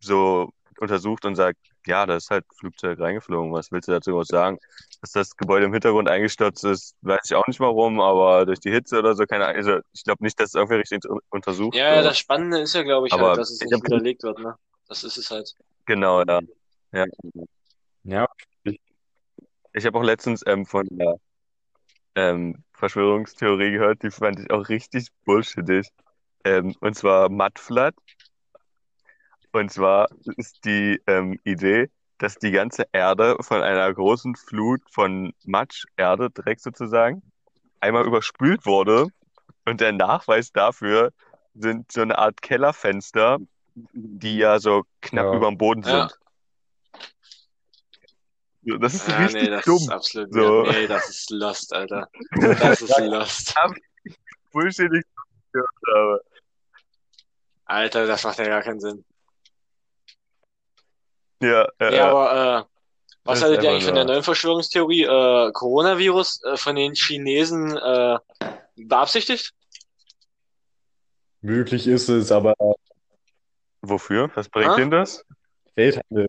so 0.00 0.50
untersucht 0.80 1.24
und 1.26 1.36
sagt, 1.36 1.58
ja, 1.86 2.06
da 2.06 2.16
ist 2.16 2.30
halt 2.30 2.46
Flugzeug 2.58 2.98
reingeflogen. 3.00 3.52
Was 3.52 3.70
willst 3.72 3.88
du 3.88 3.92
dazu 3.92 4.16
was 4.16 4.28
sagen? 4.28 4.58
Dass 5.02 5.10
das 5.12 5.36
Gebäude 5.36 5.66
im 5.66 5.72
Hintergrund 5.72 6.08
eingestürzt 6.08 6.64
ist, 6.64 6.94
weiß 7.02 7.20
ich 7.24 7.34
auch 7.34 7.46
nicht 7.48 7.58
warum, 7.60 8.00
aber 8.00 8.46
durch 8.46 8.60
die 8.60 8.70
Hitze 8.70 8.98
oder 9.00 9.14
so, 9.14 9.24
keine 9.26 9.44
Ahnung. 9.46 9.56
Also 9.56 9.78
ich 9.92 10.04
glaube 10.04 10.22
nicht, 10.22 10.38
dass 10.40 10.50
es 10.50 10.54
irgendwie 10.54 10.76
richtig 10.76 11.04
unter- 11.04 11.20
untersucht 11.30 11.76
Ja, 11.76 11.86
ja, 11.88 11.94
wird. 11.96 12.06
das 12.06 12.18
Spannende 12.18 12.60
ist 12.60 12.74
ja, 12.74 12.82
glaube 12.84 13.08
ich, 13.08 13.12
Aber 13.12 13.28
halt, 13.28 13.38
dass 13.38 13.50
es 13.50 13.60
ich 13.60 13.66
nicht 13.66 13.74
hab- 13.74 13.84
widerlegt 13.84 14.22
wird, 14.22 14.38
ne? 14.38 14.54
Das 14.88 15.02
ist 15.04 15.16
es 15.16 15.30
halt. 15.30 15.54
Genau, 15.86 16.22
ja. 16.22 16.40
Ja. 16.92 17.06
Ja, 18.04 18.26
Ich 19.72 19.86
habe 19.86 19.98
auch 19.98 20.02
letztens 20.04 20.42
ähm, 20.46 20.66
von 20.66 20.86
der 20.90 21.16
ähm, 22.14 22.62
Verschwörungstheorie 22.74 23.72
gehört, 23.72 24.02
die 24.02 24.10
fand 24.10 24.38
ich 24.38 24.50
auch 24.50 24.68
richtig 24.68 25.08
bullshittig. 25.24 25.88
Ähm, 26.44 26.74
und 26.80 26.94
zwar 26.94 27.28
Mudflood. 27.28 27.94
Und 29.52 29.70
zwar 29.70 30.08
ist 30.36 30.64
die 30.64 31.00
ähm, 31.06 31.38
Idee, 31.44 31.90
dass 32.22 32.36
die 32.36 32.52
ganze 32.52 32.86
Erde 32.92 33.36
von 33.40 33.62
einer 33.62 33.92
großen 33.92 34.36
Flut 34.36 34.80
von 34.92 35.34
Matsch, 35.44 35.86
Erde, 35.96 36.30
Dreck 36.30 36.60
sozusagen, 36.60 37.20
einmal 37.80 38.06
überspült 38.06 38.64
wurde. 38.64 39.08
Und 39.64 39.80
der 39.80 39.90
Nachweis 39.92 40.52
dafür 40.52 41.12
sind 41.54 41.90
so 41.90 42.00
eine 42.00 42.16
Art 42.18 42.40
Kellerfenster, 42.40 43.38
die 43.74 44.38
ja 44.38 44.60
so 44.60 44.84
knapp 45.00 45.26
Ja. 45.26 45.36
über 45.36 45.48
dem 45.48 45.58
Boden 45.58 45.82
Ja. 45.82 46.08
sind. 46.08 46.18
So, 48.64 48.78
Das 48.78 48.94
ist 48.94 49.08
Ja, 49.08 49.16
richtig 49.18 49.42
nee, 49.42 49.50
das 49.50 49.64
dumm. 49.64 49.76
ist 49.78 49.88
absolut 49.90 50.32
So. 50.32 50.62
Nee, 50.62 50.86
das 50.86 51.08
ist 51.08 51.30
Lost, 51.30 51.74
Alter. 51.74 52.08
Das 52.60 52.80
ist 52.80 52.98
Lost. 53.00 53.54
Bullshit, 54.52 54.92
ich 54.92 55.04
gehört 55.52 55.68
habe. 55.88 56.24
Alter, 57.64 58.06
das 58.06 58.22
macht 58.22 58.38
ja 58.38 58.44
gar 58.44 58.62
keinen 58.62 58.78
Sinn. 58.78 59.04
Ja, 61.42 61.66
ja, 61.80 61.90
Ja, 61.90 61.90
ja. 61.92 62.10
aber 62.10 62.60
äh, 62.60 62.64
was 63.24 63.42
haltet 63.42 63.62
ihr 63.62 63.70
eigentlich 63.70 63.84
von 63.84 63.94
der 63.94 64.04
neuen 64.04 64.22
Verschwörungstheorie? 64.22 65.02
Äh, 65.04 65.52
Coronavirus 65.52 66.42
äh, 66.44 66.56
von 66.56 66.76
den 66.76 66.94
Chinesen 66.94 67.76
äh, 67.76 68.18
beabsichtigt? 68.76 69.52
möglich 71.44 71.88
ist 71.88 72.08
es, 72.08 72.30
aber 72.30 72.54
Wofür? 73.82 74.30
Was 74.34 74.48
bringt 74.48 74.70
Ah? 74.70 74.76
denn 74.76 74.90
das? 74.92 75.24
Welthandel. 75.74 76.28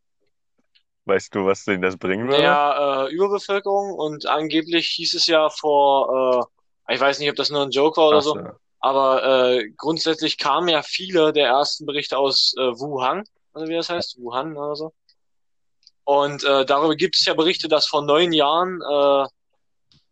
Weißt 1.05 1.35
du, 1.35 1.45
was 1.45 1.65
denn 1.65 1.81
das 1.81 1.97
bringen 1.97 2.27
würde? 2.27 2.41
Naja, 2.41 3.05
äh, 3.05 3.11
Überbevölkerung 3.13 3.93
und 3.93 4.25
angeblich 4.25 4.87
hieß 4.87 5.13
es 5.13 5.27
ja 5.27 5.49
vor, 5.49 6.49
äh, 6.87 6.93
ich 6.95 6.99
weiß 6.99 7.19
nicht, 7.19 7.29
ob 7.29 7.35
das 7.35 7.49
nur 7.51 7.61
ein 7.61 7.71
Joke 7.71 7.97
war 7.97 8.07
oder 8.07 8.17
Ach 8.19 8.23
so, 8.23 8.33
so. 8.33 8.49
aber 8.79 9.23
äh, 9.23 9.69
grundsätzlich 9.77 10.37
kamen 10.37 10.69
ja 10.69 10.81
viele 10.81 11.31
der 11.33 11.47
ersten 11.47 11.85
Berichte 11.85 12.17
aus 12.17 12.55
äh, 12.57 12.61
Wuhan, 12.79 13.23
oder 13.53 13.67
wie 13.67 13.75
das 13.75 13.89
heißt, 13.89 14.17
Wuhan 14.19 14.57
oder 14.57 14.75
so. 14.75 14.93
Und 16.05 16.43
äh, 16.43 16.65
darüber 16.65 16.95
gibt 16.95 17.15
es 17.15 17.25
ja 17.25 17.33
Berichte, 17.33 17.67
dass 17.67 17.87
vor 17.87 18.01
neun 18.01 18.33
Jahren 18.33 18.81
äh, 18.81 19.27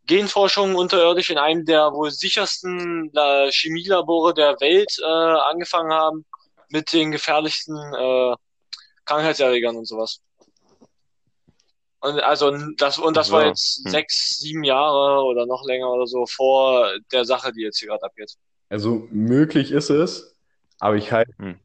Genforschung 0.05 0.75
unterirdisch 0.75 1.29
in 1.29 1.37
einem 1.37 1.65
der 1.65 1.91
wohl 1.93 2.11
sichersten 2.11 3.11
äh, 3.13 3.51
Chemielabore 3.51 4.33
der 4.33 4.59
Welt 4.59 4.97
äh, 4.99 5.05
angefangen 5.05 5.93
haben 5.93 6.25
mit 6.69 6.91
den 6.93 7.11
gefährlichsten 7.11 7.75
äh, 7.75 8.35
Krankheitserregern 9.05 9.75
und 9.75 9.85
sowas. 9.87 10.21
Und 11.99 12.19
also 12.19 12.51
das 12.77 12.97
und 12.97 13.15
das 13.15 13.27
so. 13.27 13.33
war 13.33 13.45
jetzt 13.45 13.81
Hm. 13.83 13.91
sechs, 13.91 14.37
sieben 14.39 14.63
Jahre 14.63 15.23
oder 15.23 15.45
noch 15.45 15.63
länger 15.65 15.89
oder 15.91 16.07
so 16.07 16.25
vor 16.25 16.89
der 17.11 17.25
Sache, 17.25 17.51
die 17.51 17.61
jetzt 17.61 17.79
hier 17.79 17.89
gerade 17.89 18.03
abgeht. 18.03 18.33
Also 18.69 19.07
möglich 19.11 19.71
ist 19.71 19.89
es, 19.91 20.35
aber 20.79 20.95
ich 20.95 21.11
halte 21.11 21.31
Hm. 21.37 21.59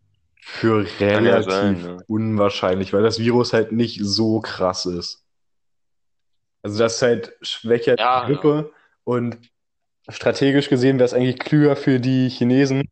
Für 0.48 0.84
Kann 0.84 1.08
ja 1.08 1.16
relativ 1.16 1.52
sein, 1.52 1.82
ne? 1.82 2.04
unwahrscheinlich, 2.06 2.92
weil 2.92 3.02
das 3.02 3.18
Virus 3.18 3.52
halt 3.52 3.72
nicht 3.72 3.98
so 4.00 4.40
krass 4.40 4.86
ist. 4.86 5.24
Also 6.62 6.78
das 6.78 6.94
ist 6.96 7.02
halt 7.02 7.36
schwächer 7.42 7.98
Ja, 7.98 8.24
die 8.24 8.32
Grippe 8.32 8.72
und 9.02 9.38
strategisch 10.08 10.68
gesehen 10.68 10.98
wäre 10.98 11.04
es 11.04 11.14
eigentlich 11.14 11.40
klüger 11.40 11.74
für 11.74 11.98
die 11.98 12.28
Chinesen, 12.28 12.88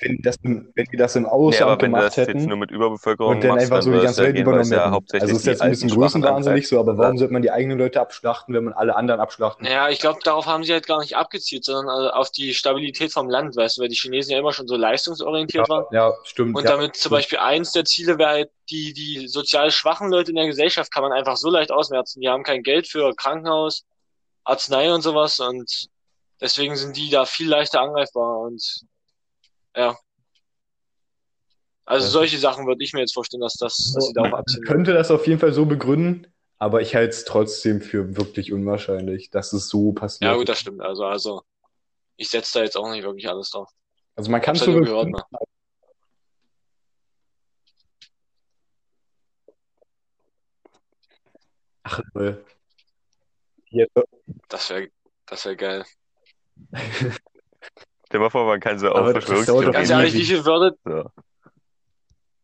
wenn 0.00 0.16
die 0.16 0.22
das, 0.22 0.36
im- 0.42 0.72
wenn 0.74 0.86
die 0.86 0.96
das 0.96 1.16
im 1.16 1.26
Ausland 1.26 1.82
du 1.82 1.86
gemacht 1.86 2.16
hätten 2.16 2.44
nur 2.44 2.56
mit 2.56 2.70
Überbevölkerung 2.70 3.36
und 3.36 3.40
dann 3.42 3.50
machst, 3.50 3.64
einfach 3.64 3.76
dann 3.76 3.82
so 3.82 3.92
die 3.92 4.04
ganze 4.04 4.20
ja 4.22 4.26
Welt 4.28 4.38
übernommen 4.38 4.72
ja 4.72 4.92
hätten. 4.92 5.20
Also 5.20 5.32
es 5.32 5.38
ist 5.40 5.46
jetzt 5.46 5.62
ein 5.62 5.70
bisschen 5.70 5.90
größenwahnsinnig 5.90 6.68
so, 6.68 6.78
aber 6.78 6.96
warum 6.96 7.18
sollte 7.18 7.32
man 7.32 7.42
die 7.42 7.50
eigenen 7.50 7.78
Leute 7.78 8.00
abschlachten, 8.00 8.54
wenn 8.54 8.64
man 8.64 8.74
alle 8.74 8.94
anderen 8.94 9.20
abschlachten? 9.20 9.66
Ja, 9.66 9.88
ich 9.88 9.98
glaube, 9.98 10.20
darauf 10.22 10.46
haben 10.46 10.62
sie 10.64 10.72
halt 10.72 10.86
gar 10.86 11.00
nicht 11.00 11.16
abgezielt, 11.16 11.64
sondern 11.64 11.88
also 11.88 12.10
auf 12.10 12.30
die 12.30 12.54
Stabilität 12.54 13.12
vom 13.12 13.28
Land, 13.28 13.56
weißt 13.56 13.78
du, 13.78 13.82
weil 13.82 13.88
die 13.88 13.96
Chinesen 13.96 14.32
ja 14.32 14.38
immer 14.38 14.52
schon 14.52 14.68
so 14.68 14.76
leistungsorientiert 14.76 15.68
waren. 15.68 15.84
Ja, 15.90 16.14
stimmt. 16.24 16.56
Und 16.56 16.64
ja. 16.64 16.70
damit 16.70 16.96
zum 16.96 17.10
Beispiel 17.10 17.38
eins 17.38 17.72
der 17.72 17.84
Ziele 17.84 18.18
wäre 18.18 18.30
halt, 18.30 18.50
die, 18.70 18.92
die 18.92 19.28
sozial 19.28 19.70
schwachen 19.70 20.10
Leute 20.10 20.30
in 20.30 20.36
der 20.36 20.46
Gesellschaft 20.46 20.92
kann 20.92 21.02
man 21.02 21.12
einfach 21.12 21.36
so 21.36 21.50
leicht 21.50 21.72
ausmerzen. 21.72 22.20
Die 22.20 22.28
haben 22.28 22.42
kein 22.42 22.62
Geld 22.62 22.86
für 22.86 23.14
Krankenhaus, 23.16 23.84
Arznei 24.44 24.92
und 24.92 25.02
sowas 25.02 25.40
und 25.40 25.88
deswegen 26.40 26.76
sind 26.76 26.96
die 26.96 27.10
da 27.10 27.24
viel 27.24 27.48
leichter 27.48 27.80
angreifbar 27.80 28.38
und 28.40 28.82
ja. 29.76 29.96
Also 31.84 32.08
solche 32.08 32.38
Sachen 32.38 32.66
würde 32.66 32.84
ich 32.84 32.92
mir 32.92 33.00
jetzt 33.00 33.14
vorstellen, 33.14 33.40
dass 33.40 33.54
das, 33.54 33.92
dass 33.94 34.08
sie 34.08 34.12
darauf 34.12 34.34
abziehen. 34.34 34.62
könnte 34.64 34.92
das 34.92 35.10
auf 35.10 35.26
jeden 35.26 35.40
Fall 35.40 35.54
so 35.54 35.64
begründen, 35.64 36.26
aber 36.58 36.82
ich 36.82 36.94
halte 36.94 37.10
es 37.10 37.24
trotzdem 37.24 37.80
für 37.80 38.16
wirklich 38.16 38.52
unwahrscheinlich, 38.52 39.30
dass 39.30 39.54
es 39.54 39.68
so 39.68 39.92
passiert. 39.92 40.30
Ja 40.30 40.36
gut, 40.36 40.50
das 40.50 40.60
stimmt. 40.60 40.82
Also, 40.82 41.04
also 41.06 41.42
ich 42.16 42.28
setze 42.28 42.58
da 42.58 42.64
jetzt 42.64 42.76
auch 42.76 42.90
nicht 42.90 43.04
wirklich 43.04 43.26
alles 43.28 43.50
drauf. 43.50 43.70
Also 44.16 44.30
man 44.30 44.42
kann 44.42 44.54
es 44.54 44.60
halt 44.60 44.66
so 44.66 44.76
nur 44.76 44.84
gehört, 44.84 45.08
ne? 45.08 45.22
Ach, 51.84 52.02
toll. 52.12 52.44
Das 54.48 54.68
wäre 54.68 54.88
das 55.24 55.44
wäre 55.46 55.56
geil. 55.56 55.84
Stell 58.08 58.20
dir 58.20 58.24
mal 58.24 58.30
vor, 58.30 58.46
man 58.46 58.58
kann 58.58 58.78
so 58.78 58.88
auf 58.88 59.12
das 59.12 59.22
Verschwörungstheorien. 59.22 59.72
Ganz 59.72 59.90
ehrlich, 59.90 60.14
wie 60.14 60.24
viel 60.24 60.42
würde, 60.42 60.74
So. 60.82 61.04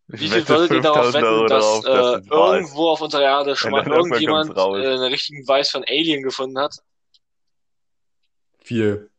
Wie 0.08 0.28
viel 0.28 0.46
würdet 0.46 0.70
ihr 0.72 0.82
darauf 0.82 1.12
5000 1.12 1.24
Euro 1.24 1.44
wetten, 1.44 1.48
dass 1.48 1.80
darauf, 1.80 1.86
äh, 1.86 2.18
ist. 2.18 2.30
irgendwo 2.30 2.88
auf 2.90 3.00
unserer 3.00 3.22
Erde 3.22 3.56
schon 3.56 3.70
mal 3.70 3.86
irgendjemand 3.86 4.54
äh, 4.54 4.60
einen 4.60 5.04
richtigen 5.04 5.40
Beweis 5.40 5.70
von 5.70 5.82
Alien 5.84 6.22
gefunden 6.22 6.58
hat? 6.58 6.76
Viel. 8.58 9.10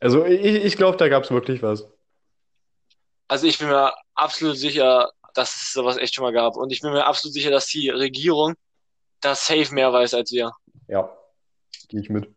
Also 0.00 0.24
ich, 0.24 0.64
ich 0.64 0.76
glaube, 0.76 0.96
da 0.96 1.08
gab 1.08 1.22
es 1.22 1.30
wirklich 1.30 1.62
was. 1.62 1.88
Also 3.28 3.46
ich 3.46 3.58
bin 3.58 3.68
mir 3.68 3.92
absolut 4.14 4.56
sicher, 4.56 5.12
dass 5.34 5.54
es 5.54 5.72
sowas 5.72 5.96
echt 5.96 6.12
schon 6.12 6.24
mal 6.24 6.32
gab. 6.32 6.56
Und 6.56 6.72
ich 6.72 6.80
bin 6.80 6.90
mir 6.90 7.06
absolut 7.06 7.34
sicher, 7.34 7.52
dass 7.52 7.66
die 7.66 7.88
Regierung 7.88 8.54
das 9.20 9.46
safe 9.46 9.72
mehr 9.72 9.92
weiß 9.92 10.14
als 10.14 10.32
wir. 10.32 10.50
Ja, 10.88 11.08
gehe 11.88 12.00
ich 12.00 12.10
mit. 12.10 12.28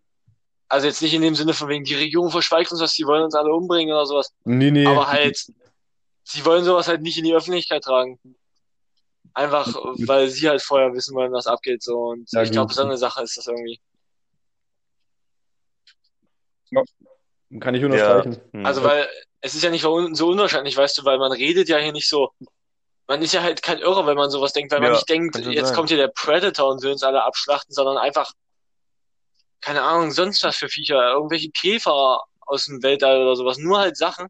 Also 0.71 0.87
jetzt 0.87 1.01
nicht 1.01 1.13
in 1.13 1.21
dem 1.21 1.35
Sinne 1.35 1.53
von 1.53 1.67
wegen, 1.67 1.83
die 1.83 1.95
Regierung 1.95 2.31
verschweigt 2.31 2.71
uns 2.71 2.79
was, 2.79 2.93
die 2.93 3.05
wollen 3.05 3.23
uns 3.23 3.35
alle 3.35 3.53
umbringen 3.53 3.93
oder 3.93 4.05
sowas. 4.05 4.31
Nee, 4.45 4.71
nee. 4.71 4.87
Aber 4.87 5.09
halt, 5.09 5.37
sie 6.23 6.45
wollen 6.45 6.63
sowas 6.63 6.87
halt 6.87 7.01
nicht 7.01 7.17
in 7.17 7.25
die 7.25 7.33
Öffentlichkeit 7.33 7.83
tragen. 7.83 8.17
Einfach, 9.33 9.67
weil 10.07 10.29
sie 10.29 10.47
halt 10.47 10.61
vorher 10.61 10.93
wissen 10.93 11.13
wollen, 11.13 11.33
was 11.33 11.45
abgeht, 11.45 11.83
so. 11.83 11.97
Und 11.97 12.31
Ja, 12.31 12.43
ich 12.43 12.51
glaube, 12.51 12.73
so 12.73 12.83
eine 12.83 12.95
Sache 12.97 13.21
ist 13.21 13.35
das 13.35 13.47
irgendwie. 13.47 13.81
Kann 17.59 17.75
ich 17.75 17.83
unterstreichen. 17.83 18.39
Hm. 18.53 18.65
Also, 18.65 18.81
weil 18.83 19.09
es 19.41 19.53
ist 19.53 19.63
ja 19.63 19.71
nicht 19.71 19.81
so 19.81 19.93
un- 19.93 20.15
so 20.15 20.29
unwahrscheinlich, 20.29 20.77
weißt 20.77 20.99
du, 20.99 21.03
weil 21.05 21.17
man 21.17 21.33
redet 21.33 21.67
ja 21.67 21.79
hier 21.79 21.91
nicht 21.91 22.07
so. 22.07 22.31
Man 23.07 23.21
ist 23.21 23.33
ja 23.33 23.41
halt 23.41 23.61
kein 23.61 23.79
Irrer, 23.79 24.05
wenn 24.07 24.15
man 24.15 24.29
sowas 24.29 24.53
denkt, 24.53 24.71
weil 24.71 24.79
man 24.79 24.91
Ja, 24.91 24.93
nicht 24.95 25.09
denkt, 25.09 25.35
jetzt 25.35 25.67
sein. 25.67 25.75
kommt 25.75 25.89
hier 25.89 25.97
der 25.97 26.07
Predator 26.07 26.69
und 26.71 26.81
will 26.81 26.93
uns 26.93 27.03
alle 27.03 27.23
abschlachten, 27.25 27.73
sondern 27.73 27.97
einfach, 27.97 28.31
keine 29.61 29.81
Ahnung, 29.83 30.11
sonst 30.11 30.43
was 30.43 30.57
für 30.57 30.69
Viecher, 30.69 31.13
irgendwelche 31.13 31.49
Käfer 31.51 32.21
aus 32.41 32.65
dem 32.65 32.81
Weltall 32.83 33.21
oder 33.21 33.35
sowas. 33.35 33.57
Nur 33.57 33.79
halt 33.79 33.95
Sachen, 33.97 34.27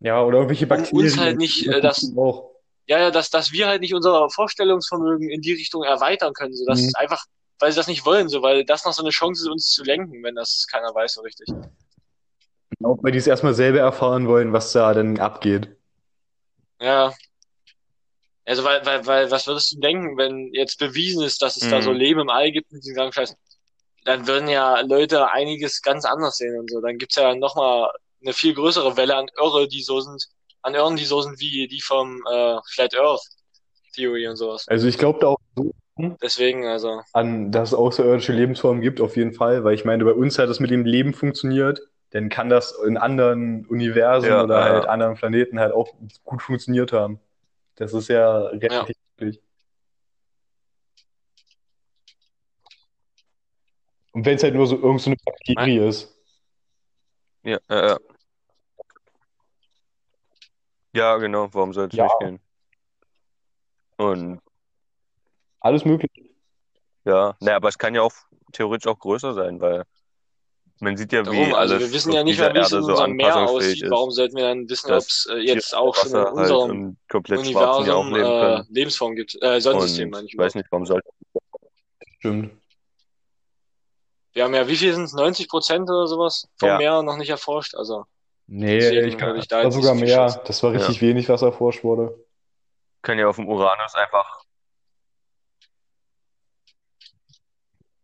Ja, 0.00 0.22
oder 0.22 0.38
irgendwelche 0.38 0.64
um 0.66 0.70
Bakterien. 0.70 1.04
uns 1.04 1.18
halt 1.18 1.36
nicht, 1.38 1.66
äh, 1.66 1.80
das, 1.80 2.12
Auch. 2.16 2.52
ja, 2.86 2.98
ja, 3.00 3.10
dass, 3.10 3.30
dass 3.30 3.52
wir 3.52 3.66
halt 3.66 3.80
nicht 3.82 3.94
unser 3.94 4.30
Vorstellungsvermögen 4.30 5.28
in 5.28 5.40
die 5.42 5.52
Richtung 5.52 5.82
erweitern 5.82 6.32
können, 6.32 6.54
so 6.54 6.64
dass 6.64 6.80
Mhm. 6.80 6.92
einfach, 6.94 7.24
weil 7.58 7.72
sie 7.72 7.76
das 7.76 7.88
nicht 7.88 8.06
wollen, 8.06 8.28
so, 8.28 8.40
weil 8.42 8.64
das 8.64 8.84
noch 8.84 8.92
so 8.92 9.02
eine 9.02 9.10
Chance 9.10 9.42
ist, 9.44 9.50
uns 9.50 9.70
zu 9.72 9.82
lenken, 9.84 10.22
wenn 10.22 10.36
das 10.36 10.66
keiner 10.70 10.94
weiß 10.94 11.14
so 11.14 11.22
richtig. 11.22 11.48
Auch 12.82 12.98
weil 13.02 13.10
die 13.12 13.18
es 13.18 13.26
erstmal 13.26 13.54
selber 13.54 13.80
erfahren 13.80 14.28
wollen, 14.28 14.52
was 14.52 14.72
da 14.72 14.94
denn 14.94 15.18
abgeht. 15.18 15.76
Ja. 16.80 17.12
Also, 18.44 18.64
weil, 18.64 18.86
weil, 18.86 19.04
weil, 19.06 19.30
was 19.30 19.46
würdest 19.46 19.72
du 19.72 19.80
denken, 19.80 20.16
wenn 20.16 20.54
jetzt 20.54 20.78
bewiesen 20.78 21.22
ist, 21.22 21.42
dass 21.42 21.56
es 21.56 21.68
da 21.68 21.78
Mhm. 21.78 21.82
so 21.82 21.92
Leben 21.92 22.20
im 22.20 22.30
All 22.30 22.50
gibt 22.52 22.72
mit 22.72 22.82
diesem 22.82 22.94
ganzen 22.96 23.14
Scheiß? 23.14 23.36
Dann 24.08 24.26
würden 24.26 24.48
ja 24.48 24.80
Leute 24.80 25.30
einiges 25.30 25.82
ganz 25.82 26.06
anders 26.06 26.38
sehen 26.38 26.58
und 26.58 26.70
so. 26.70 26.80
Dann 26.80 26.96
gibt's 26.96 27.16
ja 27.16 27.34
nochmal 27.34 27.90
eine 28.22 28.32
viel 28.32 28.54
größere 28.54 28.96
Welle 28.96 29.14
an 29.14 29.26
Irre, 29.36 29.68
die 29.68 29.82
so 29.82 30.00
sind, 30.00 30.24
an 30.62 30.74
Irren, 30.74 30.96
die 30.96 31.04
so 31.04 31.20
sind 31.20 31.38
wie 31.40 31.68
die 31.68 31.82
vom 31.82 32.24
äh, 32.26 32.56
Flat 32.72 32.96
Earth 32.96 33.20
Theory 33.94 34.26
und 34.26 34.36
sowas. 34.36 34.64
Also 34.66 34.88
ich 34.88 34.96
glaube 34.96 35.18
da 35.20 35.26
auch 35.26 35.38
so 35.54 35.72
Deswegen, 36.22 36.64
also, 36.64 37.02
an, 37.12 37.52
dass 37.52 37.70
es 37.70 37.74
außerirdische 37.74 38.32
Lebensformen 38.32 38.80
gibt, 38.80 39.02
auf 39.02 39.14
jeden 39.16 39.34
Fall, 39.34 39.64
weil 39.64 39.74
ich 39.74 39.84
meine, 39.84 40.04
bei 40.06 40.12
uns 40.12 40.38
hat 40.38 40.48
es 40.48 40.58
mit 40.58 40.70
dem 40.70 40.86
Leben 40.86 41.12
funktioniert, 41.12 41.82
dann 42.10 42.30
kann 42.30 42.48
das 42.48 42.72
in 42.86 42.96
anderen 42.96 43.66
Universen 43.66 44.30
Ja, 44.30 44.44
oder 44.44 44.58
ja. 44.58 44.72
halt 44.72 44.86
anderen 44.86 45.16
Planeten 45.16 45.60
halt 45.60 45.74
auch 45.74 45.92
gut 46.24 46.40
funktioniert 46.40 46.94
haben. 46.94 47.20
Das 47.74 47.92
ist 47.92 48.08
ja 48.08 48.38
relativ 48.46 48.96
möglich. 49.18 49.42
Und 54.18 54.24
wenn 54.26 54.34
es 54.34 54.42
halt 54.42 54.54
nur 54.54 54.66
so 54.66 54.74
irgend 54.76 55.00
so 55.00 55.10
eine 55.10 55.16
Bakterie 55.24 55.78
ist. 55.78 56.12
Ja, 57.44 57.56
äh, 57.68 57.86
ja. 57.90 57.98
Ja, 60.92 61.16
genau, 61.18 61.48
warum 61.54 61.72
soll 61.72 61.86
es 61.86 61.94
Ja. 61.94 62.02
nicht 62.06 62.18
gehen? 62.18 62.40
Und 63.96 64.40
Alles 65.60 65.84
möglich. 65.84 66.10
ja, 67.04 67.36
naja, 67.38 67.56
aber 67.58 67.68
es 67.68 67.78
kann 67.78 67.94
ja 67.94 68.02
auch 68.02 68.12
theoretisch 68.52 68.88
auch 68.88 68.98
größer 68.98 69.34
sein, 69.34 69.60
weil 69.60 69.84
man 70.80 70.96
sieht 70.96 71.12
ja, 71.12 71.20
wie 71.20 71.24
darum, 71.26 71.54
also 71.54 71.74
alles 71.74 71.86
wir 71.86 71.92
wissen 71.94 72.12
ja 72.12 72.24
nicht 72.24 72.40
mehr, 72.40 72.52
wie 72.54 72.58
es 72.58 72.72
in 72.72 72.78
Erde 72.78 72.86
so 72.86 72.90
unserem 72.94 73.12
Meer 73.14 73.36
aussieht. 73.48 73.82
ist. 73.84 73.90
Warum 73.92 74.10
sollten 74.10 74.36
wir 74.36 74.48
dann 74.48 74.68
wissen, 74.68 74.90
ob 74.90 74.98
es 74.98 75.28
äh, 75.30 75.36
jetzt 75.36 75.76
auch 75.76 75.94
schon 75.94 76.10
in 76.10 76.16
halt 76.16 76.32
unserem 76.32 76.70
im 76.72 76.96
komplett 77.08 77.46
schwarzen 77.46 77.84
Meer 77.84 77.96
auch 77.96 78.04
Universum 78.04 78.14
leben 78.42 78.66
äh. 78.66 78.72
Lebensform 78.72 79.14
gibt? 79.14 79.40
Äh, 79.40 79.60
Sonnensystem, 79.60 80.06
Und 80.06 80.10
meine 80.10 80.26
ich. 80.26 80.32
ich 80.32 80.38
weiß 80.38 80.56
nicht, 80.56 80.66
warum 80.72 80.86
sollte 80.86 81.08
Stimmt. 82.18 82.50
Wir 84.38 84.44
haben 84.44 84.54
ja, 84.54 84.68
wie 84.68 84.76
viel 84.76 84.94
sind 84.94 85.02
es? 85.02 85.14
90 85.14 85.48
Prozent 85.48 85.90
oder 85.90 86.06
sowas 86.06 86.46
vom 86.60 86.68
Ja. 86.68 86.78
Meer 86.78 87.02
noch 87.02 87.16
nicht 87.16 87.28
erforscht. 87.28 87.74
Also, 87.74 88.04
Nee, 88.46 88.78
Deswegen 88.78 89.08
ich 89.08 89.18
kann, 89.18 89.34
ich 89.34 89.48
das 89.48 89.48
da 89.48 89.56
war 89.56 89.64
jetzt 89.64 89.74
nicht 89.74 89.82
sogar 89.84 89.94
mehr. 89.96 90.28
schätzen. 90.28 90.40
Das 90.46 90.62
war 90.62 90.72
richtig 90.74 91.02
wenig, 91.02 91.28
was 91.28 91.42
erforscht 91.42 91.82
wurde. 91.82 92.24
kann 93.02 93.18
ja 93.18 93.26
auf 93.26 93.34
dem 93.34 93.48
Uranus 93.48 93.96
einfach 93.96 94.44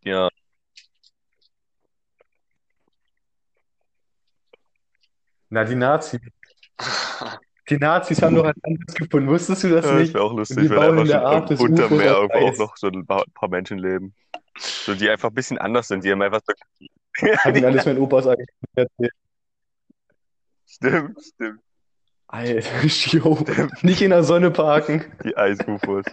ja, 0.02 0.28
Na, 5.50 5.62
die 5.62 5.76
Nazis. 5.76 6.20
Die 7.70 7.78
Nazis 7.78 8.20
haben 8.20 8.34
doch 8.34 8.44
ein 8.44 8.54
anderes 8.64 8.94
gefunden. 8.96 9.28
Wusstest 9.28 9.62
du 9.62 9.68
das 9.70 9.84
Ja, 9.84 9.92
das 9.92 10.00
nicht? 10.00 10.14
wäre 10.14 10.24
auch 10.24 10.32
lustig, 10.34 10.68
wenn 10.68 10.78
einfach 10.78 11.02
in 11.02 11.06
der 11.06 11.24
Art 11.24 11.48
des 11.48 11.60
unter 11.60 11.88
Meer 11.90 12.16
irgendwo 12.16 12.38
auch 12.48 12.58
noch 12.58 12.76
so 12.76 12.88
ein 12.88 13.06
paar, 13.06 13.22
paar 13.34 13.48
Menschen 13.48 13.78
leben. 13.78 14.14
So, 14.58 14.94
die 14.94 15.08
einfach 15.10 15.30
ein 15.30 15.34
bisschen 15.34 15.58
anders 15.58 15.88
sind, 15.88 16.04
die 16.04 16.12
haben 16.12 16.22
einfach 16.22 16.40
so, 16.46 16.54
Hat 17.38 17.56
ihnen 17.56 17.64
alles 17.64 17.84
mein 17.86 17.98
Opas 17.98 18.26
eigentlich 18.26 18.48
erzählt. 18.74 19.12
stimmt, 20.66 21.18
stimmt, 21.22 21.60
Alter, 22.26 22.84
yo. 22.86 23.44
Nicht 23.82 24.02
in 24.02 24.10
der 24.10 24.24
Sonne 24.24 24.50
parken. 24.50 25.16
die 25.24 25.36
Eis-UFOs. 25.36 26.04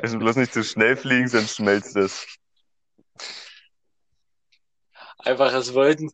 Müssen 0.00 0.18
bloß 0.18 0.36
nicht 0.36 0.52
zu 0.52 0.64
schnell 0.64 0.96
fliegen, 0.96 1.28
sonst 1.28 1.56
schmelzt 1.56 1.96
es. 1.96 2.26
einfach, 5.18 5.52
es 5.52 5.72
wollten, 5.74 6.10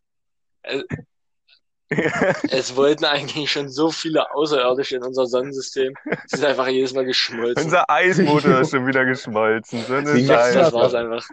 es 2.51 2.77
wollten 2.77 3.05
eigentlich 3.05 3.51
schon 3.51 3.69
so 3.69 3.91
viele 3.91 4.35
Außerirdische 4.35 4.97
in 4.97 5.05
unser 5.05 5.27
Sonnensystem. 5.27 5.95
Es 6.27 6.35
ist 6.35 6.45
einfach 6.45 6.69
jedes 6.69 6.93
Mal 6.93 7.05
geschmolzen. 7.05 7.65
Unser 7.65 7.89
Eismotor 7.89 8.61
ist 8.61 8.71
schon 8.71 8.87
wieder 8.87 9.05
geschmolzen. 9.05 9.85
So 9.87 9.95
eine 9.95 10.13
Wegen 10.13 10.29
Das, 10.29 10.53
der 10.53 10.63
das 10.63 10.73
war's 10.73 10.95
einfach. 10.95 11.27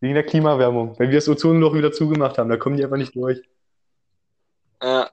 Wegen 0.00 0.14
der 0.14 0.24
Klimawärmung. 0.24 0.98
Wenn 0.98 1.10
wir 1.10 1.16
das 1.16 1.28
Ozonloch 1.28 1.74
wieder 1.74 1.92
zugemacht 1.92 2.36
haben, 2.38 2.50
da 2.50 2.56
kommen 2.56 2.76
die 2.76 2.84
einfach 2.84 2.98
nicht 2.98 3.14
durch. 3.14 3.40
Ja, 4.82 5.08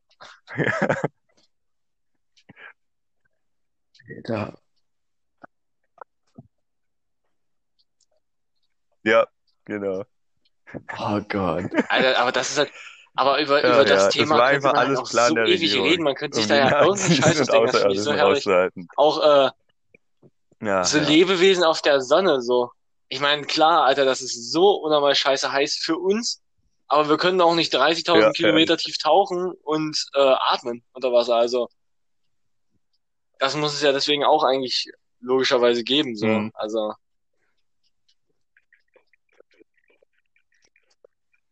Ja. 4.28 4.54
Ja, 9.04 9.28
genau. 9.66 10.04
Oh 11.00 11.22
Gott. 11.30 11.72
Alter, 11.90 12.20
aber 12.20 12.32
das 12.32 12.52
ist 12.52 12.58
halt, 12.60 12.72
aber 13.20 13.42
über, 13.42 13.62
Ja, 13.62 13.74
über 13.74 13.84
das 13.84 13.90
ja, 13.90 13.96
das 14.06 14.14
Thema 14.14 14.38
war 14.38 14.52
könnte 14.52 14.68
man 14.68 14.78
halt 14.78 14.88
alles 14.88 15.00
noch 15.00 15.10
Plan 15.10 15.30
so 15.34 15.40
ewig 15.42 15.62
Regierung, 15.62 15.88
reden. 15.90 16.04
Man 16.04 16.16
könnte 16.16 16.36
sich 16.38 16.46
Um 16.46 16.50
da 16.50 16.56
ja 16.56 16.82
irgendeinen 16.86 16.90
Nazis 16.90 17.18
Scheiß 17.18 17.40
und 17.40 17.50
ausdenken. 17.50 17.66
Das 17.72 17.82
finde 17.82 17.94
ich 17.96 18.02
so 18.02 18.14
herrlich. 18.14 18.48
Auch 18.96 19.22
äh, 19.22 19.52
Ja, 20.66 20.84
so 20.86 20.98
ja. 21.00 21.04
Lebewesen 21.04 21.64
auf 21.66 21.82
der 21.82 22.00
Sonne, 22.00 22.42
so. 22.42 22.72
Ich 23.10 23.20
meine, 23.20 23.44
klar, 23.44 23.84
Alter, 23.84 24.06
das 24.06 24.22
ist 24.22 24.52
so 24.54 24.72
unnormal 24.72 25.16
scheiße 25.16 25.52
heiß 25.52 25.76
für 25.76 25.98
uns, 25.98 26.42
aber 26.88 27.10
wir 27.10 27.18
können 27.18 27.42
auch 27.42 27.56
nicht 27.56 27.76
30.000 27.76 28.20
Ja. 28.22 28.32
Kilometer 28.32 28.78
tief 28.78 28.98
tauchen 28.98 29.52
und 29.64 30.06
äh, 30.14 30.20
atmen 30.22 30.82
unter 30.94 31.12
Wasser. 31.12 31.36
Also 31.36 31.68
das 33.38 33.54
muss 33.58 33.74
es 33.74 33.82
ja 33.82 33.92
deswegen 33.92 34.24
auch 34.24 34.46
eigentlich 34.46 34.90
logischerweise 35.20 35.84
geben, 35.84 36.16
so. 36.16 36.26
Mhm. 36.26 36.52
Also 36.54 36.94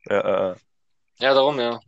Ja, 0.10 0.52
äh, 0.52 0.56
ja, 1.20 1.34
darum 1.34 1.60
ja. 1.60 1.80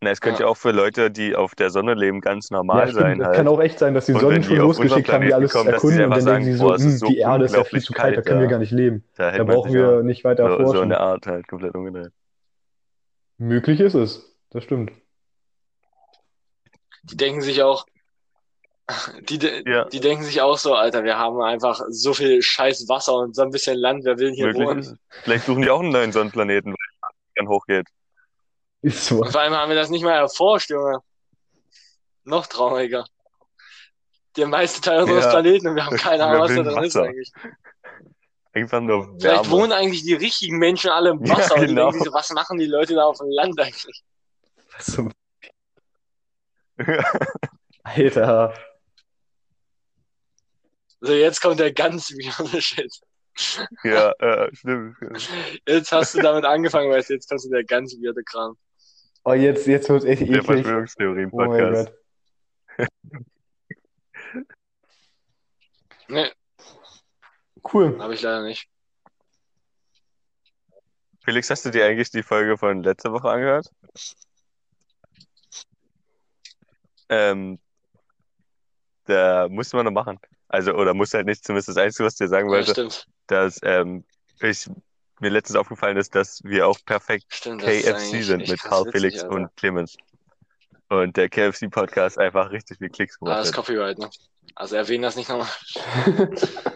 na, 0.00 0.10
es 0.10 0.20
könnte 0.20 0.40
Ja. 0.42 0.46
ja 0.46 0.50
auch 0.50 0.56
für 0.56 0.70
Leute, 0.72 1.10
die 1.10 1.34
auf 1.34 1.54
der 1.54 1.70
Sonne 1.70 1.94
leben, 1.94 2.20
ganz 2.20 2.50
Ja, 2.50 2.56
normal 2.58 2.88
stimmt. 2.88 3.00
sein 3.00 3.18
Das 3.18 3.26
halt. 3.28 3.36
kann 3.36 3.48
auch 3.48 3.60
echt 3.60 3.78
sein, 3.78 3.94
dass 3.94 4.06
die 4.06 4.12
Und 4.12 4.20
Sonnen 4.20 4.42
schon 4.42 4.56
losgeschickt 4.58 5.08
haben, 5.10 5.24
die 5.24 5.32
alles 5.32 5.52
kommen, 5.52 5.70
erkunden 5.70 6.04
und 6.04 6.10
dann 6.10 6.24
denken 6.24 6.26
sagen, 6.26 6.44
sie 6.44 6.52
so, 6.54 6.64
boah, 6.66 6.74
es 6.74 6.82
"Hm, 6.82 6.90
so 6.98 7.06
die 7.06 7.18
Erde 7.18 7.44
ist 7.46 7.54
ja 7.54 7.64
viel 7.64 7.80
zu 7.80 7.92
kalt, 7.92 8.16
da 8.16 8.22
können 8.22 8.40
wir 8.40 8.46
da." 8.46 8.50
gar 8.52 8.58
nicht 8.58 8.72
leben. 8.72 9.04
Da 9.16 9.30
Da 9.36 9.44
brauchen 9.44 9.72
ja 9.72 9.96
wir 9.96 10.02
nicht 10.02 10.24
weiter 10.24 10.44
so, 10.48 10.56
so 10.56 10.58
erforschen. 10.60 10.82
eine 10.82 11.00
Art 11.00 11.26
halt 11.26 11.48
komplett 11.48 11.74
umgedreht. 11.74 12.12
Möglich 13.38 13.80
ist 13.80 13.94
es. 13.94 14.36
Das 14.50 14.62
stimmt. 14.64 14.92
Die 17.04 17.16
denken 17.16 17.40
sich 17.42 17.62
auch, 17.62 17.86
die, 19.28 19.38
de- 19.38 19.68
Ja, 19.70 19.84
die 19.86 20.00
denken 20.00 20.24
sich 20.24 20.40
auch 20.42 20.58
so, 20.58 20.74
Alter, 20.74 21.04
wir 21.04 21.16
haben 21.18 21.40
einfach 21.40 21.80
so 21.88 22.12
viel 22.14 22.42
scheiß 22.42 22.88
Wasser 22.88 23.14
und 23.14 23.34
so 23.34 23.42
ein 23.42 23.50
bisschen 23.50 23.78
Land, 23.78 24.04
wer 24.04 24.18
will 24.18 24.32
hier 24.32 24.46
möglich 24.46 24.66
wohnen? 24.66 24.78
ist. 24.80 24.94
Vielleicht 25.22 25.46
suchen 25.46 25.62
die 25.62 25.70
auch 25.70 25.80
einen 25.80 25.90
neuen 25.90 26.12
Sonnenplaneten, 26.12 26.72
weil 26.72 27.10
es 27.10 27.16
dann 27.36 27.48
hochgeht. 27.48 27.86
Ist 28.82 29.06
so. 29.06 29.20
Und 29.22 29.30
vor 29.32 29.40
allem 29.40 29.54
haben 29.54 29.70
wir 29.70 29.76
das 29.76 29.88
nicht 29.88 30.02
mal 30.02 30.12
erforscht, 30.12 30.68
Junge. 30.70 30.98
Noch 32.24 32.46
trauriger. 32.46 33.04
Der 34.36 34.46
meiste 34.46 34.80
Teil 34.80 35.02
unseres 35.02 35.24
Ja. 35.24 35.30
Planeten 35.30 35.68
und 35.68 35.76
wir 35.76 35.86
haben 35.86 35.96
keine 35.96 36.24
Ahnung, 36.26 36.40
was 36.42 36.54
da 36.54 36.62
drin 36.62 36.84
ist 36.84 36.94
Wasser? 36.94 37.02
eigentlich. 37.04 37.32
Einfach 38.52 38.80
nur 38.80 39.16
Vielleicht 39.18 39.44
Wärme. 39.44 39.50
wohnen 39.50 39.72
eigentlich 39.72 40.02
die 40.02 40.14
richtigen 40.14 40.58
Menschen 40.58 40.90
alle 40.90 41.10
im 41.10 41.24
Ja, 41.24 41.36
Wasser 41.38 41.54
und 41.54 41.62
die 41.62 41.66
genau. 41.68 41.82
denken 41.86 41.98
sich 42.00 42.04
so, 42.04 42.12
was 42.12 42.30
machen 42.30 42.58
die 42.58 42.66
Leute 42.66 42.94
da 42.94 43.04
auf 43.04 43.18
dem 43.18 43.28
Land 43.30 43.58
eigentlich? 43.60 44.02
So. 44.80 45.08
Alter. 47.84 48.54
So, 51.04 51.12
jetzt 51.12 51.42
kommt 51.42 51.60
der 51.60 51.70
ganz 51.70 52.10
weirde 52.12 52.62
Shit. 52.62 52.98
Ja, 53.82 54.12
äh, 54.20 54.54
stimmt. 54.54 54.96
Jetzt 55.68 55.92
hast 55.92 56.14
du 56.14 56.22
damit 56.22 56.46
angefangen, 56.46 56.90
weißt 56.90 57.10
du, 57.10 57.14
jetzt 57.14 57.28
kommt 57.28 57.42
so 57.42 57.50
der 57.50 57.62
ganz 57.64 57.92
weirde 57.94 58.22
Kram. 58.24 58.56
Oh, 59.24 59.34
jetzt, 59.34 59.66
jetzt 59.66 59.88
wird 59.90 60.02
es 60.02 60.08
echt 60.08 60.22
Der 60.22 60.28
eklig. 60.28 60.44
Oh 60.48 60.52
mein 60.52 60.62
Verschwörungstheorien-Podcast. 60.62 61.92
Gott. 62.78 62.88
Nee, 66.08 66.30
Cool. 67.72 67.98
habe 67.98 68.12
ich 68.14 68.20
leider 68.20 68.42
nicht. 68.42 68.68
Felix, 71.24 71.48
hast 71.48 71.64
du 71.64 71.70
dir 71.70 71.86
eigentlich 71.86 72.10
die 72.10 72.22
Folge 72.22 72.58
von 72.58 72.82
letzter 72.82 73.10
Woche 73.12 73.30
angehört? 73.30 73.70
Ähm, 77.08 77.58
da 79.04 79.48
musste 79.48 79.76
man 79.76 79.86
noch 79.86 79.92
machen. 79.92 80.18
Also, 80.54 80.72
oder 80.74 80.94
musste 80.94 81.18
halt 81.18 81.26
nicht, 81.26 81.44
zumindest 81.44 81.68
das 81.68 81.76
Einzige, 81.76 82.06
was 82.06 82.14
ich 82.14 82.18
dir 82.18 82.28
sagen 82.28 82.48
Ja, 82.48 82.56
wollte, 82.56 82.72
stimmt. 82.72 83.06
dass 83.26 83.60
ähm, 83.62 84.04
ich, 84.40 84.68
mir 85.20 85.30
letztens 85.30 85.56
aufgefallen 85.56 85.96
ist, 85.96 86.14
dass 86.14 86.42
wir 86.44 86.66
auch 86.68 86.78
perfekt 86.86 87.24
Stimmt, 87.28 87.62
das 87.62 87.82
KFC 87.82 88.22
sind 88.22 88.48
mit 88.48 88.60
Karl, 88.60 88.86
witzig, 88.86 88.92
Felix 88.92 89.22
Alter. 89.22 89.34
und 89.34 89.56
Clemens. 89.56 89.96
Und 90.88 91.16
der 91.16 91.28
KFC-Podcast 91.28 92.18
einfach 92.18 92.50
richtig 92.50 92.78
viel 92.78 92.88
Klicks 92.90 93.16
Ah, 93.16 93.24
gemacht 93.24 93.38
das 93.40 93.48
ist. 93.48 93.54
Copyright, 93.54 93.98
ne? 93.98 94.10
Also 94.54 94.76
erwähnen 94.76 95.02
das 95.02 95.16
nicht 95.16 95.28
nochmal. 95.28 95.48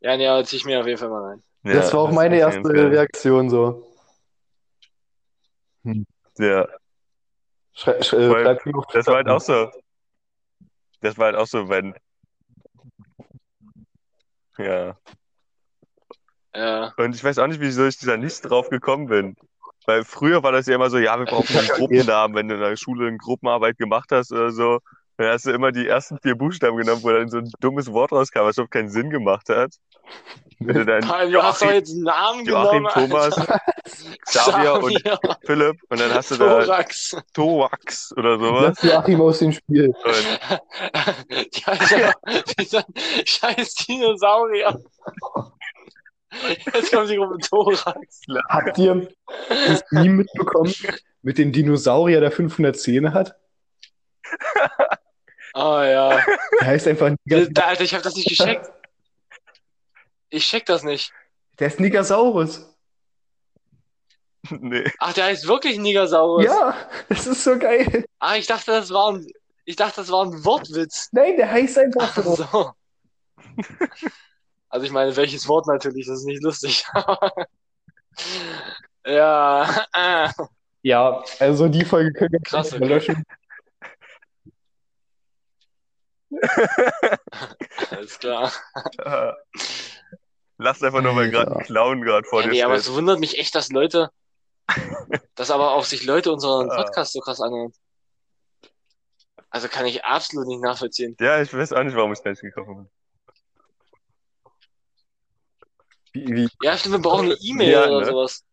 Ja, 0.00 0.16
nee, 0.16 0.26
aber 0.26 0.44
zieh 0.44 0.56
ich 0.56 0.64
mir 0.64 0.80
auf 0.80 0.86
jeden 0.86 0.98
Fall 0.98 1.10
mal 1.10 1.22
rein. 1.22 1.42
Ja, 1.62 1.74
Das 1.74 1.92
war 1.92 2.00
auch 2.00 2.08
ist 2.08 2.14
meine 2.14 2.38
erste. 2.38 2.68
Reaktion 2.68 3.48
so. 3.50 3.86
Ja, 6.38 6.66
Schrei, 7.74 8.02
schrei, 8.02 8.58
das 8.92 9.06
war 9.06 9.16
halt 9.16 9.28
auch 9.28 9.40
so. 9.40 9.70
Das 11.00 11.18
war 11.18 11.26
halt 11.26 11.36
auch 11.36 11.46
so, 11.46 11.68
wenn. 11.68 11.94
Ja. 14.58 14.96
Ja, 16.54 16.92
Und 16.98 17.14
ich 17.14 17.24
weiß 17.24 17.38
auch 17.38 17.46
nicht, 17.46 17.60
wieso 17.60 17.86
ich 17.86 17.98
da 17.98 18.16
nicht 18.16 18.42
drauf 18.42 18.68
gekommen 18.68 19.06
bin. 19.06 19.36
Weil 19.86 20.04
früher 20.04 20.42
war 20.42 20.52
das 20.52 20.66
ja 20.66 20.74
immer 20.74 20.90
so, 20.90 20.98
ja, 20.98 21.18
wir 21.18 21.26
brauchen 21.26 21.56
einen 21.56 21.68
Gruppennamen, 21.76 22.36
wenn 22.36 22.48
du 22.48 22.54
in 22.54 22.60
der 22.60 22.76
Schule 22.76 23.08
eine 23.08 23.16
Gruppenarbeit 23.16 23.78
gemacht 23.78 24.10
hast 24.12 24.32
oder 24.32 24.50
so. 24.50 24.80
Dann 25.16 25.28
hast 25.28 25.46
du 25.46 25.50
immer 25.50 25.72
die 25.72 25.86
ersten 25.86 26.18
vier 26.18 26.34
Buchstaben 26.34 26.76
genommen, 26.76 27.02
wo 27.02 27.10
dann 27.10 27.28
so 27.28 27.38
ein 27.38 27.50
dummes 27.60 27.90
Wort 27.92 28.12
rauskam, 28.12 28.40
was 28.40 28.56
überhaupt 28.56 28.72
keinen 28.72 28.90
Sinn 28.90 29.10
gemacht 29.10 29.48
hat. 29.48 29.74
Wenn 30.66 30.74
du 30.74 30.84
dann 30.84 31.00
du 31.02 31.42
hast 31.42 31.62
doch 31.62 31.66
Joachim, 31.66 31.68
jetzt 31.70 31.92
einen 31.92 32.02
Namen 32.02 32.44
Joachim, 32.44 32.84
genommen, 32.84 33.10
Thomas. 33.10 33.36
Xavier 34.26 34.74
und 34.82 35.02
Philipp 35.44 35.76
und 35.88 36.00
dann 36.00 36.14
hast 36.14 36.30
du 36.30 36.36
da 36.36 36.60
Thorax. 36.64 37.16
Toax 37.32 38.12
oder 38.16 38.38
Das 38.38 38.46
sowas. 38.48 38.78
ist 38.78 38.84
Joachim 38.92 39.20
aus 39.20 39.38
dem 39.40 39.52
Spiel. 39.52 39.86
Und 39.88 40.60
Ja, 41.66 41.98
ja, 41.98 42.12
dieser 42.58 42.84
scheiß 43.24 43.74
Dinosaurier. 43.74 44.80
Jetzt 46.72 46.92
kommt 46.92 47.10
die 47.10 47.16
Gruppe 47.16 47.38
Thorax. 47.38 48.20
Habt 48.48 48.78
ihr 48.78 49.08
das 49.48 49.82
Meme 49.90 50.14
mitbekommen 50.24 50.72
mit 51.22 51.38
dem 51.38 51.52
Dinosaurier, 51.52 52.20
der 52.20 52.30
500 52.32 52.78
Zähne 52.78 53.12
hat? 53.12 53.34
Ah 55.54 55.84
ja. 55.84 56.20
Der 56.60 56.66
heißt 56.68 56.88
einfach 56.88 57.10
Alter, 57.30 57.80
ich 57.82 57.94
hab 57.94 58.02
das 58.02 58.14
nicht 58.16 58.28
gecheckt. 58.28 58.70
Ich 60.32 60.48
check 60.48 60.64
das 60.64 60.82
nicht. 60.82 61.12
Der 61.58 61.66
ist 61.66 61.78
Nigersaurus. 61.78 62.74
nee. 64.50 64.90
Ach, 64.98 65.12
der 65.12 65.26
heißt 65.26 65.46
wirklich 65.46 65.78
Nigersaurus. 65.78 66.44
Ja, 66.44 66.74
das 67.08 67.26
ist 67.26 67.44
so 67.44 67.58
geil. 67.58 68.06
Ah, 68.18 68.36
ich 68.36 68.46
dachte, 68.46 68.70
das 68.70 68.90
war 68.90 69.12
ein, 69.12 69.26
ich 69.66 69.76
dachte, 69.76 69.96
das 69.96 70.10
war 70.10 70.24
ein 70.24 70.44
Wortwitz. 70.44 71.10
Nein, 71.12 71.36
der 71.36 71.50
heißt 71.50 71.78
einfach 71.78 72.16
Ach 72.16 72.24
so. 72.24 72.36
so. 72.36 72.72
Also 74.70 74.86
ich 74.86 74.92
meine, 74.92 75.14
welches 75.16 75.46
Wort 75.46 75.66
natürlich, 75.66 76.06
das 76.06 76.20
ist 76.20 76.24
nicht 76.24 76.42
lustig. 76.42 76.84
ja, 79.06 79.86
äh, 79.92 80.28
Ja, 80.84 81.22
also 81.38 81.68
die 81.68 81.84
Folge 81.84 82.12
können 82.12 82.32
wir 82.32 82.40
Krass, 82.40 82.72
okay. 82.72 82.86
löschen. 82.86 83.24
alles 87.90 88.18
klar. 88.18 88.50
Lass 90.62 90.82
einfach 90.82 91.02
nur, 91.02 91.16
weil 91.16 91.30
gerade 91.30 91.50
ein 91.50 91.56
Alter. 91.56 91.66
Clown 91.66 92.02
gerade 92.02 92.26
vor 92.26 92.40
Ja, 92.40 92.46
dir 92.46 92.52
nee, 92.52 92.62
aber 92.62 92.74
es 92.74 92.92
wundert 92.92 93.18
mich 93.18 93.38
echt, 93.38 93.54
dass 93.54 93.70
Leute, 93.70 94.10
dass 95.34 95.50
aber 95.50 95.72
auch 95.72 95.84
sich 95.84 96.04
Leute 96.04 96.32
unseren. 96.32 96.68
Podcast 96.68 97.12
so 97.12 97.20
krass 97.20 97.40
anhören. 97.40 97.72
Also 99.50 99.68
kann 99.68 99.86
ich 99.86 100.04
absolut 100.04 100.46
nicht 100.46 100.62
nachvollziehen. 100.62 101.16
Ja, 101.20 101.42
ich 101.42 101.52
weiß 101.52 101.72
auch 101.72 101.82
nicht, 101.82 101.96
warum 101.96 102.12
ich 102.12 102.24
nicht 102.24 102.40
gekommen 102.40 102.76
bin. 102.76 102.90
Wie, 106.12 106.36
wie, 106.36 106.48
Ja, 106.62 106.76
stimmt, 106.76 106.94
wir 106.96 107.02
brauchen 107.02 107.26
eine 107.26 107.36
E-Mail 107.40 107.70
Ja, 107.70 107.86
oder 107.88 108.00
ne? 108.00 108.06
sowas. 108.06 108.44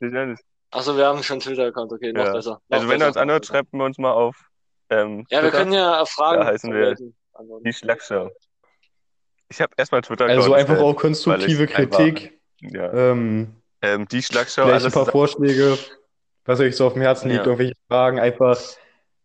Ich 0.00 0.12
weiß 0.12 0.28
nicht. 0.28 0.42
Achso, 0.70 0.96
wir 0.96 1.06
haben 1.06 1.22
schon 1.22 1.34
einen 1.34 1.40
Twitter-Account, 1.42 1.92
okay, 1.92 2.12
noch 2.12 2.26
Ja. 2.26 2.32
besser. 2.32 2.60
Noch 2.68 2.76
Also 2.76 2.88
wenn 2.88 3.00
ihr 3.00 3.06
uns 3.06 3.14
besser. 3.14 3.22
anhört, 3.22 3.46
schreibt 3.46 3.72
mir 3.72 3.84
uns 3.84 3.98
mal 3.98 4.12
auf 4.12 4.48
ähm, 4.90 5.26
Ja, 5.30 5.42
wir 5.42 5.50
Twitter, 5.50 5.56
können 5.58 5.72
ja 5.72 6.04
Fragen 6.06 6.40
Da 6.40 6.46
heißen 6.46 6.72
wir 6.72 6.94
die 6.94 7.72
Schlagshow. 7.72 8.30
Ich 9.48 9.60
habe 9.60 9.72
erstmal 9.76 10.02
Twitter 10.02 10.26
also 10.26 10.52
einfach 10.52 10.78
auch 10.78 10.94
konstruktive 10.94 11.64
ich 11.64 11.76
einfach- 11.76 11.98
Kritik. 11.98 12.38
Ja. 12.60 12.92
Ähm, 12.92 13.54
Ähm, 13.80 14.08
die 14.08 14.22
Schlagshow, 14.22 14.64
vielleicht 14.64 14.86
ein 14.86 14.92
paar 14.92 15.06
Vorschläge, 15.06 15.78
was 16.44 16.58
euch 16.60 16.76
so 16.76 16.86
auf 16.86 16.94
dem 16.94 17.02
Herzen 17.02 17.28
liegt, 17.28 17.40
Ja. 17.40 17.46
irgendwelche 17.46 17.74
Fragen, 17.88 18.18
einfach 18.18 18.60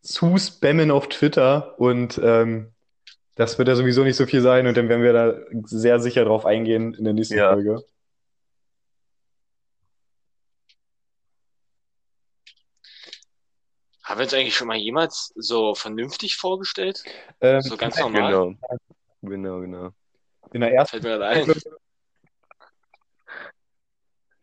zu 0.01 0.37
spammen 0.37 0.91
auf 0.91 1.09
Twitter 1.09 1.73
und 1.79 2.19
ähm, 2.23 2.71
das 3.35 3.57
wird 3.57 3.67
ja 3.67 3.75
sowieso 3.75 4.03
nicht 4.03 4.15
so 4.15 4.27
viel 4.27 4.41
sein 4.41 4.67
und 4.67 4.77
dann 4.77 4.89
werden 4.89 5.01
wir 5.03 5.13
da 5.13 5.33
sehr 5.65 5.99
sicher 5.99 6.23
drauf 6.25 6.45
eingehen 6.45 6.93
in 6.93 7.03
der 7.03 7.13
nächsten 7.13 7.35
Ja. 7.37 7.51
Folge. 7.53 7.83
Haben 14.03 14.19
wir 14.19 14.23
uns 14.25 14.33
eigentlich 14.33 14.55
schon 14.55 14.67
mal 14.67 14.77
jemals 14.77 15.31
so 15.35 15.75
vernünftig 15.75 16.35
vorgestellt? 16.35 17.03
Ähm, 17.41 17.61
So 17.61 17.77
ganz 17.77 17.97
normal? 17.99 18.31
Genau. 18.31 18.53
Genau, 19.21 19.59
genau. 19.61 19.89
In 20.53 20.61
der 20.61 20.73
ersten 20.73 21.01
Fällt 21.01 21.03
mir 21.03 21.17
gerade 21.17 21.25
ein. 21.25 21.53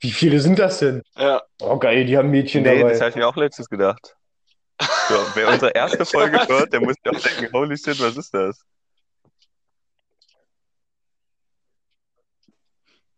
Wie 0.01 0.11
viele 0.13 0.41
sind 0.41 0.59
das 0.59 0.79
denn? 0.79 1.03
Ja. 1.17 1.43
Oh 1.61 1.79
geil, 1.79 2.05
die 2.07 2.17
haben 2.17 2.31
Mädchen 2.31 2.63
Nee, 2.63 2.79
dabei. 2.79 2.91
das 2.91 3.01
habe 3.01 3.11
ich 3.11 3.17
mir 3.17 3.27
auch 3.29 3.37
letztens 3.37 3.69
gedacht. 3.69 4.17
So, 4.81 5.15
wer 5.35 5.49
unsere 5.49 5.73
erste 5.73 6.07
Folge 6.07 6.39
hört, 6.49 6.73
der 6.73 6.81
muss 6.81 6.97
ja 7.05 7.13
auch 7.13 7.21
denken, 7.21 7.53
holy 7.53 7.77
shit, 7.77 8.01
was 8.01 8.17
ist 8.17 8.33
das? 8.33 8.63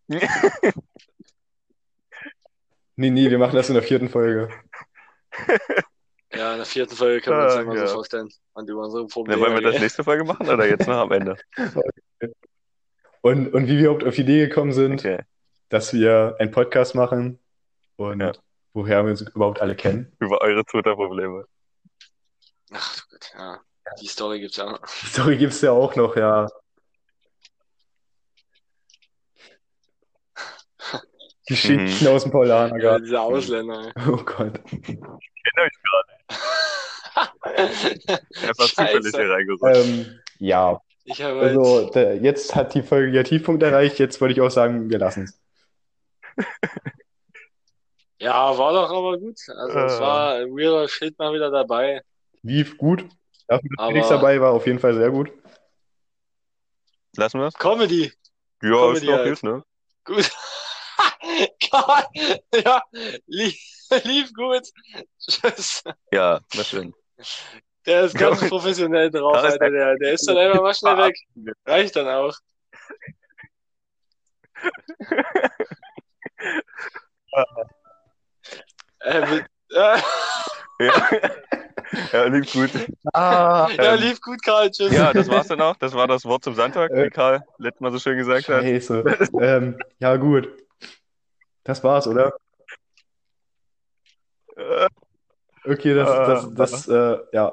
Nee, 2.96 3.10
nee, 3.10 3.30
wir 3.30 3.38
machen 3.38 3.56
das 3.56 3.68
in 3.68 3.74
der 3.74 3.82
vierten 3.82 4.08
Folge. 4.10 4.50
Ja, 6.34 6.52
in 6.52 6.58
der 6.58 6.66
vierten 6.66 6.94
Folge 6.94 7.22
können 7.22 7.38
wir 7.38 7.44
uns 7.44 7.54
Ah, 7.54 7.58
ja 7.60 7.64
mal 7.64 7.76
ja. 7.76 7.86
so 7.86 7.94
vorstellen. 7.94 8.28
Und 8.52 8.68
über 8.68 8.82
unsere 8.82 9.06
Probleme. 9.06 9.40
wollen 9.40 9.54
wir 9.54 9.62
das 9.72 9.80
nächste 9.80 10.04
Folge 10.04 10.24
machen 10.24 10.46
oder 10.48 10.66
jetzt 10.68 10.86
noch 10.86 10.98
am 10.98 11.12
Ende? 11.12 11.36
Und, 13.22 13.54
und 13.54 13.66
wie 13.66 13.78
wir 13.78 13.84
überhaupt 13.84 14.04
auf 14.04 14.14
die 14.16 14.22
Idee 14.22 14.46
gekommen 14.48 14.72
sind, 14.72 15.00
Okay. 15.00 15.20
dass 15.68 15.92
wir 15.94 16.36
einen 16.38 16.50
Podcast 16.50 16.94
machen 16.94 17.38
und 17.96 18.20
Ja. 18.20 18.32
woher 18.74 19.04
wir 19.04 19.10
uns 19.12 19.22
überhaupt 19.22 19.60
alle 19.60 19.74
kennen. 19.76 20.14
Über 20.18 20.40
eure 20.42 20.64
Twitter-Probleme. 20.64 21.46
Ach 22.72 22.96
du 22.96 23.02
Gott, 23.10 23.30
ja. 23.34 23.60
Die 24.00 24.06
Story 24.06 24.40
gibt's 24.40 24.56
ja 24.56 24.66
noch. 24.70 24.80
Die 24.80 25.06
Story 25.06 25.36
gibt's 25.36 25.60
ja 25.60 25.72
auch 25.72 25.94
noch, 25.96 26.16
ja. 26.16 26.48
Geschichten 31.46 32.06
aus 32.08 32.22
dem 32.22 32.28
Ja, 32.30 32.32
Paulanergarten. 32.32 33.04
diese 33.04 33.20
Ausländer. 33.20 33.92
Oh 34.08 34.16
Gott. 34.24 34.60
Einfach 37.42 38.68
zufällig 38.68 39.04
Scheiße. 39.12 39.18
hier 39.22 39.30
reingerutscht. 39.30 39.76
Ähm, 39.76 40.20
ja, 40.38 40.80
Ich 41.04 41.20
habe 41.22 41.40
also 41.40 41.90
der, 41.90 42.16
jetzt 42.18 42.54
hat 42.54 42.74
die 42.74 42.82
Folge 42.82 43.10
ihr 43.16 43.24
Tiefpunkt 43.24 43.62
erreicht. 43.62 43.98
Jetzt 43.98 44.20
würde 44.20 44.32
ich 44.34 44.40
auch 44.40 44.50
sagen, 44.50 44.88
wir 44.90 44.98
lassen 44.98 45.24
es. 45.24 45.40
Ja, 48.18 48.56
war 48.56 48.72
doch 48.72 48.88
aber 48.90 49.18
gut. 49.18 49.36
Also 49.48 49.78
es 49.80 49.96
Äh. 49.96 50.00
war 50.00 50.34
ein 50.36 50.52
realer 50.52 50.86
Shit 50.88 51.18
mal 51.18 51.34
wieder 51.34 51.50
dabei. 51.50 52.02
Lief 52.42 52.78
gut. 52.78 53.04
Dafür, 53.48 53.68
dass 53.70 53.78
Aber- 53.78 53.88
Felix 53.90 54.08
dabei 54.10 54.40
war, 54.40 54.52
auf 54.52 54.64
jeden 54.64 54.78
Fall 54.78 54.94
sehr 54.94 55.10
gut. 55.10 55.32
Lassen 57.16 57.40
wir 57.40 57.48
es? 57.48 57.54
Comedy. 57.54 58.12
Ja, 58.62 58.70
Comedy 58.70 58.98
ist 58.98 59.06
doch 59.08 59.12
halt. 59.18 59.40
gut, 59.40 59.42
ne? 59.42 59.64
Gut. 60.04 60.30
Ja, 62.54 62.82
lief, 63.26 63.56
lief 64.04 64.32
gut. 64.34 64.68
Tschüss. 65.18 65.82
Ja, 66.12 66.40
na 66.54 66.62
schön. 66.64 66.94
Der 67.86 68.04
ist 68.04 68.16
ganz 68.16 68.48
professionell 68.48 69.10
drauf, 69.10 69.36
Alter. 69.36 69.70
Der, 69.70 69.96
der 69.96 70.12
ist 70.12 70.26
dann 70.28 70.36
einfach 70.36 70.62
mal 70.62 70.74
schnell 70.74 70.96
weg. 70.98 71.16
Reicht 71.66 71.96
dann 71.96 72.08
auch. 72.08 72.34
äh, 79.00 79.20
mit, 79.30 79.44
äh, 79.70 79.98
Ja. 80.80 81.10
Ja, 82.12 82.24
lief 82.24 82.50
gut. 82.52 82.70
Ah, 83.12 83.68
Ja, 83.76 83.94
Ähm, 83.94 84.00
lief 84.00 84.20
gut, 84.20 84.42
Karl. 84.42 84.70
Tschüss. 84.70 84.92
Ja, 84.92 85.12
das 85.12 85.28
war's 85.28 85.48
dann 85.48 85.60
auch. 85.60 85.76
Das 85.76 85.92
war 85.92 86.06
das 86.08 86.24
Wort 86.24 86.42
zum 86.44 86.54
Sonntag, 86.54 86.90
Äh, 86.90 87.04
wie 87.04 87.10
Karl 87.10 87.44
letztes 87.58 87.80
Mal 87.80 87.92
so 87.92 87.98
schön 87.98 88.16
gesagt 88.16 88.48
hat. 88.48 88.62
Scheiße. 88.62 89.04
Ähm, 89.40 89.78
ja, 89.98 90.16
gut. 90.16 90.48
Das 91.64 91.84
war's, 91.84 92.06
oder? 92.06 92.32
Äh, 94.56 94.88
Okay, 95.64 95.94
das, 95.94 96.08
das, 96.08 96.44
äh, 96.44 96.48
das, 96.54 96.88
äh, 96.88 97.18
ja. 97.32 97.52